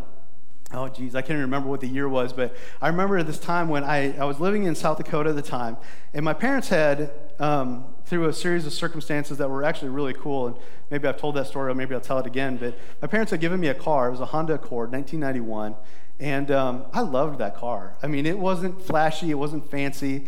oh 0.72 0.88
geez, 0.88 1.14
I 1.14 1.20
can't 1.20 1.32
even 1.32 1.42
remember 1.42 1.68
what 1.68 1.80
the 1.80 1.86
year 1.86 2.08
was, 2.08 2.32
but 2.32 2.56
I 2.82 2.88
remember 2.88 3.22
this 3.22 3.38
time 3.38 3.68
when 3.68 3.84
I, 3.84 4.16
I 4.18 4.24
was 4.24 4.40
living 4.40 4.64
in 4.64 4.74
South 4.74 4.98
Dakota 4.98 5.30
at 5.30 5.36
the 5.36 5.42
time, 5.42 5.76
and 6.12 6.24
my 6.24 6.34
parents 6.34 6.68
had, 6.68 7.12
um, 7.38 7.84
through 8.06 8.26
a 8.26 8.32
series 8.32 8.66
of 8.66 8.72
circumstances 8.72 9.38
that 9.38 9.48
were 9.48 9.62
actually 9.62 9.90
really 9.90 10.14
cool, 10.14 10.48
and 10.48 10.56
maybe 10.90 11.06
I've 11.06 11.16
told 11.16 11.36
that 11.36 11.46
story 11.46 11.70
or 11.70 11.74
maybe 11.74 11.94
I'll 11.94 12.00
tell 12.00 12.18
it 12.18 12.26
again, 12.26 12.56
but 12.56 12.76
my 13.00 13.06
parents 13.06 13.30
had 13.30 13.40
given 13.40 13.60
me 13.60 13.68
a 13.68 13.74
car. 13.74 14.08
It 14.08 14.10
was 14.10 14.20
a 14.20 14.26
Honda 14.26 14.54
Accord, 14.54 14.90
1991, 14.90 15.76
and 16.20 16.50
um, 16.50 16.84
I 16.92 17.00
loved 17.00 17.38
that 17.38 17.56
car. 17.56 17.96
I 18.02 18.06
mean, 18.06 18.26
it 18.26 18.38
wasn't 18.38 18.80
flashy, 18.82 19.30
it 19.30 19.38
wasn't 19.38 19.70
fancy. 19.70 20.26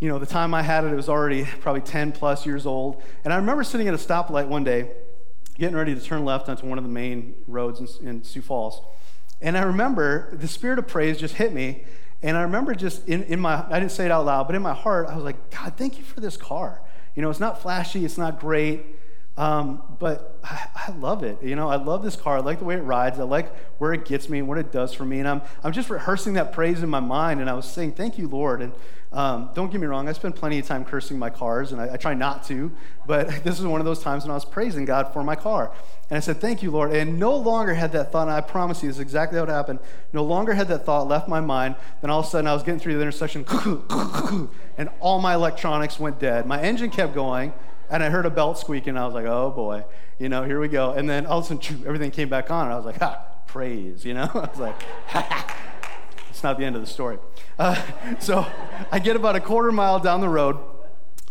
You 0.00 0.08
know, 0.08 0.18
the 0.18 0.26
time 0.26 0.54
I 0.54 0.62
had 0.62 0.84
it, 0.84 0.92
it 0.92 0.96
was 0.96 1.08
already 1.08 1.44
probably 1.60 1.82
10 1.82 2.12
plus 2.12 2.46
years 2.46 2.66
old. 2.66 3.02
And 3.24 3.32
I 3.32 3.36
remember 3.36 3.64
sitting 3.64 3.88
at 3.88 3.94
a 3.94 3.98
stoplight 3.98 4.46
one 4.46 4.64
day, 4.64 4.90
getting 5.58 5.76
ready 5.76 5.94
to 5.94 6.00
turn 6.00 6.24
left 6.24 6.48
onto 6.48 6.66
one 6.66 6.78
of 6.78 6.84
the 6.84 6.90
main 6.90 7.34
roads 7.46 7.80
in, 7.80 8.08
in 8.08 8.22
Sioux 8.22 8.42
Falls. 8.42 8.80
And 9.40 9.56
I 9.56 9.62
remember 9.62 10.34
the 10.36 10.48
spirit 10.48 10.78
of 10.78 10.86
praise 10.86 11.18
just 11.18 11.34
hit 11.34 11.52
me. 11.52 11.84
And 12.22 12.36
I 12.36 12.42
remember 12.42 12.74
just 12.74 13.08
in, 13.08 13.22
in 13.24 13.38
my, 13.40 13.64
I 13.68 13.78
didn't 13.78 13.92
say 13.92 14.04
it 14.04 14.10
out 14.10 14.24
loud, 14.24 14.46
but 14.46 14.56
in 14.56 14.62
my 14.62 14.74
heart, 14.74 15.08
I 15.08 15.14
was 15.14 15.24
like, 15.24 15.50
God, 15.50 15.74
thank 15.76 15.98
you 15.98 16.04
for 16.04 16.20
this 16.20 16.36
car. 16.36 16.80
You 17.14 17.22
know, 17.22 17.30
it's 17.30 17.40
not 17.40 17.62
flashy, 17.62 18.04
it's 18.04 18.18
not 18.18 18.40
great, 18.40 18.84
um, 19.36 19.82
but 19.98 20.37
I, 20.50 20.66
I, 20.88 20.90
love 20.92 21.22
it. 21.22 21.42
You 21.42 21.56
know, 21.56 21.68
I 21.68 21.76
love 21.76 22.02
this 22.02 22.16
car. 22.16 22.38
I 22.38 22.40
like 22.40 22.58
the 22.60 22.64
way 22.64 22.76
it 22.76 22.82
rides. 22.82 23.18
I 23.18 23.24
like 23.24 23.54
where 23.78 23.92
it 23.92 24.06
gets 24.06 24.28
me 24.28 24.38
and 24.38 24.48
what 24.48 24.56
it 24.56 24.72
does 24.72 24.94
for 24.94 25.04
me. 25.04 25.18
And 25.18 25.28
I'm, 25.28 25.42
I'm 25.62 25.72
just 25.72 25.90
rehearsing 25.90 26.34
that 26.34 26.52
praise 26.52 26.82
in 26.82 26.88
my 26.88 27.00
mind. 27.00 27.40
And 27.40 27.50
I 27.50 27.54
was 27.54 27.70
saying, 27.70 27.92
Thank 27.92 28.18
you, 28.18 28.28
Lord. 28.28 28.62
And 28.62 28.72
um, 29.10 29.50
don't 29.54 29.70
get 29.70 29.80
me 29.80 29.86
wrong, 29.86 30.06
I 30.06 30.12
spend 30.12 30.36
plenty 30.36 30.58
of 30.58 30.66
time 30.66 30.84
cursing 30.84 31.18
my 31.18 31.30
cars, 31.30 31.72
and 31.72 31.80
I, 31.80 31.94
I, 31.94 31.96
try 31.96 32.12
not 32.12 32.44
to, 32.44 32.70
but 33.06 33.28
this 33.44 33.58
is 33.58 33.64
one 33.64 33.80
of 33.80 33.86
those 33.86 34.02
times 34.02 34.24
when 34.24 34.30
I 34.30 34.34
was 34.34 34.44
praising 34.44 34.84
God 34.84 35.14
for 35.14 35.24
my 35.24 35.34
car. 35.34 35.72
And 36.10 36.16
I 36.18 36.20
said, 36.20 36.40
Thank 36.40 36.62
you, 36.62 36.70
Lord. 36.70 36.92
And 36.92 37.18
no 37.18 37.34
longer 37.34 37.72
had 37.74 37.92
that 37.92 38.12
thought, 38.12 38.28
and 38.28 38.32
I 38.32 38.42
promise 38.42 38.82
you, 38.82 38.88
this 38.88 38.96
is 38.96 39.00
exactly 39.00 39.40
what 39.40 39.48
happened. 39.48 39.78
No 40.12 40.24
longer 40.24 40.52
had 40.52 40.68
that 40.68 40.84
thought 40.84 41.08
left 41.08 41.26
my 41.26 41.40
mind. 41.40 41.76
Then 42.02 42.10
all 42.10 42.20
of 42.20 42.26
a 42.26 42.28
sudden, 42.28 42.46
I 42.46 42.52
was 42.52 42.62
getting 42.62 42.80
through 42.80 42.94
the 42.94 43.00
intersection, 43.00 43.46
and 44.78 44.90
all 45.00 45.20
my 45.20 45.34
electronics 45.34 45.98
went 45.98 46.18
dead. 46.18 46.44
My 46.44 46.60
engine 46.60 46.90
kept 46.90 47.14
going, 47.14 47.54
and 47.90 48.02
I 48.02 48.10
heard 48.10 48.26
a 48.26 48.30
belt 48.30 48.58
squeak, 48.58 48.86
and 48.86 48.98
I 48.98 49.04
was 49.04 49.14
like, 49.14 49.26
Oh 49.26 49.50
boy, 49.50 49.84
you 50.18 50.28
know, 50.28 50.44
here 50.44 50.60
we 50.60 50.68
go. 50.68 50.92
And 50.92 51.08
then 51.08 51.26
all 51.26 51.38
of 51.38 51.50
a 51.50 51.60
sudden, 51.60 51.84
everything 51.86 52.10
came 52.10 52.28
back 52.28 52.50
on, 52.50 52.66
and 52.66 52.72
I 52.72 52.76
was 52.76 52.84
like, 52.84 52.98
Ha, 52.98 53.22
praise, 53.46 54.04
you 54.04 54.14
know? 54.14 54.30
I 54.34 54.38
was 54.46 54.58
like, 54.58 54.82
Ha 55.08 55.26
ha. 55.28 55.54
It's 56.38 56.44
not 56.44 56.56
the 56.56 56.64
end 56.64 56.76
of 56.76 56.82
the 56.82 56.86
story. 56.86 57.18
Uh, 57.58 57.74
so 58.20 58.46
I 58.92 59.00
get 59.00 59.16
about 59.16 59.34
a 59.34 59.40
quarter 59.40 59.72
mile 59.72 59.98
down 59.98 60.20
the 60.20 60.28
road, 60.28 60.56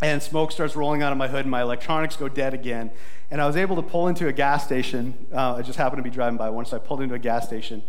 and 0.01 0.21
smoke 0.21 0.51
starts 0.51 0.75
rolling 0.75 1.01
out 1.01 1.13
of 1.13 1.17
my 1.17 1.29
hood, 1.29 1.45
and 1.45 1.49
my 1.49 1.61
electronics 1.61 2.17
go 2.17 2.27
dead 2.27 2.53
again. 2.53 2.91
And 3.31 3.41
I 3.41 3.47
was 3.47 3.55
able 3.55 3.77
to 3.77 3.81
pull 3.81 4.09
into 4.09 4.27
a 4.27 4.33
gas 4.33 4.65
station. 4.65 5.27
Uh, 5.33 5.55
I 5.55 5.61
just 5.61 5.77
happened 5.77 5.99
to 5.99 6.03
be 6.03 6.09
driving 6.09 6.37
by 6.37 6.49
one, 6.49 6.65
So 6.65 6.75
I 6.75 6.79
pulled 6.79 7.01
into 7.01 7.15
a 7.15 7.19
gas 7.19 7.45
station, 7.47 7.83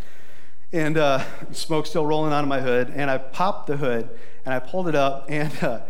and 0.72 0.96
uh, 0.96 1.24
smoke 1.50 1.86
still 1.86 2.06
rolling 2.06 2.32
out 2.32 2.44
of 2.44 2.48
my 2.48 2.60
hood. 2.60 2.92
And 2.94 3.10
I 3.10 3.18
popped 3.18 3.66
the 3.66 3.76
hood, 3.76 4.10
and 4.44 4.54
I 4.54 4.60
pulled 4.60 4.86
it 4.86 4.94
up, 4.94 5.26
and 5.28 5.52
uh, 5.60 5.80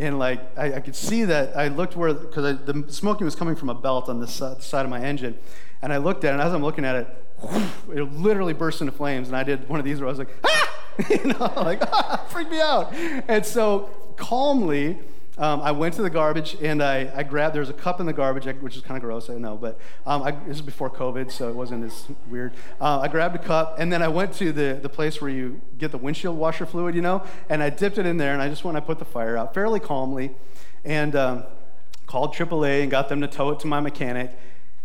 and 0.00 0.18
like 0.18 0.40
I, 0.58 0.74
I, 0.74 0.80
could 0.80 0.96
see 0.96 1.24
that 1.24 1.56
I 1.56 1.68
looked 1.68 1.94
where 1.94 2.14
because 2.14 2.58
the 2.64 2.84
smoking 2.88 3.26
was 3.26 3.34
coming 3.34 3.54
from 3.54 3.68
a 3.68 3.74
belt 3.74 4.08
on 4.08 4.18
the 4.18 4.26
side 4.26 4.84
of 4.84 4.90
my 4.90 5.00
engine, 5.00 5.38
and 5.82 5.92
I 5.92 5.98
looked 5.98 6.24
at 6.24 6.30
it. 6.30 6.32
And 6.32 6.42
as 6.42 6.52
I'm 6.52 6.62
looking 6.62 6.84
at 6.84 6.96
it, 6.96 7.24
it 7.94 8.02
literally 8.12 8.54
burst 8.54 8.80
into 8.80 8.92
flames. 8.92 9.28
And 9.28 9.36
I 9.36 9.44
did 9.44 9.68
one 9.68 9.78
of 9.78 9.84
these 9.84 10.00
where 10.00 10.08
I 10.08 10.10
was 10.10 10.18
like, 10.18 10.34
ah! 10.44 10.70
you 11.10 11.24
know, 11.24 11.52
like, 11.56 11.82
ah, 11.92 12.26
freak 12.30 12.50
me 12.50 12.60
out. 12.60 12.92
And 13.28 13.44
so 13.44 13.90
calmly, 14.16 14.98
um, 15.40 15.62
I 15.62 15.72
went 15.72 15.94
to 15.94 16.02
the 16.02 16.10
garbage 16.10 16.54
and 16.60 16.82
I, 16.82 17.10
I 17.14 17.22
grabbed, 17.22 17.54
there 17.54 17.60
was 17.60 17.70
a 17.70 17.72
cup 17.72 17.98
in 17.98 18.04
the 18.04 18.12
garbage, 18.12 18.44
which 18.60 18.76
is 18.76 18.82
kind 18.82 18.98
of 18.98 19.02
gross, 19.02 19.30
I 19.30 19.38
know, 19.38 19.56
but 19.56 19.80
um, 20.04 20.22
I, 20.22 20.32
this 20.32 20.56
is 20.56 20.62
before 20.62 20.90
COVID, 20.90 21.32
so 21.32 21.48
it 21.48 21.54
wasn't 21.54 21.84
as 21.84 22.08
weird. 22.28 22.52
Uh, 22.78 23.00
I 23.00 23.08
grabbed 23.08 23.36
a 23.36 23.38
cup 23.38 23.76
and 23.78 23.90
then 23.90 24.02
I 24.02 24.08
went 24.08 24.34
to 24.34 24.52
the, 24.52 24.78
the 24.80 24.90
place 24.90 25.22
where 25.22 25.30
you 25.30 25.62
get 25.78 25.92
the 25.92 25.98
windshield 25.98 26.36
washer 26.36 26.66
fluid, 26.66 26.94
you 26.94 27.00
know, 27.00 27.24
and 27.48 27.62
I 27.62 27.70
dipped 27.70 27.96
it 27.96 28.04
in 28.04 28.18
there 28.18 28.34
and 28.34 28.42
I 28.42 28.50
just 28.50 28.64
went, 28.64 28.76
and 28.76 28.84
I 28.84 28.86
put 28.86 28.98
the 28.98 29.06
fire 29.06 29.34
out 29.38 29.54
fairly 29.54 29.80
calmly 29.80 30.32
and 30.84 31.16
um, 31.16 31.44
called 32.06 32.34
AAA 32.34 32.82
and 32.82 32.90
got 32.90 33.08
them 33.08 33.22
to 33.22 33.26
tow 33.26 33.48
it 33.48 33.60
to 33.60 33.66
my 33.66 33.80
mechanic. 33.80 34.32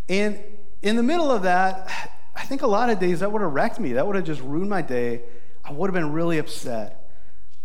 And 0.08 0.42
in 0.82 0.96
the 0.96 1.04
middle 1.04 1.32
of 1.32 1.44
that, 1.44 2.14
I 2.34 2.44
think 2.44 2.62
a 2.62 2.68
lot 2.68 2.90
of 2.90 2.98
days 2.98 3.20
that 3.20 3.30
would 3.30 3.42
have 3.42 3.52
wrecked 3.52 3.80
me. 3.80 3.92
That 3.94 4.08
would 4.08 4.16
have 4.16 4.26
just 4.26 4.40
ruined 4.40 4.70
my 4.70 4.82
day. 4.82 5.24
I 5.66 5.74
would 5.74 5.90
have 5.90 5.94
been 5.94 6.14
really 6.14 6.38
upset. 6.38 7.12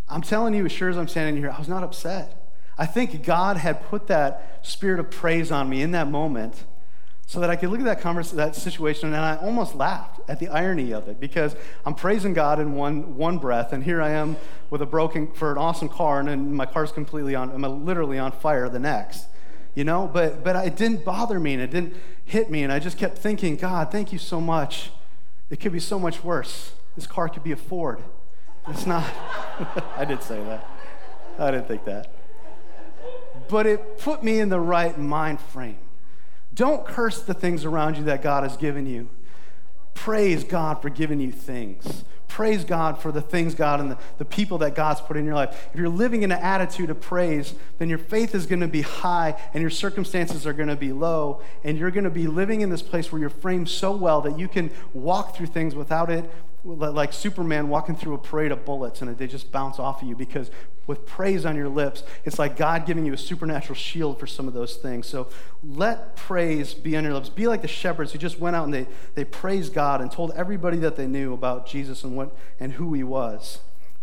I'm 0.09 0.23
telling 0.23 0.55
you, 0.55 0.65
as 0.65 0.73
sure 0.73 0.89
as 0.89 0.99
I'm 0.99 1.07
standing 1.07 1.37
here, 1.41 1.53
I 1.53 1.59
was 1.59 1.69
not 1.69 1.85
upset. 1.85 2.40
I 2.81 2.87
think 2.87 3.23
God 3.23 3.59
had 3.59 3.85
put 3.85 4.07
that 4.07 4.61
spirit 4.63 4.99
of 4.99 5.11
praise 5.11 5.53
on 5.53 5.69
me 5.69 5.83
in 5.83 5.91
that 5.91 6.11
moment 6.11 6.65
so 7.27 7.39
that 7.41 7.51
I 7.51 7.55
could 7.55 7.69
look 7.69 7.79
at 7.79 7.85
that, 7.85 8.01
conversation, 8.01 8.39
that 8.39 8.57
situation 8.57 9.13
and 9.13 9.23
I 9.23 9.37
almost 9.37 9.75
laughed 9.75 10.19
at 10.29 10.41
the 10.41 10.49
irony 10.49 10.91
of 10.93 11.07
it 11.07 11.21
because 11.21 11.55
I'm 11.85 11.95
praising 11.95 12.33
God 12.33 12.59
in 12.59 12.73
one, 12.73 13.17
one 13.17 13.37
breath, 13.37 13.75
and 13.75 13.85
here 13.85 14.01
I 14.01 14.13
am 14.13 14.39
with 14.71 14.81
a 14.81 14.87
broken, 14.87 15.31
for 15.33 15.53
an 15.53 15.59
awesome 15.59 15.91
car, 15.91 16.21
and, 16.21 16.29
and 16.31 16.55
my 16.55 16.65
car's 16.65 16.91
completely 16.91 17.35
on, 17.35 17.51
I'm 17.51 17.85
literally 17.85 18.19
on 18.19 18.33
fire 18.33 18.69
the 18.71 18.81
next 18.81 19.27
you 19.75 19.85
know? 19.85 20.11
But 20.13 20.43
but 20.43 20.57
it 20.67 20.77
didn't 20.77 21.05
bother 21.05 21.39
me 21.39 21.55
and 21.55 21.63
it 21.63 21.71
didn't 21.71 21.95
hit 22.25 22.51
me 22.51 22.63
and 22.63 22.73
i 22.73 22.79
just 22.79 22.97
kept 22.97 23.19
thinking 23.19 23.57
god 23.57 23.91
thank 23.91 24.13
you 24.13 24.19
so 24.19 24.41
much. 24.41 24.91
It 25.49 25.59
could 25.59 25.73
be 25.73 25.81
so 25.81 25.99
much 25.99 26.23
worse. 26.23 26.73
This 26.95 27.07
car 27.07 27.29
could 27.29 27.43
be 27.43 27.53
a 27.53 27.57
ford. 27.57 28.03
It's 28.69 28.87
not 28.87 29.05
i 29.97 30.05
did 30.05 30.23
say 30.23 30.43
that. 30.43 30.67
I 31.39 31.51
didn't 31.51 31.69
think 31.69 31.85
that 31.85 32.20
but 33.51 33.67
it 33.67 33.99
put 33.99 34.23
me 34.23 34.39
in 34.39 34.49
the 34.49 34.61
right 34.61 34.99
mind 34.99 35.41
frame 35.41 35.79
don't 36.55 36.85
curse 36.87 37.23
the 37.23 37.35
things 37.35 37.65
around 37.65 37.97
you 37.97 38.05
that 38.05 38.23
god 38.23 38.43
has 38.43 38.57
given 38.57 38.87
you 38.87 39.09
praise 39.95 40.45
god 40.45 40.81
for 40.81 40.89
giving 40.89 41.21
you 41.21 41.33
things 41.33 42.05
praise 42.31 42.65
God 42.65 42.99
for 42.99 43.13
the 43.13 43.21
things 43.21 43.55
God 43.55 43.81
and 43.81 43.91
the, 43.91 43.99
the 44.19 44.25
people 44.25 44.59
that 44.59 44.75
God's 44.75 45.01
put 45.01 45.17
in 45.17 45.27
your 45.27 45.35
life. 45.35 45.69
If 45.75 45.79
you're 45.79 45.91
living 45.91 46.23
in 46.23 46.33
an 46.33 46.39
attitude 46.39 46.89
of 46.89 47.01
praise, 47.01 47.55
then 47.79 47.89
your 47.91 47.99
faith 47.99 48.35
is 48.35 48.47
going 48.47 48.61
to 48.61 48.69
be 48.69 48.83
high 48.83 49.39
and 49.53 49.61
your 49.61 49.71
circumstances 49.71 50.47
are 50.47 50.53
going 50.53 50.69
to 50.69 50.77
be 50.77 50.93
low. 50.93 51.43
And 51.65 51.77
you're 51.77 51.91
going 51.91 52.05
to 52.05 52.11
be 52.11 52.27
living 52.27 52.63
in 52.63 52.71
this 52.71 52.83
place 52.83 53.13
where 53.13 53.21
you're 53.21 53.29
framed 53.29 53.69
so 53.69 53.95
well 53.95 54.23
that 54.23 54.39
you 54.39 54.49
can 54.49 54.71
walk 54.95 55.37
through 55.37 55.49
things 55.49 55.75
without 55.75 56.09
it 56.09 56.31
like 56.65 57.13
Superman 57.13 57.69
walking 57.69 57.97
through 57.97 58.15
a 58.15 58.19
parade 58.19 58.53
of 58.53 58.65
bullets 58.65 59.01
and 59.01 59.17
they 59.17 59.27
just 59.27 59.51
bounce 59.51 59.79
off 59.79 60.03
of 60.03 60.09
you 60.09 60.15
because 60.15 60.51
with 60.91 61.07
praise 61.07 61.47
on 61.47 61.55
your 61.55 61.69
lips, 61.69 62.03
it's 62.25 62.37
like 62.37 62.57
God 62.57 62.85
giving 62.85 63.07
you 63.07 63.13
a 63.13 63.17
supernatural 63.17 63.77
shield 63.77 64.19
for 64.19 64.27
some 64.27 64.49
of 64.49 64.55
those 64.55 64.75
things. 64.75 65.07
So 65.07 65.29
let 65.63 66.17
praise 66.17 66.75
be 66.75 66.97
on 66.97 67.05
your 67.05 67.15
lips. 67.15 67.29
Be 67.29 67.47
like 67.47 67.63
the 67.63 67.69
shepherds 67.69 68.11
who 68.11 68.19
just 68.19 68.41
went 68.41 68.57
out 68.57 68.65
and 68.65 68.75
they, 68.75 68.89
they 69.15 69.25
praised 69.25 69.73
God 69.73 70.01
and 70.01 70.11
told 70.11 70.33
everybody 70.33 70.79
that 70.79 70.97
they 70.97 71.07
knew 71.07 71.33
about 71.33 71.69
Jesus 71.69 72.03
and, 72.03 72.17
what, 72.17 72.37
and 72.59 72.73
who 72.73 72.93
he 72.93 73.05
was. 73.05 73.61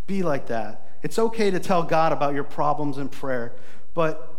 Be 0.07 0.23
like 0.23 0.47
that. 0.47 0.97
It's 1.03 1.19
okay 1.19 1.51
to 1.51 1.59
tell 1.59 1.83
God 1.83 2.13
about 2.13 2.33
your 2.33 2.45
problems 2.45 2.97
in 2.97 3.09
prayer, 3.09 3.53
but 3.93 4.33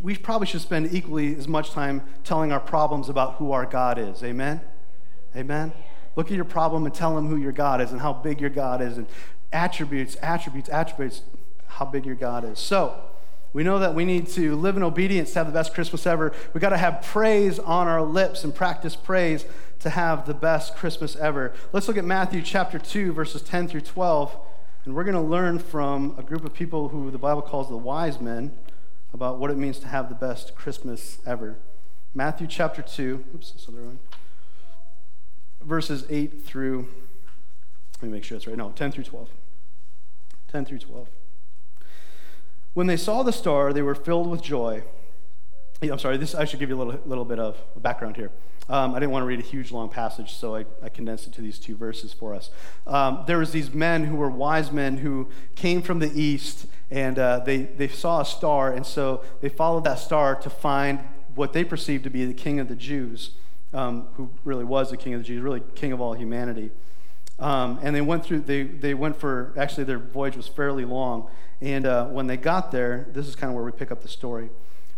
we 0.00 0.16
probably 0.16 0.46
should 0.46 0.60
spend 0.60 0.94
equally 0.94 1.34
as 1.34 1.48
much 1.48 1.72
time 1.72 2.02
telling 2.22 2.52
our 2.52 2.60
problems 2.60 3.08
about 3.08 3.34
who 3.34 3.50
our 3.50 3.66
God 3.66 3.98
is. 3.98 4.22
Amen? 4.22 4.60
Amen? 5.36 5.72
Look 6.14 6.28
at 6.28 6.36
your 6.36 6.44
problem 6.44 6.86
and 6.86 6.94
tell 6.94 7.18
him 7.18 7.26
who 7.26 7.36
your 7.36 7.52
God 7.52 7.80
is 7.80 7.90
and 7.90 8.00
how 8.00 8.12
big 8.12 8.40
your 8.40 8.50
God 8.50 8.80
is 8.80 8.96
and 8.96 9.08
attributes, 9.52 10.16
attributes, 10.22 10.68
attributes, 10.68 11.22
how 11.66 11.84
big 11.84 12.06
your 12.06 12.14
God 12.14 12.44
is. 12.44 12.58
So, 12.58 13.00
we 13.52 13.62
know 13.64 13.78
that 13.80 13.94
we 13.94 14.04
need 14.06 14.28
to 14.28 14.56
live 14.56 14.76
in 14.76 14.82
obedience 14.82 15.32
to 15.32 15.40
have 15.40 15.46
the 15.46 15.52
best 15.52 15.74
Christmas 15.74 16.06
ever. 16.06 16.32
We 16.54 16.60
got 16.60 16.70
to 16.70 16.78
have 16.78 17.02
praise 17.02 17.58
on 17.58 17.86
our 17.86 18.02
lips 18.02 18.44
and 18.44 18.54
practice 18.54 18.96
praise 18.96 19.44
to 19.80 19.90
have 19.90 20.26
the 20.26 20.32
best 20.32 20.74
Christmas 20.76 21.16
ever. 21.16 21.52
Let's 21.72 21.86
look 21.86 21.98
at 21.98 22.04
Matthew 22.04 22.40
chapter 22.40 22.78
2, 22.78 23.12
verses 23.12 23.42
10 23.42 23.68
through 23.68 23.82
12. 23.82 24.34
And 24.84 24.94
we're 24.94 25.04
going 25.04 25.16
to 25.16 25.20
learn 25.20 25.58
from 25.58 26.14
a 26.16 26.22
group 26.22 26.44
of 26.44 26.54
people 26.54 26.88
who 26.88 27.10
the 27.10 27.18
Bible 27.18 27.42
calls 27.42 27.68
the 27.68 27.76
wise 27.76 28.20
men 28.20 28.52
about 29.12 29.38
what 29.38 29.50
it 29.50 29.58
means 29.58 29.78
to 29.80 29.86
have 29.86 30.08
the 30.08 30.14
best 30.14 30.54
Christmas 30.54 31.18
ever. 31.26 31.58
Matthew 32.14 32.46
chapter 32.46 32.80
2. 32.80 33.24
Oops, 33.34 33.50
this 33.50 33.68
other 33.68 33.82
one 33.82 33.98
verses 35.64 36.04
8 36.10 36.44
through, 36.44 36.88
let 38.00 38.08
me 38.08 38.08
make 38.08 38.24
sure 38.24 38.36
that's 38.36 38.46
right. 38.46 38.56
No, 38.56 38.70
10 38.70 38.92
through 38.92 39.04
12. 39.04 39.28
10 40.52 40.66
through 40.66 40.78
12. 40.78 41.08
When 42.74 42.86
they 42.86 42.96
saw 42.98 43.22
the 43.22 43.32
star, 43.32 43.72
they 43.72 43.80
were 43.82 43.94
filled 43.94 44.28
with 44.28 44.42
joy. 44.42 44.82
I'm 45.82 45.98
sorry, 45.98 46.18
this, 46.18 46.34
I 46.34 46.44
should 46.44 46.60
give 46.60 46.68
you 46.68 46.76
a 46.76 46.82
little, 46.82 47.00
little 47.06 47.24
bit 47.24 47.38
of 47.38 47.56
background 47.76 48.16
here. 48.16 48.30
Um, 48.68 48.94
I 48.94 49.00
didn't 49.00 49.10
want 49.10 49.22
to 49.22 49.26
read 49.26 49.40
a 49.40 49.42
huge 49.42 49.72
long 49.72 49.88
passage, 49.88 50.34
so 50.34 50.54
I, 50.54 50.66
I 50.82 50.88
condensed 50.90 51.26
it 51.26 51.32
to 51.34 51.40
these 51.40 51.58
two 51.58 51.74
verses 51.74 52.12
for 52.12 52.34
us. 52.34 52.50
Um, 52.86 53.24
there 53.26 53.38
was 53.38 53.50
these 53.50 53.72
men 53.72 54.04
who 54.04 54.14
were 54.14 54.30
wise 54.30 54.70
men 54.70 54.98
who 54.98 55.28
came 55.56 55.82
from 55.82 55.98
the 55.98 56.12
east, 56.14 56.66
and 56.90 57.18
uh, 57.18 57.40
they, 57.40 57.62
they 57.62 57.88
saw 57.88 58.20
a 58.20 58.24
star, 58.24 58.72
and 58.72 58.86
so 58.86 59.24
they 59.40 59.48
followed 59.48 59.84
that 59.84 59.98
star 59.98 60.36
to 60.36 60.50
find 60.50 61.00
what 61.34 61.54
they 61.54 61.64
perceived 61.64 62.04
to 62.04 62.10
be 62.10 62.24
the 62.24 62.34
king 62.34 62.60
of 62.60 62.68
the 62.68 62.76
Jews 62.76 63.30
um, 63.72 64.08
who 64.14 64.30
really 64.44 64.64
was 64.64 64.90
the 64.90 64.96
king 64.98 65.14
of 65.14 65.22
the 65.22 65.26
Jews, 65.26 65.42
really 65.42 65.62
king 65.74 65.92
of 65.92 66.00
all 66.00 66.12
humanity. 66.12 66.70
Um, 67.42 67.80
and 67.82 67.94
they 67.94 68.00
went 68.00 68.24
through, 68.24 68.42
they, 68.42 68.62
they 68.62 68.94
went 68.94 69.16
for, 69.16 69.52
actually, 69.56 69.82
their 69.84 69.98
voyage 69.98 70.36
was 70.36 70.46
fairly 70.46 70.84
long. 70.84 71.28
And 71.60 71.86
uh, 71.86 72.06
when 72.06 72.28
they 72.28 72.36
got 72.36 72.70
there, 72.70 73.08
this 73.12 73.26
is 73.26 73.34
kind 73.34 73.50
of 73.50 73.56
where 73.56 73.64
we 73.64 73.72
pick 73.72 73.90
up 73.90 74.02
the 74.02 74.08
story. 74.08 74.50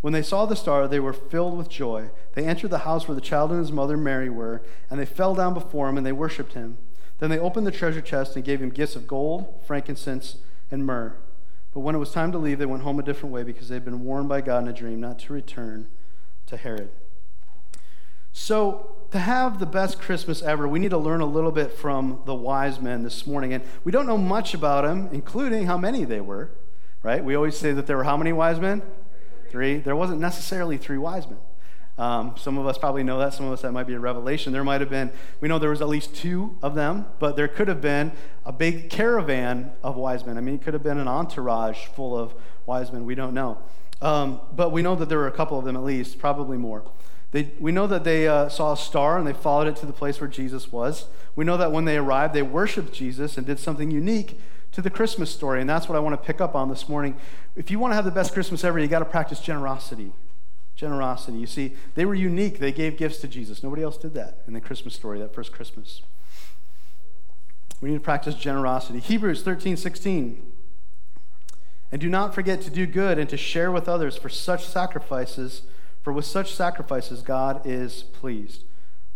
When 0.03 0.13
they 0.13 0.23
saw 0.23 0.45
the 0.45 0.55
star, 0.55 0.87
they 0.87 1.01
were 1.01 1.15
filled 1.15 1.57
with 1.57 1.71
joy. 1.71 2.11
They 2.35 2.45
entered 2.45 2.71
the 2.71 2.81
house 2.81 3.09
where 3.09 3.15
the 3.15 3.23
child 3.23 3.51
and 3.51 3.61
his 3.61 3.73
mother 3.73 3.97
Mary 3.97 4.29
were, 4.29 4.61
and 4.91 5.01
they 5.01 5.07
fell 5.07 5.35
down 5.35 5.55
before 5.55 5.89
him 5.89 5.97
and 5.97 6.07
they 6.07 6.13
worshiped 6.13 6.53
him. 6.53 6.77
Then 7.19 7.31
they 7.31 7.39
opened 7.39 7.67
the 7.67 7.71
treasure 7.71 8.03
chest 8.03 8.37
and 8.37 8.45
gave 8.45 8.61
him 8.61 8.69
gifts 8.69 8.97
of 8.97 9.07
gold, 9.07 9.63
frankincense, 9.67 10.37
and 10.71 10.85
myrrh. 10.85 11.17
But 11.73 11.81
when 11.81 11.95
it 11.95 11.99
was 11.99 12.13
time 12.13 12.31
to 12.33 12.39
leave, 12.39 12.59
they 12.59 12.67
went 12.67 12.83
home 12.83 12.99
a 12.99 13.03
different 13.03 13.33
way 13.33 13.43
because 13.43 13.71
they 13.71 13.77
had 13.77 13.85
been 13.87 14.05
warned 14.05 14.29
by 14.29 14.43
God 14.43 14.65
in 14.65 14.69
a 14.69 14.73
dream 14.75 15.01
not 15.01 15.19
to 15.21 15.33
return 15.33 15.89
to 16.47 16.59
Herod. 16.59 16.91
So, 18.33 18.94
to 19.15 19.21
have 19.21 19.61
the 19.61 19.67
best 19.67 20.01
Christmas 20.01 20.43
ever, 20.43 20.67
we 20.67 20.81
need 20.81 20.91
to 20.91 20.99
learn 20.99 21.21
a 21.21 21.25
little 21.25 21.53
bit 21.53 21.71
from 21.71 22.21
the 22.25 22.35
wise 22.35 22.81
men 22.81 23.05
this 23.05 23.29
morning. 23.29 23.53
And 23.53 23.63
we 23.85 23.93
don't 23.93 24.09
know 24.09 24.19
much 24.19 24.55
about 24.55 24.83
them, 24.83 25.09
including 25.13 25.67
how 25.67 25.79
many 25.79 26.03
they 26.03 26.21
were, 26.21 26.51
right? 27.05 27.23
We 27.23 27.37
always 27.37 27.57
say 27.57 27.71
that 27.71 27.87
there 27.87 27.97
were 27.97 28.03
how 28.03 28.17
many 28.17 28.33
wise 28.33 28.59
men? 28.59 28.83
Three. 29.51 29.79
There 29.79 29.95
wasn't 29.95 30.19
necessarily 30.19 30.79
three 30.79 30.99
wise 30.99 31.29
men. 31.29 31.39
Um, 31.97 32.35
some 32.37 32.59
of 32.59 32.67
us 32.67 32.77
probably 32.77 33.05
know 33.05 33.21
that. 33.21 33.35
Some 33.35 33.47
of 33.47 33.53
us, 33.53 33.63
that 33.63 33.71
might 33.71 33.87
be 33.87 33.95
a 33.95 34.01
revelation. 34.01 34.53
There 34.53 34.65
might 34.65 34.81
have 34.81 34.91
been, 34.91 35.13
we 35.41 35.47
know 35.47 35.61
there 35.61 35.71
was 35.71 35.81
at 35.81 35.89
least 35.89 36.17
two 36.17 36.59
of 36.61 36.75
them, 36.75 37.07
but 37.21 37.37
there 37.37 37.47
could 37.47 37.69
have 37.69 37.81
been 37.81 38.11
a 38.45 38.51
big 38.51 38.91
caravan 38.91 39.71
of 39.85 39.95
wise 39.95 40.27
men. 40.27 40.37
I 40.37 40.41
mean, 40.41 40.57
it 40.57 40.63
could 40.63 40.75
have 40.75 40.83
been 40.83 40.99
an 40.99 41.07
entourage 41.07 41.87
full 41.95 42.19
of 42.19 42.35
wise 42.67 42.91
men. 42.91 43.05
We 43.05 43.15
don't 43.15 43.33
know. 43.33 43.59
Um, 44.03 44.41
but 44.57 44.73
we 44.73 44.83
know 44.83 44.97
that 44.97 45.09
there 45.09 45.19
were 45.19 45.29
a 45.29 45.33
couple 45.33 45.57
of 45.57 45.65
them 45.65 45.77
at 45.77 45.85
least, 45.85 46.19
probably 46.19 46.57
more. 46.57 46.83
They, 47.35 47.51
we 47.59 47.73
know 47.73 47.89
that 47.89 48.05
they 48.05 48.29
uh, 48.29 48.49
saw 48.49 48.75
a 48.75 48.77
star 48.77 49.19
and 49.19 49.27
they 49.27 49.33
followed 49.33 49.67
it 49.67 49.75
to 49.79 49.87
the 49.87 49.93
place 49.93 50.21
where 50.21 50.31
Jesus 50.31 50.71
was. 50.71 51.07
We 51.35 51.45
know 51.45 51.57
that 51.57 51.73
when 51.73 51.85
they 51.85 51.97
arrived, 51.97 52.33
they 52.33 52.43
worshiped 52.43 52.93
Jesus 52.93 53.37
and 53.37 53.45
did 53.45 53.59
something 53.59 53.91
unique 53.91 54.39
to 54.71 54.81
the 54.81 54.89
Christmas 54.89 55.33
story. 55.33 55.61
And 55.61 55.69
that's 55.69 55.89
what 55.89 55.97
I 55.97 55.99
want 55.99 56.13
to 56.15 56.25
pick 56.25 56.41
up 56.41 56.55
on 56.55 56.69
this 56.69 56.89
morning. 56.89 57.17
If 57.57 57.73
you 57.73 57.81
want 57.81 57.91
to 57.91 57.97
have 57.97 58.05
the 58.05 58.13
best 58.13 58.35
Christmas 58.35 58.63
ever, 58.63 58.79
you 58.79 58.87
got 58.87 59.01
to 59.01 59.05
practice 59.05 59.41
generosity 59.41 60.13
generosity. 60.77 61.39
You 61.39 61.47
see, 61.47 61.75
they 61.95 62.05
were 62.05 62.15
unique. 62.15 62.59
They 62.59 62.73
gave 62.73 62.97
gifts 62.97 63.19
to 63.19 63.29
Jesus. 63.29 63.63
Nobody 63.63 63.83
else 63.83 63.97
did 63.97 64.15
that 64.15 64.43
in 64.47 64.55
the 64.55 64.61
Christmas 64.61 64.95
story, 64.95 65.21
that 65.21 65.33
first 65.33 65.53
Christmas. 65.53 66.03
We 67.81 67.91
need 67.91 67.97
to 67.97 68.01
practice 68.01 68.35
generosity. 68.35 68.99
Hebrews 68.99 69.43
13, 69.43 69.77
16. 69.77 70.53
And 71.93 72.01
do 72.01 72.09
not 72.09 72.35
forget 72.35 72.61
to 72.63 72.71
do 72.71 72.87
good 72.87 73.19
and 73.19 73.29
to 73.31 73.37
share 73.37 73.71
with 73.71 73.89
others 73.89 74.17
for 74.17 74.29
such 74.29 74.67
sacrifices, 74.67 75.63
for 76.05 76.13
with 76.13 76.27
such 76.27 76.53
sacrifices 76.53 77.23
God 77.23 77.63
is 77.65 78.03
pleased. 78.03 78.65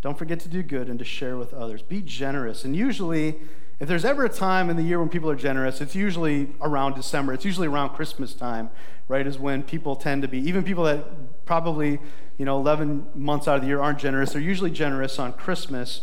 Don't 0.01 0.17
forget 0.17 0.39
to 0.41 0.49
do 0.49 0.63
good 0.63 0.89
and 0.89 0.97
to 0.97 1.05
share 1.05 1.37
with 1.37 1.53
others. 1.53 1.83
Be 1.83 2.01
generous. 2.01 2.65
And 2.65 2.75
usually, 2.75 3.35
if 3.79 3.87
there's 3.87 4.03
ever 4.03 4.25
a 4.25 4.29
time 4.29 4.71
in 4.71 4.75
the 4.75 4.81
year 4.81 4.99
when 4.99 5.07
people 5.07 5.29
are 5.29 5.35
generous, 5.35 5.81
it's 5.81 5.93
usually 5.93 6.49
around 6.61 6.95
December. 6.95 7.33
It's 7.33 7.45
usually 7.45 7.67
around 7.67 7.89
Christmas 7.89 8.33
time, 8.33 8.71
right? 9.07 9.25
Is 9.27 9.37
when 9.37 9.61
people 9.61 9.95
tend 9.95 10.23
to 10.23 10.27
be, 10.27 10.39
even 10.39 10.63
people 10.63 10.85
that 10.85 11.45
probably, 11.45 11.99
you 12.37 12.45
know, 12.45 12.57
11 12.57 13.07
months 13.13 13.47
out 13.47 13.55
of 13.55 13.61
the 13.61 13.67
year 13.67 13.81
aren't 13.81 13.99
generous, 13.99 14.33
they're 14.33 14.41
usually 14.41 14.71
generous 14.71 15.19
on 15.19 15.33
Christmas. 15.33 16.01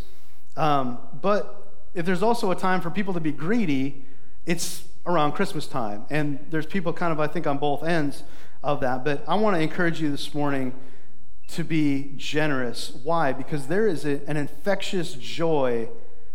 Um, 0.57 0.99
but 1.21 1.73
if 1.95 2.07
there's 2.07 2.23
also 2.23 2.53
a 2.53 2.57
time 2.57 2.81
for 2.81 2.91
people 2.91 3.13
to 3.15 3.21
be 3.21 3.33
greedy, 3.33 4.05
it's 4.45 4.85
around 5.05 5.33
Christmas 5.33 5.67
time. 5.67 6.05
And 6.11 6.39
there's 6.51 6.67
people 6.67 6.93
kind 6.93 7.13
of, 7.13 7.19
I 7.19 7.27
think, 7.27 7.47
on 7.47 7.59
both 7.59 7.83
ends 7.83 8.23
of 8.67 8.81
that. 8.81 9.05
But 9.05 9.25
I 9.29 9.37
want 9.37 9.57
to 9.57 9.63
encourage 9.63 10.01
you 10.01 10.11
this 10.11 10.35
morning 10.35 10.75
to 11.53 11.63
be 11.63 12.13
generous. 12.17 12.93
Why? 13.05 13.33
Because 13.33 13.69
there 13.69 13.87
is 13.87 14.05
a, 14.05 14.29
an 14.29 14.37
infectious 14.37 15.15
joy 15.15 15.89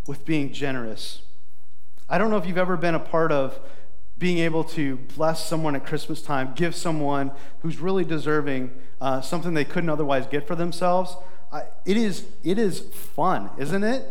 with 0.07 0.25
being 0.25 0.53
generous. 0.53 1.23
I 2.09 2.17
don't 2.17 2.31
know 2.31 2.37
if 2.37 2.45
you've 2.45 2.57
ever 2.57 2.77
been 2.77 2.95
a 2.95 2.99
part 2.99 3.33
of 3.33 3.59
being 4.17 4.37
able 4.37 4.63
to 4.63 4.95
bless 5.15 5.45
someone 5.45 5.75
at 5.75 5.85
Christmas 5.85 6.21
time, 6.21 6.53
give 6.55 6.73
someone 6.73 7.31
who's 7.63 7.79
really 7.79 8.05
deserving 8.05 8.71
uh, 9.01 9.19
something 9.19 9.53
they 9.53 9.65
couldn't 9.65 9.89
otherwise 9.89 10.25
get 10.25 10.47
for 10.47 10.55
themselves. 10.55 11.17
I, 11.51 11.63
it, 11.85 11.97
is, 11.97 12.27
it 12.45 12.57
is 12.57 12.79
fun, 12.79 13.49
isn't 13.57 13.83
it? 13.83 14.07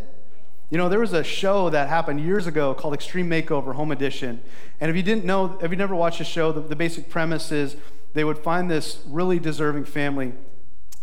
You 0.69 0.77
know, 0.77 0.89
there 0.89 0.99
was 0.99 1.13
a 1.13 1.23
show 1.23 1.71
that 1.71 1.89
happened 1.89 2.21
years 2.21 2.45
ago 2.45 2.75
called 2.75 2.93
Extreme 2.93 3.29
Makeover 3.29 3.73
Home 3.73 3.91
Edition. 3.91 4.41
And 4.79 4.91
if 4.91 4.95
you 4.95 5.03
didn't 5.03 5.25
know, 5.25 5.57
if 5.61 5.71
you 5.71 5.77
never 5.77 5.95
watched 5.95 6.19
the 6.19 6.23
show, 6.23 6.51
the, 6.51 6.61
the 6.61 6.75
basic 6.75 7.09
premise 7.09 7.51
is 7.51 7.75
they 8.13 8.23
would 8.23 8.37
find 8.37 8.69
this 8.69 9.01
really 9.07 9.39
deserving 9.39 9.85
family 9.85 10.33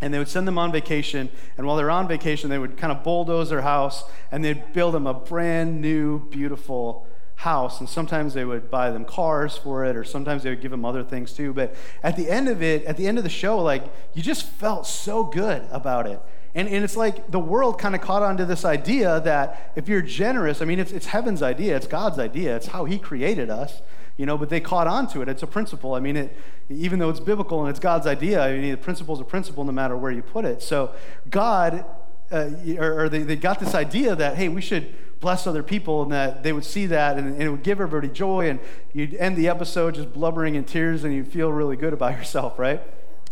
and 0.00 0.14
they 0.14 0.18
would 0.18 0.28
send 0.28 0.46
them 0.46 0.58
on 0.58 0.70
vacation 0.70 1.28
and 1.56 1.66
while 1.66 1.76
they're 1.76 1.90
on 1.90 2.06
vacation 2.06 2.50
they 2.50 2.58
would 2.58 2.76
kind 2.76 2.92
of 2.92 3.02
bulldoze 3.02 3.50
their 3.50 3.62
house 3.62 4.04
and 4.30 4.44
they'd 4.44 4.72
build 4.72 4.94
them 4.94 5.06
a 5.06 5.14
brand 5.14 5.80
new 5.80 6.18
beautiful 6.28 7.06
house 7.38 7.78
and 7.78 7.88
sometimes 7.88 8.34
they 8.34 8.44
would 8.44 8.68
buy 8.68 8.90
them 8.90 9.04
cars 9.04 9.56
for 9.56 9.84
it 9.84 9.96
or 9.96 10.02
sometimes 10.02 10.42
they 10.42 10.50
would 10.50 10.60
give 10.60 10.72
them 10.72 10.84
other 10.84 11.04
things 11.04 11.32
too. 11.32 11.52
But 11.52 11.74
at 12.02 12.16
the 12.16 12.28
end 12.28 12.48
of 12.48 12.62
it 12.62 12.84
at 12.84 12.96
the 12.96 13.06
end 13.06 13.16
of 13.16 13.24
the 13.24 13.30
show 13.30 13.58
like 13.58 13.84
you 14.12 14.22
just 14.22 14.44
felt 14.44 14.86
so 14.86 15.24
good 15.24 15.64
about 15.70 16.06
it. 16.06 16.20
And, 16.54 16.66
and 16.66 16.82
it's 16.82 16.96
like 16.96 17.30
the 17.30 17.38
world 17.38 17.78
kind 17.78 17.94
of 17.94 18.00
caught 18.00 18.24
on 18.24 18.38
to 18.38 18.44
this 18.44 18.64
idea 18.64 19.20
that 19.20 19.72
if 19.76 19.86
you're 19.88 20.02
generous 20.02 20.60
i 20.60 20.64
mean 20.64 20.80
it's, 20.80 20.90
it's 20.90 21.06
heaven's 21.06 21.42
idea 21.42 21.76
it's 21.76 21.86
god's 21.86 22.18
idea 22.18 22.56
it's 22.56 22.68
how 22.68 22.86
he 22.86 22.98
created 22.98 23.50
us 23.50 23.82
you 24.18 24.26
know, 24.26 24.36
but 24.36 24.50
they 24.50 24.60
caught 24.60 24.86
on 24.86 25.08
to 25.08 25.22
it. 25.22 25.28
It's 25.28 25.42
a 25.42 25.46
principle. 25.46 25.94
I 25.94 26.00
mean, 26.00 26.16
it, 26.16 26.36
even 26.68 26.98
though 26.98 27.08
it's 27.08 27.20
biblical 27.20 27.60
and 27.60 27.70
it's 27.70 27.78
God's 27.78 28.06
idea, 28.06 28.42
I 28.42 28.58
mean, 28.58 28.72
the 28.72 28.76
principle 28.76 29.14
is 29.14 29.20
a 29.20 29.24
principle 29.24 29.64
no 29.64 29.72
matter 29.72 29.96
where 29.96 30.10
you 30.10 30.22
put 30.22 30.44
it. 30.44 30.60
So 30.60 30.92
God, 31.30 31.86
uh, 32.30 32.50
or, 32.76 33.04
or 33.04 33.08
they, 33.08 33.22
they 33.22 33.36
got 33.36 33.60
this 33.60 33.74
idea 33.74 34.14
that, 34.16 34.36
hey, 34.36 34.48
we 34.48 34.60
should 34.60 34.92
bless 35.20 35.46
other 35.46 35.62
people 35.62 36.02
and 36.02 36.12
that 36.12 36.42
they 36.42 36.52
would 36.52 36.64
see 36.64 36.86
that 36.86 37.16
and, 37.16 37.28
and, 37.28 37.42
it 37.42 37.48
would 37.48 37.62
give 37.62 37.80
everybody 37.80 38.12
joy 38.12 38.48
and 38.48 38.60
you'd 38.92 39.14
end 39.14 39.36
the 39.36 39.48
episode 39.48 39.94
just 39.94 40.12
blubbering 40.12 40.54
in 40.54 40.62
tears 40.62 41.02
and 41.04 41.14
you'd 41.14 41.26
feel 41.26 41.50
really 41.50 41.76
good 41.76 41.92
about 41.92 42.12
yourself, 42.16 42.58
right? 42.58 42.82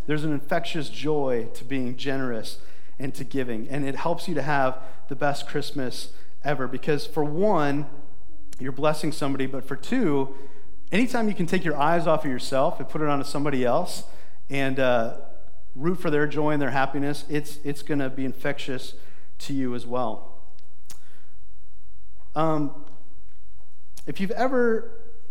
There's 0.06 0.24
an 0.24 0.32
infectious 0.32 0.88
joy 0.88 1.48
to 1.54 1.64
being 1.64 1.96
generous 1.96 2.58
and 2.98 3.12
to 3.14 3.24
giving. 3.24 3.68
And 3.68 3.86
it 3.86 3.96
helps 3.96 4.28
you 4.28 4.34
to 4.34 4.42
have 4.42 4.78
the 5.08 5.16
best 5.16 5.48
Christmas 5.48 6.12
ever 6.44 6.68
because, 6.68 7.06
for 7.06 7.24
one, 7.24 7.86
you're 8.58 8.72
blessing 8.72 9.12
somebody, 9.12 9.46
but 9.46 9.66
for 9.66 9.76
two, 9.76 10.34
anytime 10.92 11.28
you 11.28 11.34
can 11.34 11.46
take 11.46 11.64
your 11.64 11.76
eyes 11.76 12.06
off 12.06 12.24
of 12.24 12.30
yourself 12.30 12.78
and 12.80 12.88
put 12.88 13.00
it 13.00 13.08
onto 13.08 13.24
somebody 13.24 13.64
else 13.64 14.04
and 14.48 14.78
uh, 14.78 15.16
root 15.74 15.96
for 16.00 16.10
their 16.10 16.26
joy 16.26 16.52
and 16.52 16.62
their 16.62 16.70
happiness, 16.70 17.24
it's, 17.28 17.58
it's 17.64 17.82
going 17.82 17.98
to 17.98 18.08
be 18.08 18.24
infectious 18.24 18.94
to 19.38 19.52
you 19.52 19.74
as 19.74 19.86
well. 19.86 20.32
Um, 22.34 22.84
if 24.06 24.20
you've 24.20 24.30
ever 24.32 24.90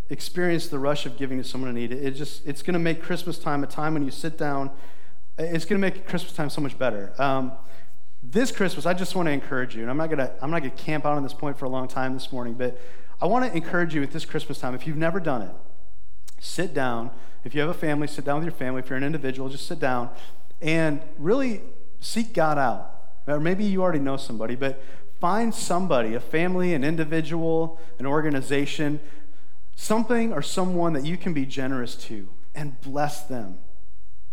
experienced 0.10 0.72
the 0.72 0.80
rush 0.80 1.06
of 1.06 1.18
giving 1.18 1.38
to 1.38 1.44
someone 1.44 1.70
in 1.70 1.76
need, 1.76 1.92
it 1.92 2.12
just 2.12 2.46
it's 2.46 2.62
going 2.62 2.74
to 2.74 2.80
make 2.80 3.02
Christmas 3.02 3.38
time 3.38 3.64
a 3.64 3.68
time 3.68 3.94
when 3.94 4.04
you 4.04 4.12
sit 4.12 4.38
down. 4.38 4.72
It's 5.38 5.66
going 5.66 5.80
to 5.80 5.88
make 5.88 6.08
Christmas 6.08 6.34
time 6.34 6.50
so 6.50 6.62
much 6.62 6.78
better. 6.78 7.14
Um, 7.18 7.54
this 8.24 8.52
Christmas, 8.52 8.86
I 8.86 8.94
just 8.94 9.16
want 9.16 9.28
to 9.28 9.32
encourage 9.32 9.76
you, 9.76 9.82
and 9.82 9.90
I'm 9.90 9.98
not 9.98 10.08
going 10.08 10.20
to 10.20 10.32
I'm 10.42 10.52
not 10.52 10.60
going 10.60 10.72
to 10.72 10.84
camp 10.84 11.06
out 11.06 11.14
on 11.14 11.24
this 11.24 11.34
point 11.34 11.58
for 11.58 11.66
a 11.66 11.70
long 11.70 11.88
time 11.88 12.14
this 12.14 12.32
morning, 12.32 12.54
but 12.54 12.80
I 13.22 13.28
want 13.28 13.46
to 13.46 13.56
encourage 13.56 13.96
you 13.96 14.04
at 14.04 14.12
this 14.12 14.26
Christmas 14.26 14.60
time, 14.60 14.76
if 14.76 14.86
you've 14.86 14.98
never 14.98 15.20
done 15.20 15.42
it, 15.42 15.52
sit 16.40 16.74
down. 16.74 17.12
If 17.44 17.54
you 17.54 17.62
have 17.62 17.70
a 17.70 17.74
family, 17.74 18.08
sit 18.08 18.26
down 18.26 18.38
with 18.38 18.46
your 18.46 18.54
family. 18.54 18.80
If 18.80 18.90
you're 18.90 18.98
an 18.98 19.04
individual, 19.04 19.50
just 19.50 19.68
sit 19.68 19.80
down 19.80 20.10
and 20.62 21.02
really 21.18 21.62
seek 22.00 22.34
God 22.34 22.58
out. 22.58 22.92
Or 23.28 23.40
maybe 23.40 23.64
you 23.64 23.82
already 23.82 24.00
know 24.00 24.18
somebody, 24.18 24.56
but 24.56 24.82
find 25.20 25.54
somebody, 25.54 26.14
a 26.14 26.20
family, 26.20 26.74
an 26.74 26.84
individual, 26.84 27.80
an 28.00 28.06
organization, 28.06 29.00
something 29.76 30.34
or 30.34 30.42
someone 30.42 30.94
that 30.94 31.06
you 31.06 31.18
can 31.18 31.34
be 31.34 31.46
generous 31.46 31.96
to 31.96 32.28
and 32.54 32.80
bless 32.82 33.24
them. 33.24 33.60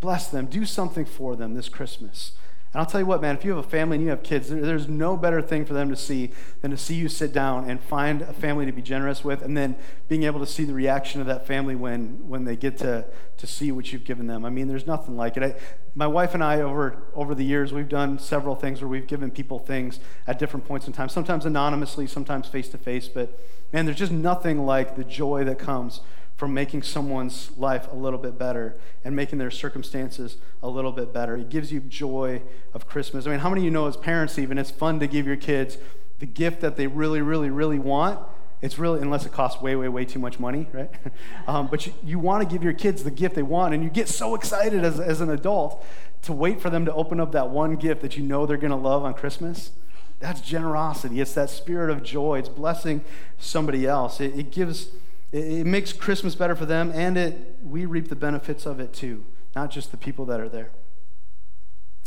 Bless 0.00 0.28
them. 0.28 0.46
Do 0.46 0.66
something 0.66 1.04
for 1.04 1.36
them 1.36 1.54
this 1.54 1.68
Christmas. 1.68 2.32
And 2.72 2.80
I'll 2.80 2.86
tell 2.86 3.00
you 3.00 3.06
what, 3.06 3.20
man, 3.20 3.36
if 3.36 3.44
you 3.44 3.54
have 3.54 3.62
a 3.62 3.68
family 3.68 3.96
and 3.96 4.04
you 4.04 4.08
have 4.08 4.22
kids, 4.22 4.48
there's 4.48 4.88
no 4.88 5.14
better 5.14 5.42
thing 5.42 5.66
for 5.66 5.74
them 5.74 5.90
to 5.90 5.96
see 5.96 6.30
than 6.62 6.70
to 6.70 6.76
see 6.78 6.94
you 6.94 7.06
sit 7.06 7.30
down 7.30 7.68
and 7.68 7.78
find 7.78 8.22
a 8.22 8.32
family 8.32 8.64
to 8.64 8.72
be 8.72 8.80
generous 8.80 9.22
with, 9.22 9.42
and 9.42 9.54
then 9.54 9.76
being 10.08 10.22
able 10.22 10.40
to 10.40 10.46
see 10.46 10.64
the 10.64 10.72
reaction 10.72 11.20
of 11.20 11.26
that 11.26 11.46
family 11.46 11.74
when, 11.74 12.26
when 12.26 12.46
they 12.46 12.56
get 12.56 12.78
to, 12.78 13.04
to 13.36 13.46
see 13.46 13.72
what 13.72 13.92
you've 13.92 14.04
given 14.04 14.26
them. 14.26 14.46
I 14.46 14.48
mean, 14.48 14.68
there's 14.68 14.86
nothing 14.86 15.18
like 15.18 15.36
it. 15.36 15.42
I, 15.42 15.54
my 15.94 16.06
wife 16.06 16.32
and 16.32 16.42
I, 16.42 16.62
over, 16.62 17.02
over 17.14 17.34
the 17.34 17.44
years, 17.44 17.74
we've 17.74 17.90
done 17.90 18.18
several 18.18 18.56
things 18.56 18.80
where 18.80 18.88
we've 18.88 19.06
given 19.06 19.30
people 19.30 19.58
things 19.58 20.00
at 20.26 20.38
different 20.38 20.64
points 20.64 20.86
in 20.86 20.94
time, 20.94 21.10
sometimes 21.10 21.44
anonymously, 21.44 22.06
sometimes 22.06 22.48
face 22.48 22.70
to 22.70 22.78
face, 22.78 23.06
but 23.06 23.38
man, 23.74 23.84
there's 23.84 23.98
just 23.98 24.12
nothing 24.12 24.64
like 24.64 24.96
the 24.96 25.04
joy 25.04 25.44
that 25.44 25.58
comes 25.58 26.00
from 26.42 26.52
making 26.52 26.82
someone's 26.82 27.56
life 27.56 27.86
a 27.92 27.94
little 27.94 28.18
bit 28.18 28.36
better 28.36 28.74
and 29.04 29.14
making 29.14 29.38
their 29.38 29.48
circumstances 29.48 30.38
a 30.60 30.68
little 30.68 30.90
bit 30.90 31.12
better. 31.12 31.36
It 31.36 31.50
gives 31.50 31.70
you 31.70 31.78
joy 31.78 32.42
of 32.74 32.84
Christmas. 32.84 33.28
I 33.28 33.30
mean, 33.30 33.38
how 33.38 33.48
many 33.48 33.60
of 33.60 33.64
you 33.66 33.70
know 33.70 33.86
as 33.86 33.96
parents, 33.96 34.36
even, 34.40 34.58
it's 34.58 34.72
fun 34.72 34.98
to 34.98 35.06
give 35.06 35.24
your 35.24 35.36
kids 35.36 35.78
the 36.18 36.26
gift 36.26 36.60
that 36.62 36.74
they 36.74 36.88
really, 36.88 37.22
really, 37.22 37.48
really 37.48 37.78
want? 37.78 38.18
It's 38.60 38.76
really, 38.76 39.00
unless 39.00 39.24
it 39.24 39.30
costs 39.30 39.62
way, 39.62 39.76
way, 39.76 39.86
way 39.88 40.04
too 40.04 40.18
much 40.18 40.40
money, 40.40 40.66
right? 40.72 40.90
um, 41.46 41.68
but 41.68 41.86
you, 41.86 41.94
you 42.02 42.18
want 42.18 42.42
to 42.42 42.52
give 42.52 42.64
your 42.64 42.72
kids 42.72 43.04
the 43.04 43.12
gift 43.12 43.36
they 43.36 43.44
want, 43.44 43.72
and 43.72 43.84
you 43.84 43.88
get 43.88 44.08
so 44.08 44.34
excited 44.34 44.84
as, 44.84 44.98
as 44.98 45.20
an 45.20 45.30
adult 45.30 45.86
to 46.22 46.32
wait 46.32 46.60
for 46.60 46.70
them 46.70 46.84
to 46.86 46.92
open 46.92 47.20
up 47.20 47.30
that 47.30 47.50
one 47.50 47.76
gift 47.76 48.02
that 48.02 48.16
you 48.16 48.24
know 48.24 48.46
they're 48.46 48.56
going 48.56 48.72
to 48.72 48.76
love 48.76 49.04
on 49.04 49.14
Christmas. 49.14 49.70
That's 50.18 50.40
generosity. 50.40 51.20
It's 51.20 51.34
that 51.34 51.50
spirit 51.50 51.88
of 51.88 52.02
joy. 52.02 52.40
It's 52.40 52.48
blessing 52.48 53.04
somebody 53.38 53.86
else. 53.86 54.20
It, 54.20 54.36
it 54.36 54.50
gives 54.50 54.88
it, 55.32 55.44
it 55.44 55.66
makes 55.66 55.92
Christmas 55.92 56.34
better 56.34 56.54
for 56.54 56.66
them, 56.66 56.92
and 56.94 57.16
it, 57.16 57.56
we 57.62 57.86
reap 57.86 58.08
the 58.08 58.16
benefits 58.16 58.66
of 58.66 58.78
it 58.78 58.92
too, 58.92 59.24
not 59.56 59.70
just 59.70 59.90
the 59.90 59.96
people 59.96 60.26
that 60.26 60.40
are 60.40 60.48
there. 60.48 60.70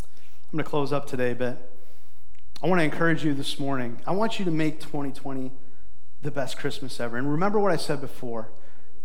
I'm 0.02 0.52
going 0.52 0.64
to 0.64 0.70
close 0.70 0.94
up 0.94 1.08
today, 1.08 1.34
but 1.34 1.70
I 2.64 2.68
want 2.68 2.80
to 2.80 2.86
encourage 2.86 3.26
you 3.26 3.34
this 3.34 3.60
morning. 3.60 4.00
I 4.08 4.12
want 4.12 4.40
you 4.40 4.46
to 4.46 4.52
make 4.52 4.80
2020 4.80 5.52
the 6.22 6.32
best 6.32 6.58
Christmas 6.58 7.00
ever. 7.00 7.18
And 7.18 7.30
remember 7.30 7.60
what 7.60 7.72
I 7.72 7.76
said 7.76 8.00
before. 8.00 8.52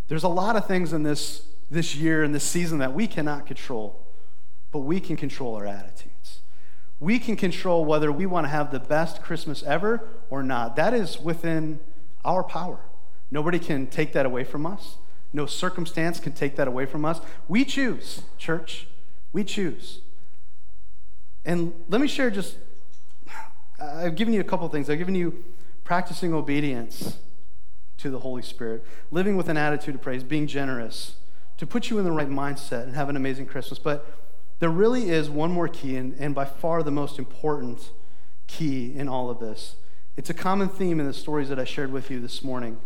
There's 0.09 0.23
a 0.23 0.29
lot 0.29 0.57
of 0.57 0.67
things 0.67 0.93
in 0.93 1.03
this, 1.03 1.43
this 1.71 1.95
year 1.95 2.23
and 2.23 2.35
this 2.35 2.45
season 2.45 2.79
that 2.79 2.95
we 2.95 3.07
cannot 3.07 3.47
control, 3.47 4.07
but 4.71 4.81
we 4.81 5.01
can 5.01 5.17
control 5.17 5.55
our 5.57 5.67
attitudes. 5.67 6.41
We 6.99 7.19
can 7.19 7.37
control 7.37 7.85
whether 7.85 8.13
we 8.13 8.27
want 8.27 8.45
to 8.45 8.49
have 8.49 8.71
the 8.71 8.81
best 8.81 9.23
Christmas 9.23 9.63
ever 9.63 10.09
or 10.29 10.43
not. 10.43 10.77
That 10.77 10.93
is 10.93 11.19
within 11.19 11.81
our 12.25 12.45
power. 12.45 12.81
Nobody 13.31 13.59
can 13.59 13.87
take 13.87 14.13
that 14.13 14.27
away 14.27 14.45
from 14.45 14.67
us. 14.67 14.97
No 15.33 15.47
circumstance 15.47 16.19
can 16.19 16.33
take 16.33 16.57
that 16.57 16.67
away 16.67 16.87
from 16.87 17.05
us. 17.05 17.21
We 17.49 17.65
choose, 17.65 18.23
church. 18.37 18.89
We 19.33 19.45
choose. 19.45 20.01
And 21.45 21.73
let 21.89 22.01
me 22.01 22.09
share 22.09 22.31
just, 22.31 22.57
I've 23.81 24.17
given 24.17 24.35
you 24.35 24.41
a 24.41 24.45
couple 24.45 24.69
things. 24.69 24.91
I've 24.91 24.99
given 24.99 25.15
you 25.15 25.45
practicing 25.85 26.35
obedience 26.35 27.19
to 27.99 28.11
the 28.11 28.21
Holy 28.21 28.43
Spirit, 28.43 28.85
living 29.11 29.37
with 29.37 29.49
an 29.49 29.57
attitude 29.57 29.95
of 29.95 30.03
praise, 30.03 30.25
being 30.25 30.47
generous, 30.47 31.17
to 31.59 31.67
put 31.67 31.91
you 31.91 31.99
in 31.99 32.05
the 32.05 32.13
right 32.13 32.29
mindset 32.31 32.85
and 32.85 32.95
have 32.95 33.09
an 33.09 33.17
amazing 33.17 33.47
Christmas. 33.47 33.79
But 33.79 34.07
there 34.59 34.71
really 34.71 35.11
is 35.11 35.31
one 35.31 35.53
more 35.53 35.69
key, 35.69 35.97
and, 35.97 36.15
and 36.19 36.35
by 36.35 36.45
far 36.45 36.83
the 36.83 36.91
most 36.91 37.19
important 37.19 37.91
key 38.47 38.95
in 38.95 39.09
all 39.09 39.31
of 39.31 39.39
this. 39.39 39.77
It's 40.17 40.31
a 40.31 40.35
common 40.35 40.69
theme 40.69 40.99
in 40.99 41.07
the 41.07 41.13
stories 41.13 41.49
that 41.49 41.59
I 41.59 41.65
shared 41.65 41.93
with 41.93 42.11
you 42.11 42.21
this 42.21 42.43
morning. 42.43 42.79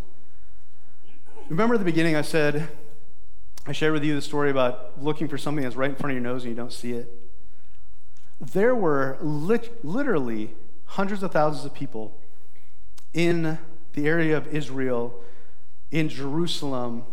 Remember 1.51 1.75
at 1.75 1.79
the 1.79 1.85
beginning, 1.85 2.17
I 2.17 2.23
said, 2.23 2.69
I 3.67 3.73
shared 3.73 3.93
with 3.93 4.03
you 4.03 4.15
the 4.15 4.23
story 4.23 4.51
about 4.51 5.03
looking 5.03 5.29
for 5.29 5.37
something 5.37 5.63
that's 5.63 5.77
right 5.77 5.91
in 5.91 5.97
front 5.97 6.17
of 6.17 6.23
your 6.23 6.33
nose 6.33 6.45
and 6.45 6.51
you 6.51 6.57
don't 6.57 6.73
see 6.73 6.93
it. 6.93 7.07
There 8.41 8.75
were 8.75 9.19
lit- 9.21 9.85
literally 9.85 10.55
hundreds 10.87 11.23
of 11.23 11.33
thousands 11.33 11.67
of 11.67 11.75
people 11.75 12.19
in 13.13 13.59
the 13.93 14.09
area 14.09 14.39
of 14.39 14.47
Israel, 14.49 15.23
in 15.91 16.09
Jerusalem, 16.09 17.05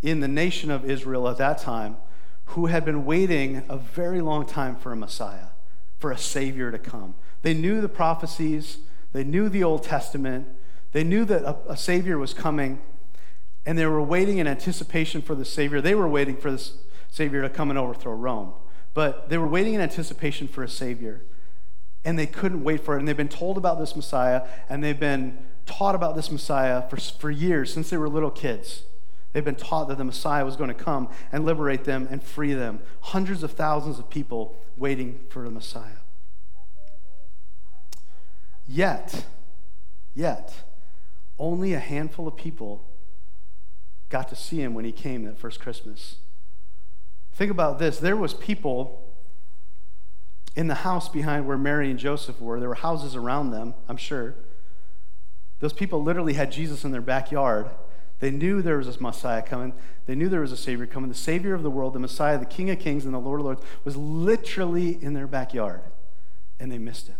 in 0.00 0.20
the 0.20 0.28
nation 0.28 0.70
of 0.70 0.88
Israel 0.88 1.28
at 1.28 1.36
that 1.36 1.58
time, 1.58 1.98
who 2.46 2.66
had 2.66 2.82
been 2.86 3.04
waiting 3.04 3.62
a 3.68 3.76
very 3.76 4.22
long 4.22 4.46
time 4.46 4.74
for 4.74 4.90
a 4.92 4.96
Messiah, 4.96 5.48
for 5.98 6.10
a 6.10 6.18
Savior 6.18 6.70
to 6.70 6.78
come. 6.78 7.14
They 7.42 7.52
knew 7.52 7.82
the 7.82 7.90
prophecies, 7.90 8.78
they 9.12 9.22
knew 9.22 9.50
the 9.50 9.62
Old 9.62 9.82
Testament, 9.82 10.48
they 10.92 11.04
knew 11.04 11.26
that 11.26 11.42
a, 11.42 11.72
a 11.72 11.76
Savior 11.76 12.16
was 12.16 12.32
coming 12.32 12.80
and 13.66 13.76
they 13.76 13.86
were 13.86 14.02
waiting 14.02 14.38
in 14.38 14.46
anticipation 14.46 15.22
for 15.22 15.34
the 15.34 15.44
Savior. 15.44 15.80
They 15.80 15.94
were 15.94 16.08
waiting 16.08 16.36
for 16.36 16.50
the 16.50 16.70
Savior 17.08 17.42
to 17.42 17.48
come 17.48 17.70
and 17.70 17.78
overthrow 17.78 18.14
Rome, 18.14 18.52
but 18.94 19.28
they 19.28 19.38
were 19.38 19.46
waiting 19.46 19.74
in 19.74 19.80
anticipation 19.80 20.48
for 20.48 20.62
a 20.62 20.68
Savior, 20.68 21.22
and 22.04 22.18
they 22.18 22.26
couldn't 22.26 22.64
wait 22.64 22.84
for 22.84 22.96
it. 22.96 23.00
And 23.00 23.08
they've 23.08 23.16
been 23.16 23.28
told 23.28 23.56
about 23.56 23.78
this 23.78 23.94
Messiah, 23.94 24.46
and 24.68 24.82
they've 24.82 24.98
been 24.98 25.38
taught 25.66 25.94
about 25.94 26.16
this 26.16 26.30
Messiah 26.30 26.88
for, 26.88 26.96
for 26.96 27.30
years, 27.30 27.72
since 27.72 27.90
they 27.90 27.96
were 27.96 28.08
little 28.08 28.30
kids. 28.30 28.84
They've 29.32 29.44
been 29.44 29.54
taught 29.54 29.88
that 29.88 29.98
the 29.98 30.04
Messiah 30.04 30.44
was 30.44 30.56
going 30.56 30.68
to 30.68 30.74
come 30.74 31.08
and 31.30 31.44
liberate 31.44 31.84
them 31.84 32.08
and 32.10 32.22
free 32.22 32.52
them. 32.52 32.80
Hundreds 33.00 33.42
of 33.42 33.52
thousands 33.52 33.98
of 33.98 34.10
people 34.10 34.56
waiting 34.76 35.20
for 35.28 35.44
the 35.44 35.50
Messiah. 35.50 36.00
Yet, 38.66 39.24
yet, 40.14 40.64
only 41.38 41.74
a 41.74 41.78
handful 41.78 42.26
of 42.26 42.36
people 42.36 42.84
got 44.10 44.28
to 44.28 44.36
see 44.36 44.60
him 44.60 44.74
when 44.74 44.84
he 44.84 44.92
came 44.92 45.24
that 45.24 45.38
first 45.38 45.60
Christmas. 45.60 46.16
Think 47.32 47.50
about 47.50 47.78
this. 47.78 47.98
There 47.98 48.16
was 48.16 48.34
people 48.34 49.06
in 50.56 50.66
the 50.66 50.74
house 50.74 51.08
behind 51.08 51.46
where 51.46 51.56
Mary 51.56 51.90
and 51.90 51.98
Joseph 51.98 52.40
were. 52.40 52.60
There 52.60 52.68
were 52.68 52.74
houses 52.74 53.16
around 53.16 53.52
them, 53.52 53.72
I'm 53.88 53.96
sure. 53.96 54.34
Those 55.60 55.72
people 55.72 56.02
literally 56.02 56.34
had 56.34 56.50
Jesus 56.50 56.84
in 56.84 56.90
their 56.90 57.00
backyard. 57.00 57.70
They 58.18 58.30
knew 58.30 58.60
there 58.60 58.78
was 58.78 58.88
a 58.94 59.00
Messiah 59.00 59.42
coming. 59.42 59.72
They 60.06 60.14
knew 60.14 60.28
there 60.28 60.40
was 60.40 60.52
a 60.52 60.56
Savior 60.56 60.86
coming. 60.86 61.08
The 61.08 61.14
Savior 61.14 61.54
of 61.54 61.62
the 61.62 61.70
world, 61.70 61.94
the 61.94 62.00
Messiah, 62.00 62.38
the 62.38 62.44
King 62.44 62.68
of 62.70 62.78
Kings, 62.80 63.04
and 63.04 63.14
the 63.14 63.18
Lord 63.18 63.40
of 63.40 63.46
Lords 63.46 63.62
was 63.84 63.96
literally 63.96 65.02
in 65.02 65.14
their 65.14 65.26
backyard, 65.26 65.82
and 66.58 66.70
they 66.70 66.78
missed 66.78 67.06
him 67.06 67.16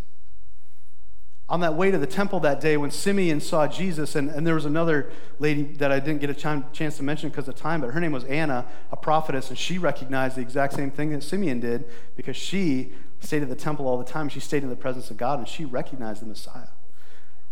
on 1.51 1.59
that 1.59 1.73
way 1.73 1.91
to 1.91 1.97
the 1.97 2.07
temple 2.07 2.39
that 2.39 2.61
day 2.61 2.77
when 2.77 2.89
Simeon 2.89 3.41
saw 3.41 3.67
Jesus, 3.67 4.15
and, 4.15 4.29
and 4.29 4.47
there 4.47 4.55
was 4.55 4.63
another 4.63 5.11
lady 5.37 5.63
that 5.63 5.91
I 5.91 5.99
didn't 5.99 6.21
get 6.21 6.29
a 6.29 6.33
ch- 6.33 6.63
chance 6.71 6.95
to 6.95 7.03
mention 7.03 7.27
because 7.27 7.45
of 7.49 7.57
time, 7.57 7.81
but 7.81 7.91
her 7.91 7.99
name 7.99 8.13
was 8.13 8.23
Anna, 8.23 8.65
a 8.89 8.95
prophetess, 8.95 9.49
and 9.49 9.59
she 9.59 9.77
recognized 9.77 10.37
the 10.37 10.41
exact 10.41 10.71
same 10.71 10.89
thing 10.89 11.09
that 11.09 11.21
Simeon 11.23 11.59
did 11.59 11.83
because 12.15 12.37
she 12.37 12.93
stayed 13.19 13.41
at 13.41 13.49
the 13.49 13.55
temple 13.55 13.85
all 13.85 13.97
the 13.97 14.05
time. 14.05 14.29
She 14.29 14.39
stayed 14.39 14.63
in 14.63 14.69
the 14.69 14.77
presence 14.77 15.11
of 15.11 15.17
God, 15.17 15.39
and 15.39 15.47
she 15.47 15.65
recognized 15.65 16.21
the 16.21 16.25
Messiah. 16.25 16.69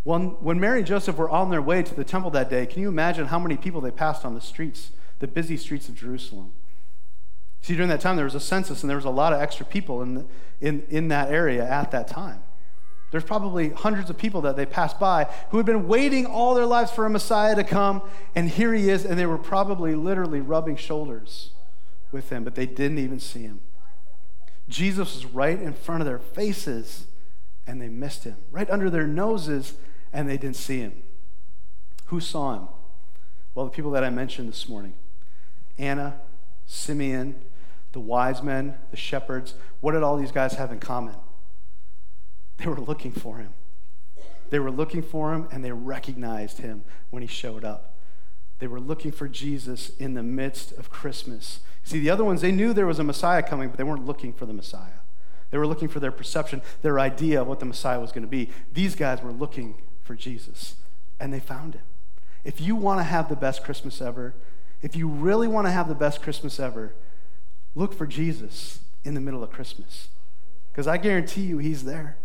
When, 0.04 0.30
when 0.42 0.62
Mary 0.62 0.78
and 0.78 0.88
Joseph 0.88 1.18
were 1.18 1.30
on 1.30 1.50
their 1.50 1.62
way 1.62 1.84
to 1.84 1.94
the 1.94 2.06
temple 2.06 2.32
that 2.32 2.50
day, 2.50 2.66
can 2.68 2.82
you 2.82 2.88
imagine 2.88 3.26
how 3.26 3.38
many 3.38 3.58
people 3.58 3.82
they 3.82 3.92
passed 3.92 4.24
on 4.24 4.34
the 4.34 4.40
streets, 4.40 4.92
the 5.20 5.28
busy 5.28 5.58
streets 5.58 5.90
of 5.90 5.96
Jerusalem? 5.96 6.54
See, 7.60 7.76
during 7.76 7.90
that 7.90 8.00
time, 8.00 8.16
there 8.16 8.24
was 8.24 8.34
a 8.36 8.40
census, 8.40 8.82
and 8.82 8.90
there 8.90 8.96
was 8.96 9.04
a 9.04 9.10
lot 9.10 9.34
of 9.34 9.42
extra 9.42 9.66
people 9.66 10.02
in, 10.02 10.26
in, 10.62 10.84
in 10.88 11.10
that 11.10 11.30
area 11.30 11.70
at 11.70 11.92
that 11.92 12.08
time. 12.08 12.44
There's 13.12 13.24
probably 13.24 13.70
hundreds 13.70 14.10
of 14.10 14.18
people 14.18 14.42
that 14.42 14.56
they 14.56 14.66
passed 14.66 15.00
by 15.00 15.26
who 15.50 15.58
had 15.58 15.66
been 15.66 15.88
waiting 15.88 16.26
all 16.26 16.54
their 16.54 16.66
lives 16.66 16.92
for 16.92 17.06
a 17.06 17.10
Messiah 17.10 17.56
to 17.56 17.64
come, 17.64 18.02
and 18.36 18.50
here 18.50 18.74
he 18.74 18.90
is, 18.90 19.04
and 19.04 19.18
they 19.18 19.26
were 19.26 19.38
probably 19.38 19.96
literally 19.96 20.42
rubbing 20.42 20.76
shoulders 20.76 21.52
with 22.12 22.30
him, 22.30 22.44
but 22.44 22.56
they 22.56 22.66
didn't 22.68 23.00
even 23.00 23.20
see 23.20 23.44
him. 23.44 23.62
Jesus 24.68 25.16
was 25.16 25.26
right 25.26 25.60
in 25.60 25.74
front 25.74 26.02
of 26.02 26.08
their 26.08 26.20
faces, 26.20 27.08
and 27.66 27.82
they 27.82 27.90
missed 27.90 28.24
him. 28.24 28.38
Right 28.52 28.70
under 28.70 28.90
their 28.90 29.08
noses, 29.08 29.74
and 30.14 30.30
they 30.30 30.38
didn't 30.38 30.58
see 30.58 30.80
him. 30.80 31.02
Who 32.06 32.20
saw 32.20 32.56
him? 32.56 32.68
Well, 33.56 33.66
the 33.66 33.72
people 33.72 33.92
that 33.92 34.04
I 34.04 34.10
mentioned 34.10 34.50
this 34.50 34.70
morning 34.70 34.94
Anna, 35.78 36.20
Simeon, 36.68 37.42
the 37.92 38.00
wise 38.00 38.44
men, 38.44 38.76
the 38.92 38.98
shepherds. 38.98 39.56
What 39.82 39.94
did 39.94 40.04
all 40.04 40.18
these 40.18 40.32
guys 40.32 40.54
have 40.54 40.72
in 40.72 40.80
common? 40.80 41.16
They 42.60 42.68
were 42.68 42.80
looking 42.80 43.12
for 43.12 43.38
him. 43.38 43.54
They 44.50 44.60
were 44.60 44.72
looking 44.72 45.02
for 45.02 45.34
him 45.34 45.48
and 45.52 45.64
they 45.64 45.72
recognized 45.72 46.60
him 46.60 46.84
when 47.10 47.22
he 47.22 47.28
showed 47.28 47.64
up. 47.64 47.96
They 48.60 48.68
were 48.68 48.80
looking 48.80 49.12
for 49.12 49.28
Jesus 49.28 49.92
in 49.98 50.14
the 50.14 50.24
midst 50.24 50.74
of 50.74 50.90
Christmas. 50.90 51.62
See, 51.84 52.00
the 52.00 52.10
other 52.10 52.26
ones, 52.26 52.42
they 52.42 52.52
knew 52.52 52.74
there 52.74 52.86
was 52.86 53.00
a 53.00 53.04
Messiah 53.04 53.42
coming, 53.42 53.70
but 53.70 53.78
they 53.78 53.84
weren't 53.84 54.06
looking 54.06 54.34
for 54.34 54.46
the 54.46 54.54
Messiah. 54.54 55.00
They 55.50 55.58
were 55.58 55.66
looking 55.66 55.88
for 55.88 56.00
their 56.00 56.12
perception, 56.12 56.62
their 56.82 57.00
idea 57.00 57.42
of 57.42 57.48
what 57.48 57.60
the 57.60 57.66
Messiah 57.66 58.00
was 58.00 58.12
going 58.12 58.24
to 58.24 58.30
be. 58.30 58.50
These 58.74 58.96
guys 58.96 59.22
were 59.22 59.32
looking 59.32 59.82
for 60.04 60.14
Jesus, 60.14 60.76
and 61.20 61.34
they 61.34 61.40
found 61.40 61.76
him. 61.76 61.82
If 62.44 62.62
you 62.62 62.76
want 62.76 63.00
to 63.00 63.04
have 63.04 63.30
the 63.30 63.36
best 63.36 63.64
Christmas 63.64 64.02
ever, 64.02 64.36
if 64.82 64.96
you 64.96 65.08
really 65.08 65.48
want 65.48 65.68
to 65.68 65.72
have 65.72 65.88
the 65.88 65.96
best 65.96 66.22
Christmas 66.22 66.60
ever, 66.60 66.94
look 67.76 67.94
for 67.94 68.06
Jesus 68.06 68.80
in 69.04 69.14
the 69.14 69.22
middle 69.22 69.44
of 69.44 69.50
Christmas. 69.50 70.10
Because 70.72 70.86
I 70.86 70.98
guarantee 70.98 71.42
you, 71.42 71.58
he's 71.58 71.84
there. 71.84 72.18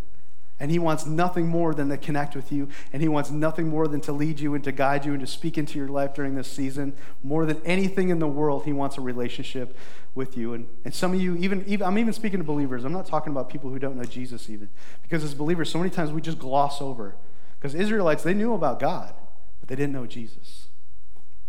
And 0.59 0.71
he 0.71 0.79
wants 0.79 1.05
nothing 1.05 1.47
more 1.47 1.73
than 1.73 1.89
to 1.89 1.97
connect 1.97 2.35
with 2.35 2.51
you. 2.51 2.69
And 2.93 3.01
he 3.01 3.09
wants 3.09 3.29
nothing 3.29 3.67
more 3.67 3.87
than 3.87 3.99
to 4.01 4.13
lead 4.13 4.39
you 4.39 4.55
and 4.55 4.63
to 4.63 4.71
guide 4.71 5.05
you 5.05 5.11
and 5.11 5.19
to 5.19 5.27
speak 5.27 5.57
into 5.57 5.77
your 5.77 5.89
life 5.89 6.13
during 6.13 6.35
this 6.35 6.49
season. 6.49 6.95
More 7.23 7.45
than 7.45 7.61
anything 7.65 8.07
in 8.09 8.19
the 8.19 8.27
world, 8.27 8.63
he 8.63 8.71
wants 8.71 8.97
a 8.97 9.01
relationship 9.01 9.77
with 10.13 10.37
you. 10.37 10.53
And, 10.53 10.67
and 10.85 10.93
some 10.93 11.13
of 11.13 11.21
you, 11.21 11.35
even, 11.35 11.65
even 11.67 11.85
I'm 11.85 11.97
even 11.97 12.13
speaking 12.13 12.39
to 12.39 12.45
believers. 12.45 12.85
I'm 12.85 12.93
not 12.93 13.05
talking 13.05 13.33
about 13.33 13.49
people 13.49 13.69
who 13.69 13.79
don't 13.79 13.97
know 13.97 14.05
Jesus 14.05 14.49
even. 14.49 14.69
Because 15.03 15.25
as 15.25 15.33
believers, 15.33 15.69
so 15.69 15.77
many 15.77 15.89
times 15.89 16.13
we 16.13 16.21
just 16.21 16.39
gloss 16.39 16.81
over. 16.81 17.15
Because 17.59 17.75
Israelites, 17.75 18.23
they 18.23 18.33
knew 18.33 18.53
about 18.53 18.79
God, 18.79 19.13
but 19.59 19.67
they 19.67 19.75
didn't 19.75 19.93
know 19.93 20.05
Jesus. 20.05 20.67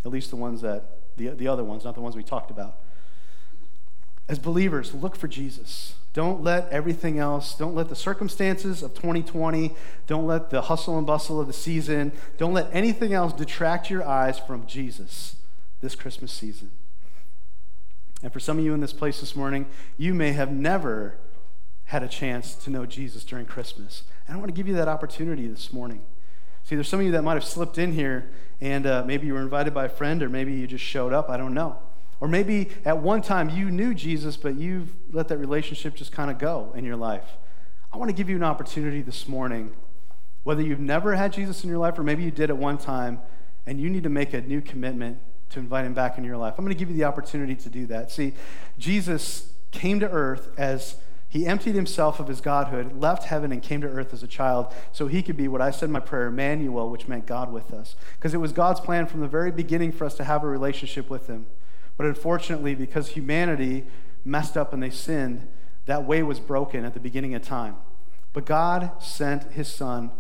At 0.05 0.11
least 0.11 0.31
the 0.31 0.37
ones 0.37 0.63
that, 0.63 0.85
the, 1.17 1.29
the 1.29 1.47
other 1.47 1.63
ones, 1.63 1.85
not 1.85 1.95
the 1.95 2.01
ones 2.01 2.17
we 2.17 2.25
talked 2.25 2.51
about. 2.51 2.79
As 4.29 4.41
believers, 4.41 4.93
look 4.95 5.15
for 5.15 5.29
Jesus. 5.29 5.95
Don't 6.17 6.43
let 6.43 6.71
everything 6.71 7.19
else, 7.19 7.55
don't 7.55 7.75
let 7.75 7.91
the 7.91 7.95
circumstances 7.95 8.83
of 8.83 8.95
2020, 8.95 9.75
don't 10.07 10.27
let 10.27 10.49
the 10.49 10.63
hustle 10.63 10.97
and 10.97 11.07
bustle 11.07 11.39
of 11.39 11.47
the 11.47 11.53
season, 11.53 12.11
don't 12.39 12.55
let 12.55 12.71
anything 12.73 13.13
else 13.13 13.35
detract 13.35 13.91
your 13.91 14.03
eyes 14.03 14.39
from 14.39 14.67
Jesus 14.67 15.37
this 15.83 15.95
Christmas 15.95 16.33
season. 16.33 16.71
And 18.23 18.33
for 18.33 18.41
some 18.41 18.59
of 18.59 18.65
you 18.65 18.73
in 18.73 18.81
this 18.81 18.95
place 18.95 19.21
this 19.21 19.37
morning, 19.37 19.67
you 19.99 20.15
may 20.15 20.33
have 20.33 20.51
never 20.51 21.19
had 21.85 22.03
a 22.03 22.09
chance 22.09 22.55
to 22.55 22.71
know 22.71 22.87
Jesus 22.87 23.23
during 23.23 23.45
Christmas. 23.45 24.05
And 24.27 24.39
I 24.39 24.41
want 24.41 24.49
to 24.49 24.57
give 24.57 24.67
you 24.67 24.75
that 24.77 24.89
opportunity 24.89 25.47
this 25.47 25.71
morning. 25.71 26.01
See, 26.65 26.77
there's 26.77 26.89
some 26.89 27.01
of 27.01 27.05
you 27.05 27.13
that 27.13 27.25
might 27.25 27.35
have 27.35 27.45
slipped 27.45 27.77
in 27.77 27.93
here, 27.93 28.31
and 28.63 28.87
uh, 28.87 29.05
maybe 29.05 29.27
you 29.27 29.35
were 29.35 29.43
invited 29.43 29.75
by 29.75 29.85
a 29.85 29.91
friend, 29.91 30.23
or 30.23 30.31
maybe 30.31 30.55
you 30.55 30.67
just 30.67 30.83
showed 30.83 31.13
up. 31.13 31.29
I 31.29 31.37
don't 31.37 31.53
know. 31.53 31.77
Or 32.21 32.29
maybe 32.29 32.71
at 32.85 32.99
one 32.99 33.21
time 33.21 33.51
you 33.51 33.71
knew 33.71 33.95
Jesus, 33.95 34.37
but 34.37 34.55
you've 34.55 34.93
let 35.13 35.29
that 35.29 35.39
relationship 35.39 35.95
just 35.95 36.13
kind 36.13 36.31
of 36.31 36.39
go 36.39 36.73
in 36.75 36.85
your 36.85 36.97
life. 36.97 37.37
I 37.93 37.99
want 37.99 38.09
to 38.09 38.17
give 38.17 38.29
you 38.29 38.37
an 38.37 38.43
opportunity 38.43 39.03
this 39.03 39.29
morning, 39.29 39.75
whether 40.43 40.63
you've 40.63 40.81
never 40.81 41.15
had 41.15 41.33
Jesus 41.33 41.63
in 41.63 41.71
your 41.71 41.79
life 41.79 41.99
or 41.99 42.03
maybe 42.03 42.23
you 42.23 42.31
did 42.31 42.51
at 42.51 42.57
one 42.57 42.79
time, 42.79 43.21
and 43.67 43.81
you 43.81 43.91
need 43.91 44.05
to 44.05 44.09
make 44.09 44.33
a 44.33 44.41
new 44.41 44.61
commitment 44.61 45.19
to 45.51 45.59
invite 45.59 45.85
him 45.85 45.95
back 45.95 46.17
into 46.17 46.29
your 46.29 46.37
life. 46.37 46.55
I'm 46.57 46.65
going 46.65 46.75
to 46.75 46.79
give 46.79 46.91
you 46.91 46.97
the 46.97 47.05
opportunity 47.05 47.55
to 47.55 47.69
do 47.69 47.87
that. 47.87 48.11
See, 48.11 48.33
Jesus 48.79 49.53
came 49.71 50.01
to 50.01 50.11
earth 50.11 50.51
as 50.57 50.97
He 51.29 51.47
emptied 51.47 51.75
himself 51.75 52.21
of 52.21 52.29
his 52.29 52.41
godhood, 52.41 53.01
left 53.01 53.25
heaven, 53.25 53.53
and 53.53 53.63
came 53.63 53.81
to 53.81 53.89
earth 53.89 54.15
as 54.15 54.23
a 54.23 54.29
child 54.29 54.73
so 54.93 55.07
he 55.07 55.23
could 55.23 55.37
be 55.37 55.49
what 55.49 55.61
I 55.61 55.71
said 55.71 55.87
in 55.87 55.93
my 55.93 56.01
prayer, 56.01 56.29
Emmanuel, 56.29 56.89
which 56.89 57.09
meant 57.09 57.27
God 57.27 57.53
with 57.53 57.73
us. 57.73 57.97
Because 58.17 58.33
it 58.33 58.39
was 58.39 58.53
God's 58.53 58.81
plan 58.81 59.07
from 59.07 59.21
the 59.21 59.29
very 59.29 59.51
beginning 59.51 59.93
for 59.93 60.05
us 60.05 60.15
to 60.15 60.25
have 60.25 60.45
a 60.45 60.47
relationship 60.47 61.11
with 61.11 61.27
him. 61.27 61.47
But 61.97 62.07
unfortunately, 62.07 62.75
because 62.75 63.09
humanity 63.11 63.85
messed 64.25 64.57
up 64.57 64.73
and 64.73 64.83
they 64.83 64.91
sinned, 64.91 65.47
that 65.87 66.05
way 66.05 66.23
was 66.23 66.41
broken 66.41 66.85
at 66.85 66.95
the 66.95 67.01
beginning 67.01 67.35
of 67.35 67.43
time. 67.43 67.77
But 68.33 68.45
God 68.45 69.03
sent 69.03 69.53
his 69.53 69.69
son 69.69 70.11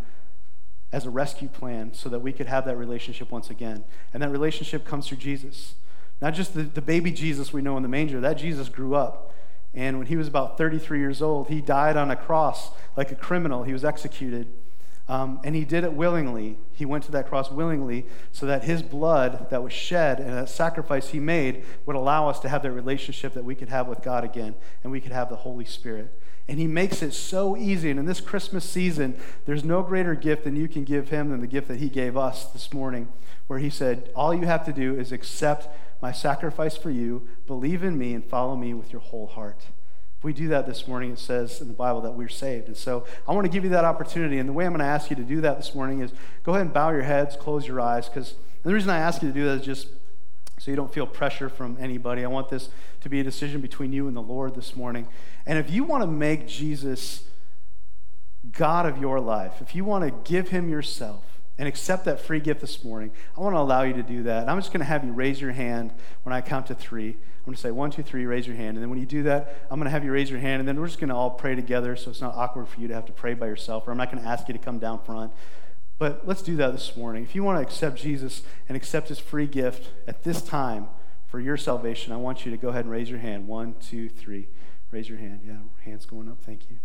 as 0.92 1.04
a 1.04 1.10
rescue 1.10 1.48
plan 1.48 1.92
so 1.92 2.08
that 2.08 2.20
we 2.20 2.32
could 2.32 2.46
have 2.46 2.64
that 2.64 2.76
relationship 2.76 3.30
once 3.30 3.50
again. 3.50 3.84
And 4.14 4.22
that 4.22 4.30
relationship 4.30 4.84
comes 4.86 5.08
through 5.08 5.18
Jesus. 5.18 5.74
Not 6.20 6.32
just 6.32 6.54
the, 6.54 6.62
the 6.62 6.80
baby 6.80 7.10
Jesus 7.10 7.52
we 7.52 7.60
know 7.60 7.76
in 7.76 7.82
the 7.82 7.88
manger, 7.88 8.20
that 8.20 8.38
Jesus 8.38 8.68
grew 8.68 8.94
up. 8.94 9.34
And 9.74 9.98
when 9.98 10.06
he 10.06 10.16
was 10.16 10.28
about 10.28 10.56
33 10.56 10.98
years 10.98 11.20
old, 11.20 11.48
he 11.48 11.60
died 11.60 11.96
on 11.96 12.10
a 12.10 12.16
cross 12.16 12.70
like 12.96 13.10
a 13.10 13.14
criminal. 13.14 13.64
He 13.64 13.74
was 13.74 13.84
executed. 13.84 14.46
Um, 15.08 15.40
and 15.44 15.54
he 15.54 15.64
did 15.64 15.84
it 15.84 15.92
willingly. 15.92 16.58
He 16.72 16.84
went 16.84 17.04
to 17.04 17.12
that 17.12 17.28
cross 17.28 17.50
willingly 17.50 18.06
so 18.32 18.44
that 18.46 18.64
his 18.64 18.82
blood 18.82 19.50
that 19.50 19.62
was 19.62 19.72
shed 19.72 20.18
and 20.18 20.32
that 20.32 20.48
sacrifice 20.48 21.10
he 21.10 21.20
made 21.20 21.64
would 21.86 21.94
allow 21.94 22.28
us 22.28 22.40
to 22.40 22.48
have 22.48 22.62
that 22.62 22.72
relationship 22.72 23.32
that 23.34 23.44
we 23.44 23.54
could 23.54 23.68
have 23.68 23.86
with 23.86 24.02
God 24.02 24.24
again 24.24 24.56
and 24.82 24.90
we 24.90 25.00
could 25.00 25.12
have 25.12 25.28
the 25.28 25.36
Holy 25.36 25.64
Spirit. 25.64 26.12
And 26.48 26.58
he 26.58 26.66
makes 26.66 27.02
it 27.02 27.12
so 27.12 27.56
easy. 27.56 27.90
And 27.90 28.00
in 28.00 28.06
this 28.06 28.20
Christmas 28.20 28.68
season, 28.68 29.16
there's 29.46 29.64
no 29.64 29.82
greater 29.82 30.14
gift 30.14 30.44
than 30.44 30.56
you 30.56 30.68
can 30.68 30.84
give 30.84 31.08
him 31.08 31.30
than 31.30 31.40
the 31.40 31.46
gift 31.46 31.68
that 31.68 31.78
he 31.78 31.88
gave 31.88 32.16
us 32.16 32.46
this 32.46 32.72
morning, 32.72 33.08
where 33.46 33.58
he 33.58 33.70
said, 33.70 34.10
All 34.14 34.34
you 34.34 34.46
have 34.46 34.64
to 34.66 34.72
do 34.72 34.96
is 34.96 35.12
accept 35.12 35.68
my 36.00 36.12
sacrifice 36.12 36.76
for 36.76 36.90
you, 36.90 37.26
believe 37.46 37.82
in 37.82 37.98
me, 37.98 38.14
and 38.14 38.24
follow 38.24 38.54
me 38.54 38.74
with 38.74 38.92
your 38.92 39.00
whole 39.00 39.26
heart. 39.26 39.66
If 40.18 40.24
we 40.24 40.32
do 40.32 40.48
that 40.48 40.66
this 40.66 40.88
morning, 40.88 41.12
it 41.12 41.18
says 41.18 41.60
in 41.60 41.68
the 41.68 41.74
Bible 41.74 42.00
that 42.02 42.12
we're 42.12 42.28
saved. 42.28 42.68
And 42.68 42.76
so 42.76 43.04
I 43.28 43.32
want 43.32 43.44
to 43.44 43.50
give 43.50 43.64
you 43.64 43.70
that 43.70 43.84
opportunity. 43.84 44.38
And 44.38 44.48
the 44.48 44.52
way 44.52 44.64
I'm 44.64 44.72
going 44.72 44.80
to 44.80 44.86
ask 44.86 45.10
you 45.10 45.16
to 45.16 45.22
do 45.22 45.40
that 45.42 45.58
this 45.58 45.74
morning 45.74 46.00
is 46.00 46.12
go 46.42 46.52
ahead 46.52 46.62
and 46.62 46.72
bow 46.72 46.90
your 46.90 47.02
heads, 47.02 47.36
close 47.36 47.66
your 47.66 47.80
eyes, 47.80 48.08
because 48.08 48.34
the 48.62 48.72
reason 48.72 48.90
I 48.90 48.98
ask 48.98 49.22
you 49.22 49.28
to 49.28 49.34
do 49.34 49.44
that 49.44 49.60
is 49.60 49.66
just 49.66 49.88
so 50.58 50.70
you 50.70 50.76
don't 50.76 50.92
feel 50.92 51.06
pressure 51.06 51.48
from 51.48 51.76
anybody. 51.78 52.24
I 52.24 52.28
want 52.28 52.48
this 52.48 52.70
to 53.02 53.08
be 53.08 53.20
a 53.20 53.24
decision 53.24 53.60
between 53.60 53.92
you 53.92 54.08
and 54.08 54.16
the 54.16 54.22
Lord 54.22 54.54
this 54.54 54.74
morning. 54.74 55.06
And 55.44 55.58
if 55.58 55.70
you 55.70 55.84
want 55.84 56.02
to 56.02 56.06
make 56.06 56.48
Jesus 56.48 57.24
God 58.52 58.86
of 58.86 58.98
your 58.98 59.20
life, 59.20 59.60
if 59.60 59.74
you 59.74 59.84
want 59.84 60.04
to 60.04 60.30
give 60.30 60.48
him 60.48 60.68
yourself 60.68 61.35
and 61.58 61.66
accept 61.66 62.04
that 62.04 62.20
free 62.20 62.40
gift 62.40 62.60
this 62.60 62.84
morning, 62.84 63.10
I 63.36 63.40
want 63.40 63.54
to 63.54 63.60
allow 63.60 63.82
you 63.82 63.94
to 63.94 64.02
do 64.02 64.24
that. 64.24 64.42
And 64.42 64.50
I'm 64.50 64.58
just 64.58 64.72
going 64.72 64.80
to 64.80 64.86
have 64.86 65.04
you 65.04 65.12
raise 65.12 65.40
your 65.40 65.52
hand 65.52 65.92
when 66.22 66.34
I 66.34 66.40
count 66.40 66.66
to 66.66 66.74
three. 66.74 67.10
I'm 67.10 67.44
going 67.44 67.54
to 67.54 67.60
say 67.60 67.70
one, 67.70 67.90
two, 67.90 68.02
three, 68.02 68.26
raise 68.26 68.46
your 68.46 68.56
hand. 68.56 68.76
And 68.76 68.82
then 68.82 68.90
when 68.90 68.98
you 68.98 69.06
do 69.06 69.22
that, 69.22 69.66
I'm 69.70 69.78
going 69.78 69.86
to 69.86 69.90
have 69.90 70.04
you 70.04 70.12
raise 70.12 70.28
your 70.28 70.40
hand. 70.40 70.60
And 70.60 70.68
then 70.68 70.78
we're 70.78 70.86
just 70.86 70.98
going 70.98 71.08
to 71.08 71.14
all 71.14 71.30
pray 71.30 71.54
together 71.54 71.96
so 71.96 72.10
it's 72.10 72.20
not 72.20 72.34
awkward 72.34 72.68
for 72.68 72.80
you 72.80 72.88
to 72.88 72.94
have 72.94 73.06
to 73.06 73.12
pray 73.12 73.34
by 73.34 73.46
yourself. 73.46 73.86
Or 73.86 73.92
I'm 73.92 73.96
not 73.96 74.10
going 74.10 74.22
to 74.22 74.28
ask 74.28 74.48
you 74.48 74.52
to 74.54 74.60
come 74.60 74.78
down 74.78 75.02
front. 75.02 75.32
But 75.98 76.26
let's 76.26 76.42
do 76.42 76.56
that 76.56 76.72
this 76.72 76.96
morning. 76.96 77.22
If 77.22 77.34
you 77.34 77.42
want 77.42 77.58
to 77.58 77.62
accept 77.62 77.96
Jesus 77.96 78.42
and 78.68 78.76
accept 78.76 79.08
his 79.08 79.18
free 79.18 79.46
gift 79.46 79.88
at 80.06 80.24
this 80.24 80.42
time 80.42 80.88
for 81.28 81.40
your 81.40 81.56
salvation, 81.56 82.12
I 82.12 82.16
want 82.16 82.44
you 82.44 82.50
to 82.50 82.58
go 82.58 82.68
ahead 82.68 82.84
and 82.84 82.90
raise 82.90 83.08
your 83.08 83.20
hand. 83.20 83.46
One, 83.48 83.76
two, 83.80 84.10
three. 84.10 84.48
Raise 84.90 85.08
your 85.08 85.18
hand. 85.18 85.40
Yeah, 85.46 85.56
hands 85.84 86.04
going 86.04 86.28
up. 86.28 86.42
Thank 86.42 86.68
you. 86.70 86.76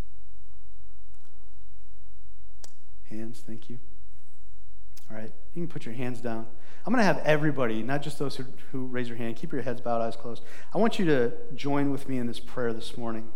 Hands, 3.09 3.37
thank 3.45 3.69
you. 3.69 3.79
All 5.11 5.17
right, 5.17 5.31
you 5.53 5.61
can 5.61 5.67
put 5.67 5.85
your 5.85 5.93
hands 5.93 6.21
down. 6.21 6.47
I'm 6.85 6.93
going 6.93 7.01
to 7.01 7.05
have 7.05 7.19
everybody, 7.19 7.83
not 7.83 8.01
just 8.01 8.17
those 8.17 8.37
who, 8.37 8.45
who 8.71 8.85
raise 8.85 9.09
your 9.09 9.17
hand, 9.17 9.35
keep 9.35 9.51
your 9.51 9.61
heads 9.61 9.81
bowed, 9.81 10.01
eyes 10.01 10.15
closed. 10.15 10.41
I 10.73 10.77
want 10.77 10.99
you 10.99 11.05
to 11.05 11.33
join 11.53 11.91
with 11.91 12.07
me 12.07 12.17
in 12.17 12.27
this 12.27 12.39
prayer 12.39 12.71
this 12.71 12.97
morning. 12.97 13.29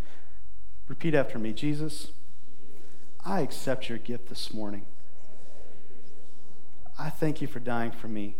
Repeat 0.87 1.13
after 1.13 1.37
me 1.37 1.51
Jesus, 1.51 2.11
I 3.25 3.41
accept 3.41 3.89
your 3.89 3.97
gift 3.97 4.29
this 4.29 4.53
morning. 4.53 4.85
I 6.97 7.09
thank 7.09 7.41
you 7.41 7.47
for 7.47 7.59
dying 7.59 7.91
for 7.91 8.07
me. 8.07 8.37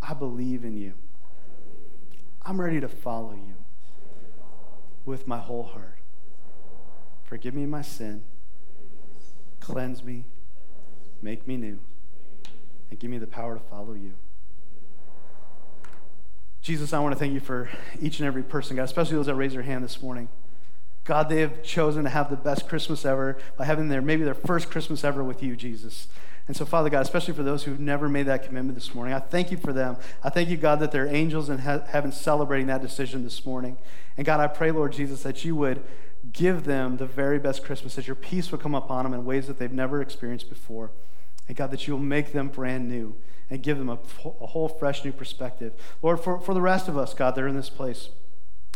I 0.00 0.14
believe 0.14 0.64
in 0.64 0.76
you. 0.76 0.94
I'm 2.44 2.60
ready 2.60 2.80
to 2.80 2.88
follow 2.88 3.32
you 3.32 3.56
with 5.04 5.26
my 5.26 5.38
whole 5.38 5.64
heart. 5.64 5.98
Forgive 7.24 7.54
me 7.54 7.66
my 7.66 7.82
sin, 7.82 8.22
cleanse 9.60 10.02
me, 10.02 10.24
make 11.22 11.46
me 11.46 11.56
new, 11.56 11.78
and 12.90 12.98
give 12.98 13.10
me 13.10 13.18
the 13.18 13.26
power 13.26 13.54
to 13.54 13.60
follow 13.60 13.94
you. 13.94 14.14
Jesus, 16.62 16.92
I 16.92 16.98
want 16.98 17.14
to 17.14 17.18
thank 17.18 17.32
you 17.32 17.40
for 17.40 17.70
each 18.00 18.18
and 18.18 18.26
every 18.26 18.42
person, 18.42 18.76
God, 18.76 18.84
especially 18.84 19.16
those 19.16 19.26
that 19.26 19.36
raised 19.36 19.54
their 19.54 19.62
hand 19.62 19.84
this 19.84 20.02
morning. 20.02 20.28
God, 21.04 21.28
they 21.28 21.40
have 21.40 21.62
chosen 21.62 22.02
to 22.02 22.10
have 22.10 22.30
the 22.30 22.36
best 22.36 22.68
Christmas 22.68 23.04
ever 23.04 23.38
by 23.56 23.64
having 23.64 23.88
their 23.88 24.02
maybe 24.02 24.24
their 24.24 24.34
first 24.34 24.70
Christmas 24.70 25.04
ever 25.04 25.22
with 25.22 25.42
you, 25.42 25.54
Jesus. 25.54 26.08
And 26.48 26.56
so, 26.56 26.64
Father 26.64 26.90
God, 26.90 27.02
especially 27.02 27.34
for 27.34 27.44
those 27.44 27.64
who've 27.64 27.78
never 27.78 28.08
made 28.08 28.26
that 28.26 28.44
commitment 28.44 28.74
this 28.74 28.94
morning, 28.94 29.14
I 29.14 29.20
thank 29.20 29.50
you 29.52 29.56
for 29.56 29.72
them. 29.72 29.96
I 30.22 30.30
thank 30.30 30.48
you, 30.48 30.56
God, 30.56 30.80
that 30.80 30.90
they're 30.92 31.06
angels 31.06 31.48
in 31.48 31.58
heaven 31.58 32.10
celebrating 32.12 32.66
that 32.66 32.82
decision 32.82 33.22
this 33.22 33.46
morning. 33.46 33.78
And 34.16 34.26
God, 34.26 34.40
I 34.40 34.48
pray, 34.48 34.72
Lord 34.72 34.92
Jesus, 34.92 35.22
that 35.22 35.44
you 35.44 35.54
would 35.56 35.84
give 36.32 36.64
them 36.64 36.96
the 36.96 37.06
very 37.06 37.38
best 37.38 37.62
Christmas, 37.64 37.94
that 37.94 38.08
your 38.08 38.16
peace 38.16 38.50
would 38.50 38.60
come 38.60 38.74
upon 38.74 39.04
them 39.04 39.14
in 39.14 39.24
ways 39.24 39.46
that 39.46 39.58
they've 39.58 39.72
never 39.72 40.02
experienced 40.02 40.48
before. 40.48 40.90
And 41.48 41.56
God, 41.56 41.70
that 41.70 41.86
you'll 41.86 41.98
make 41.98 42.32
them 42.32 42.48
brand 42.48 42.88
new 42.88 43.16
and 43.50 43.62
give 43.62 43.78
them 43.78 43.88
a, 43.88 43.98
a 44.40 44.46
whole 44.46 44.68
fresh 44.68 45.04
new 45.04 45.12
perspective. 45.12 45.72
Lord, 46.02 46.20
for, 46.20 46.40
for 46.40 46.54
the 46.54 46.60
rest 46.60 46.88
of 46.88 46.98
us, 46.98 47.14
God, 47.14 47.34
that 47.34 47.44
are 47.44 47.48
in 47.48 47.56
this 47.56 47.70
place, 47.70 48.10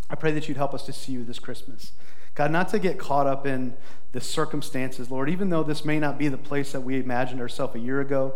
I 0.09 0.15
pray 0.15 0.31
that 0.31 0.47
you'd 0.47 0.57
help 0.57 0.73
us 0.73 0.85
to 0.85 0.93
see 0.93 1.11
you 1.13 1.23
this 1.23 1.39
Christmas. 1.39 1.91
God, 2.35 2.51
not 2.51 2.69
to 2.69 2.79
get 2.79 2.97
caught 2.97 3.27
up 3.27 3.45
in 3.45 3.75
the 4.13 4.21
circumstances, 4.21 5.11
Lord, 5.11 5.29
even 5.29 5.49
though 5.49 5.63
this 5.63 5.83
may 5.83 5.99
not 5.99 6.17
be 6.17 6.27
the 6.27 6.37
place 6.37 6.71
that 6.71 6.81
we 6.81 6.99
imagined 6.99 7.41
ourselves 7.41 7.75
a 7.75 7.79
year 7.79 7.99
ago, 7.99 8.33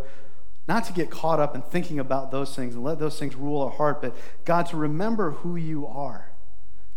not 0.68 0.84
to 0.84 0.92
get 0.92 1.10
caught 1.10 1.38
up 1.38 1.54
in 1.54 1.62
thinking 1.62 1.98
about 1.98 2.30
those 2.30 2.54
things 2.54 2.74
and 2.74 2.82
let 2.82 2.98
those 2.98 3.18
things 3.18 3.36
rule 3.36 3.62
our 3.62 3.70
heart, 3.70 4.02
but 4.02 4.16
God, 4.44 4.66
to 4.66 4.76
remember 4.76 5.30
who 5.30 5.56
you 5.56 5.86
are. 5.86 6.30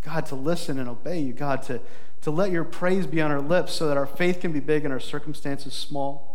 God, 0.03 0.25
to 0.27 0.35
listen 0.35 0.79
and 0.79 0.89
obey 0.89 1.19
you. 1.19 1.33
God, 1.33 1.61
to, 1.63 1.81
to 2.21 2.31
let 2.31 2.51
your 2.51 2.63
praise 2.63 3.05
be 3.05 3.21
on 3.21 3.31
our 3.31 3.41
lips 3.41 3.73
so 3.73 3.87
that 3.87 3.97
our 3.97 4.05
faith 4.05 4.39
can 4.39 4.51
be 4.51 4.59
big 4.59 4.85
and 4.85 4.93
our 4.93 4.99
circumstances 4.99 5.73
small. 5.73 6.28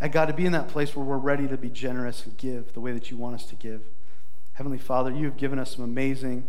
And 0.00 0.12
God, 0.12 0.26
to 0.26 0.32
be 0.32 0.46
in 0.46 0.52
that 0.52 0.68
place 0.68 0.94
where 0.94 1.04
we're 1.04 1.18
ready 1.18 1.48
to 1.48 1.56
be 1.56 1.70
generous 1.70 2.24
and 2.24 2.36
give 2.36 2.72
the 2.72 2.80
way 2.80 2.92
that 2.92 3.10
you 3.10 3.16
want 3.16 3.34
us 3.34 3.44
to 3.46 3.56
give. 3.56 3.82
Heavenly 4.52 4.78
Father, 4.78 5.10
you 5.10 5.24
have 5.24 5.36
given 5.36 5.58
us 5.58 5.74
some 5.74 5.84
amazing 5.84 6.46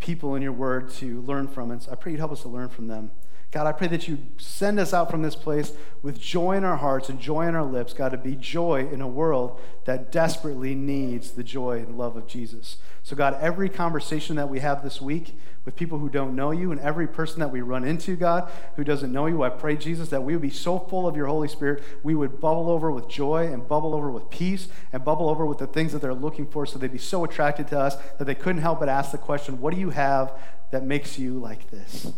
people 0.00 0.34
in 0.34 0.42
your 0.42 0.52
word 0.52 0.90
to 0.94 1.20
learn 1.22 1.48
from. 1.48 1.70
And 1.70 1.82
so 1.82 1.92
I 1.92 1.94
pray 1.94 2.12
you'd 2.12 2.18
help 2.18 2.32
us 2.32 2.42
to 2.42 2.48
learn 2.48 2.68
from 2.68 2.88
them. 2.88 3.10
God, 3.50 3.66
I 3.66 3.72
pray 3.72 3.88
that 3.88 4.06
you 4.06 4.18
send 4.38 4.78
us 4.78 4.94
out 4.94 5.10
from 5.10 5.22
this 5.22 5.34
place 5.34 5.72
with 6.02 6.20
joy 6.20 6.56
in 6.56 6.62
our 6.62 6.76
hearts 6.76 7.08
and 7.08 7.18
joy 7.18 7.48
in 7.48 7.56
our 7.56 7.64
lips, 7.64 7.92
God, 7.92 8.10
to 8.10 8.16
be 8.16 8.36
joy 8.36 8.88
in 8.92 9.00
a 9.00 9.08
world 9.08 9.60
that 9.86 10.12
desperately 10.12 10.74
needs 10.74 11.32
the 11.32 11.42
joy 11.42 11.78
and 11.78 11.98
love 11.98 12.16
of 12.16 12.28
Jesus. 12.28 12.76
So, 13.02 13.16
God, 13.16 13.36
every 13.40 13.68
conversation 13.68 14.36
that 14.36 14.48
we 14.48 14.60
have 14.60 14.84
this 14.84 15.00
week 15.00 15.36
with 15.64 15.76
people 15.76 15.98
who 15.98 16.08
don't 16.08 16.34
know 16.34 16.50
you 16.50 16.72
and 16.72 16.80
every 16.80 17.06
person 17.06 17.40
that 17.40 17.50
we 17.50 17.60
run 17.60 17.84
into, 17.84 18.16
God, 18.16 18.50
who 18.76 18.84
doesn't 18.84 19.12
know 19.12 19.26
you, 19.26 19.42
I 19.42 19.50
pray, 19.50 19.76
Jesus, 19.76 20.08
that 20.08 20.22
we 20.22 20.32
would 20.34 20.42
be 20.42 20.50
so 20.50 20.78
full 20.78 21.06
of 21.06 21.16
your 21.16 21.26
Holy 21.26 21.48
Spirit, 21.48 21.82
we 22.02 22.14
would 22.14 22.40
bubble 22.40 22.70
over 22.70 22.90
with 22.90 23.08
joy 23.08 23.50
and 23.52 23.68
bubble 23.68 23.94
over 23.94 24.10
with 24.10 24.30
peace 24.30 24.68
and 24.92 25.04
bubble 25.04 25.28
over 25.28 25.44
with 25.44 25.58
the 25.58 25.66
things 25.66 25.92
that 25.92 26.00
they're 26.00 26.14
looking 26.14 26.46
for 26.46 26.64
so 26.64 26.78
they'd 26.78 26.92
be 26.92 26.98
so 26.98 27.24
attracted 27.24 27.68
to 27.68 27.78
us 27.78 27.96
that 28.18 28.24
they 28.24 28.34
couldn't 28.34 28.62
help 28.62 28.80
but 28.80 28.88
ask 28.88 29.12
the 29.12 29.18
question, 29.18 29.60
What 29.60 29.74
do 29.74 29.80
you 29.80 29.90
have 29.90 30.32
that 30.70 30.84
makes 30.84 31.18
you 31.18 31.38
like 31.38 31.70
this? 31.70 32.10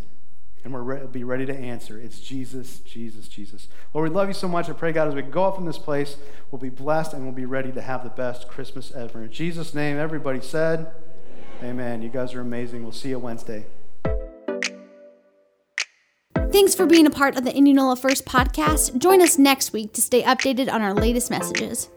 and 0.63 0.73
we'll 0.73 0.83
re- 0.83 1.05
be 1.11 1.23
ready 1.23 1.45
to 1.45 1.53
answer. 1.53 1.99
It's 1.99 2.21
Jesus, 2.21 2.79
Jesus, 2.79 3.27
Jesus. 3.27 3.67
Lord, 3.93 4.09
we 4.09 4.15
love 4.15 4.29
you 4.29 4.33
so 4.33 4.47
much. 4.47 4.69
I 4.69 4.73
pray, 4.73 4.93
God, 4.93 5.09
as 5.09 5.13
we 5.13 5.21
go 5.21 5.43
up 5.43 5.55
from 5.55 5.65
this 5.65 5.77
place, 5.77 6.15
we'll 6.51 6.61
be 6.61 6.69
blessed 6.69 7.13
and 7.13 7.23
we'll 7.23 7.33
be 7.33 7.45
ready 7.45 7.71
to 7.73 7.81
have 7.81 8.03
the 8.03 8.09
best 8.09 8.47
Christmas 8.47 8.91
ever. 8.93 9.23
In 9.23 9.31
Jesus' 9.31 9.73
name, 9.73 9.97
everybody 9.97 10.39
said. 10.39 10.89
Amen. 11.63 12.01
You 12.01 12.09
guys 12.09 12.33
are 12.33 12.41
amazing. 12.41 12.83
We'll 12.83 12.91
see 12.91 13.09
you 13.09 13.19
Wednesday. 13.19 13.65
Thanks 16.51 16.75
for 16.75 16.85
being 16.85 17.07
a 17.07 17.09
part 17.09 17.35
of 17.35 17.45
the 17.45 17.55
Indianola 17.55 17.95
First 17.95 18.25
podcast. 18.25 18.97
Join 18.99 19.21
us 19.21 19.39
next 19.39 19.73
week 19.73 19.93
to 19.93 20.01
stay 20.01 20.21
updated 20.21 20.71
on 20.71 20.81
our 20.81 20.93
latest 20.93 21.31
messages. 21.31 21.89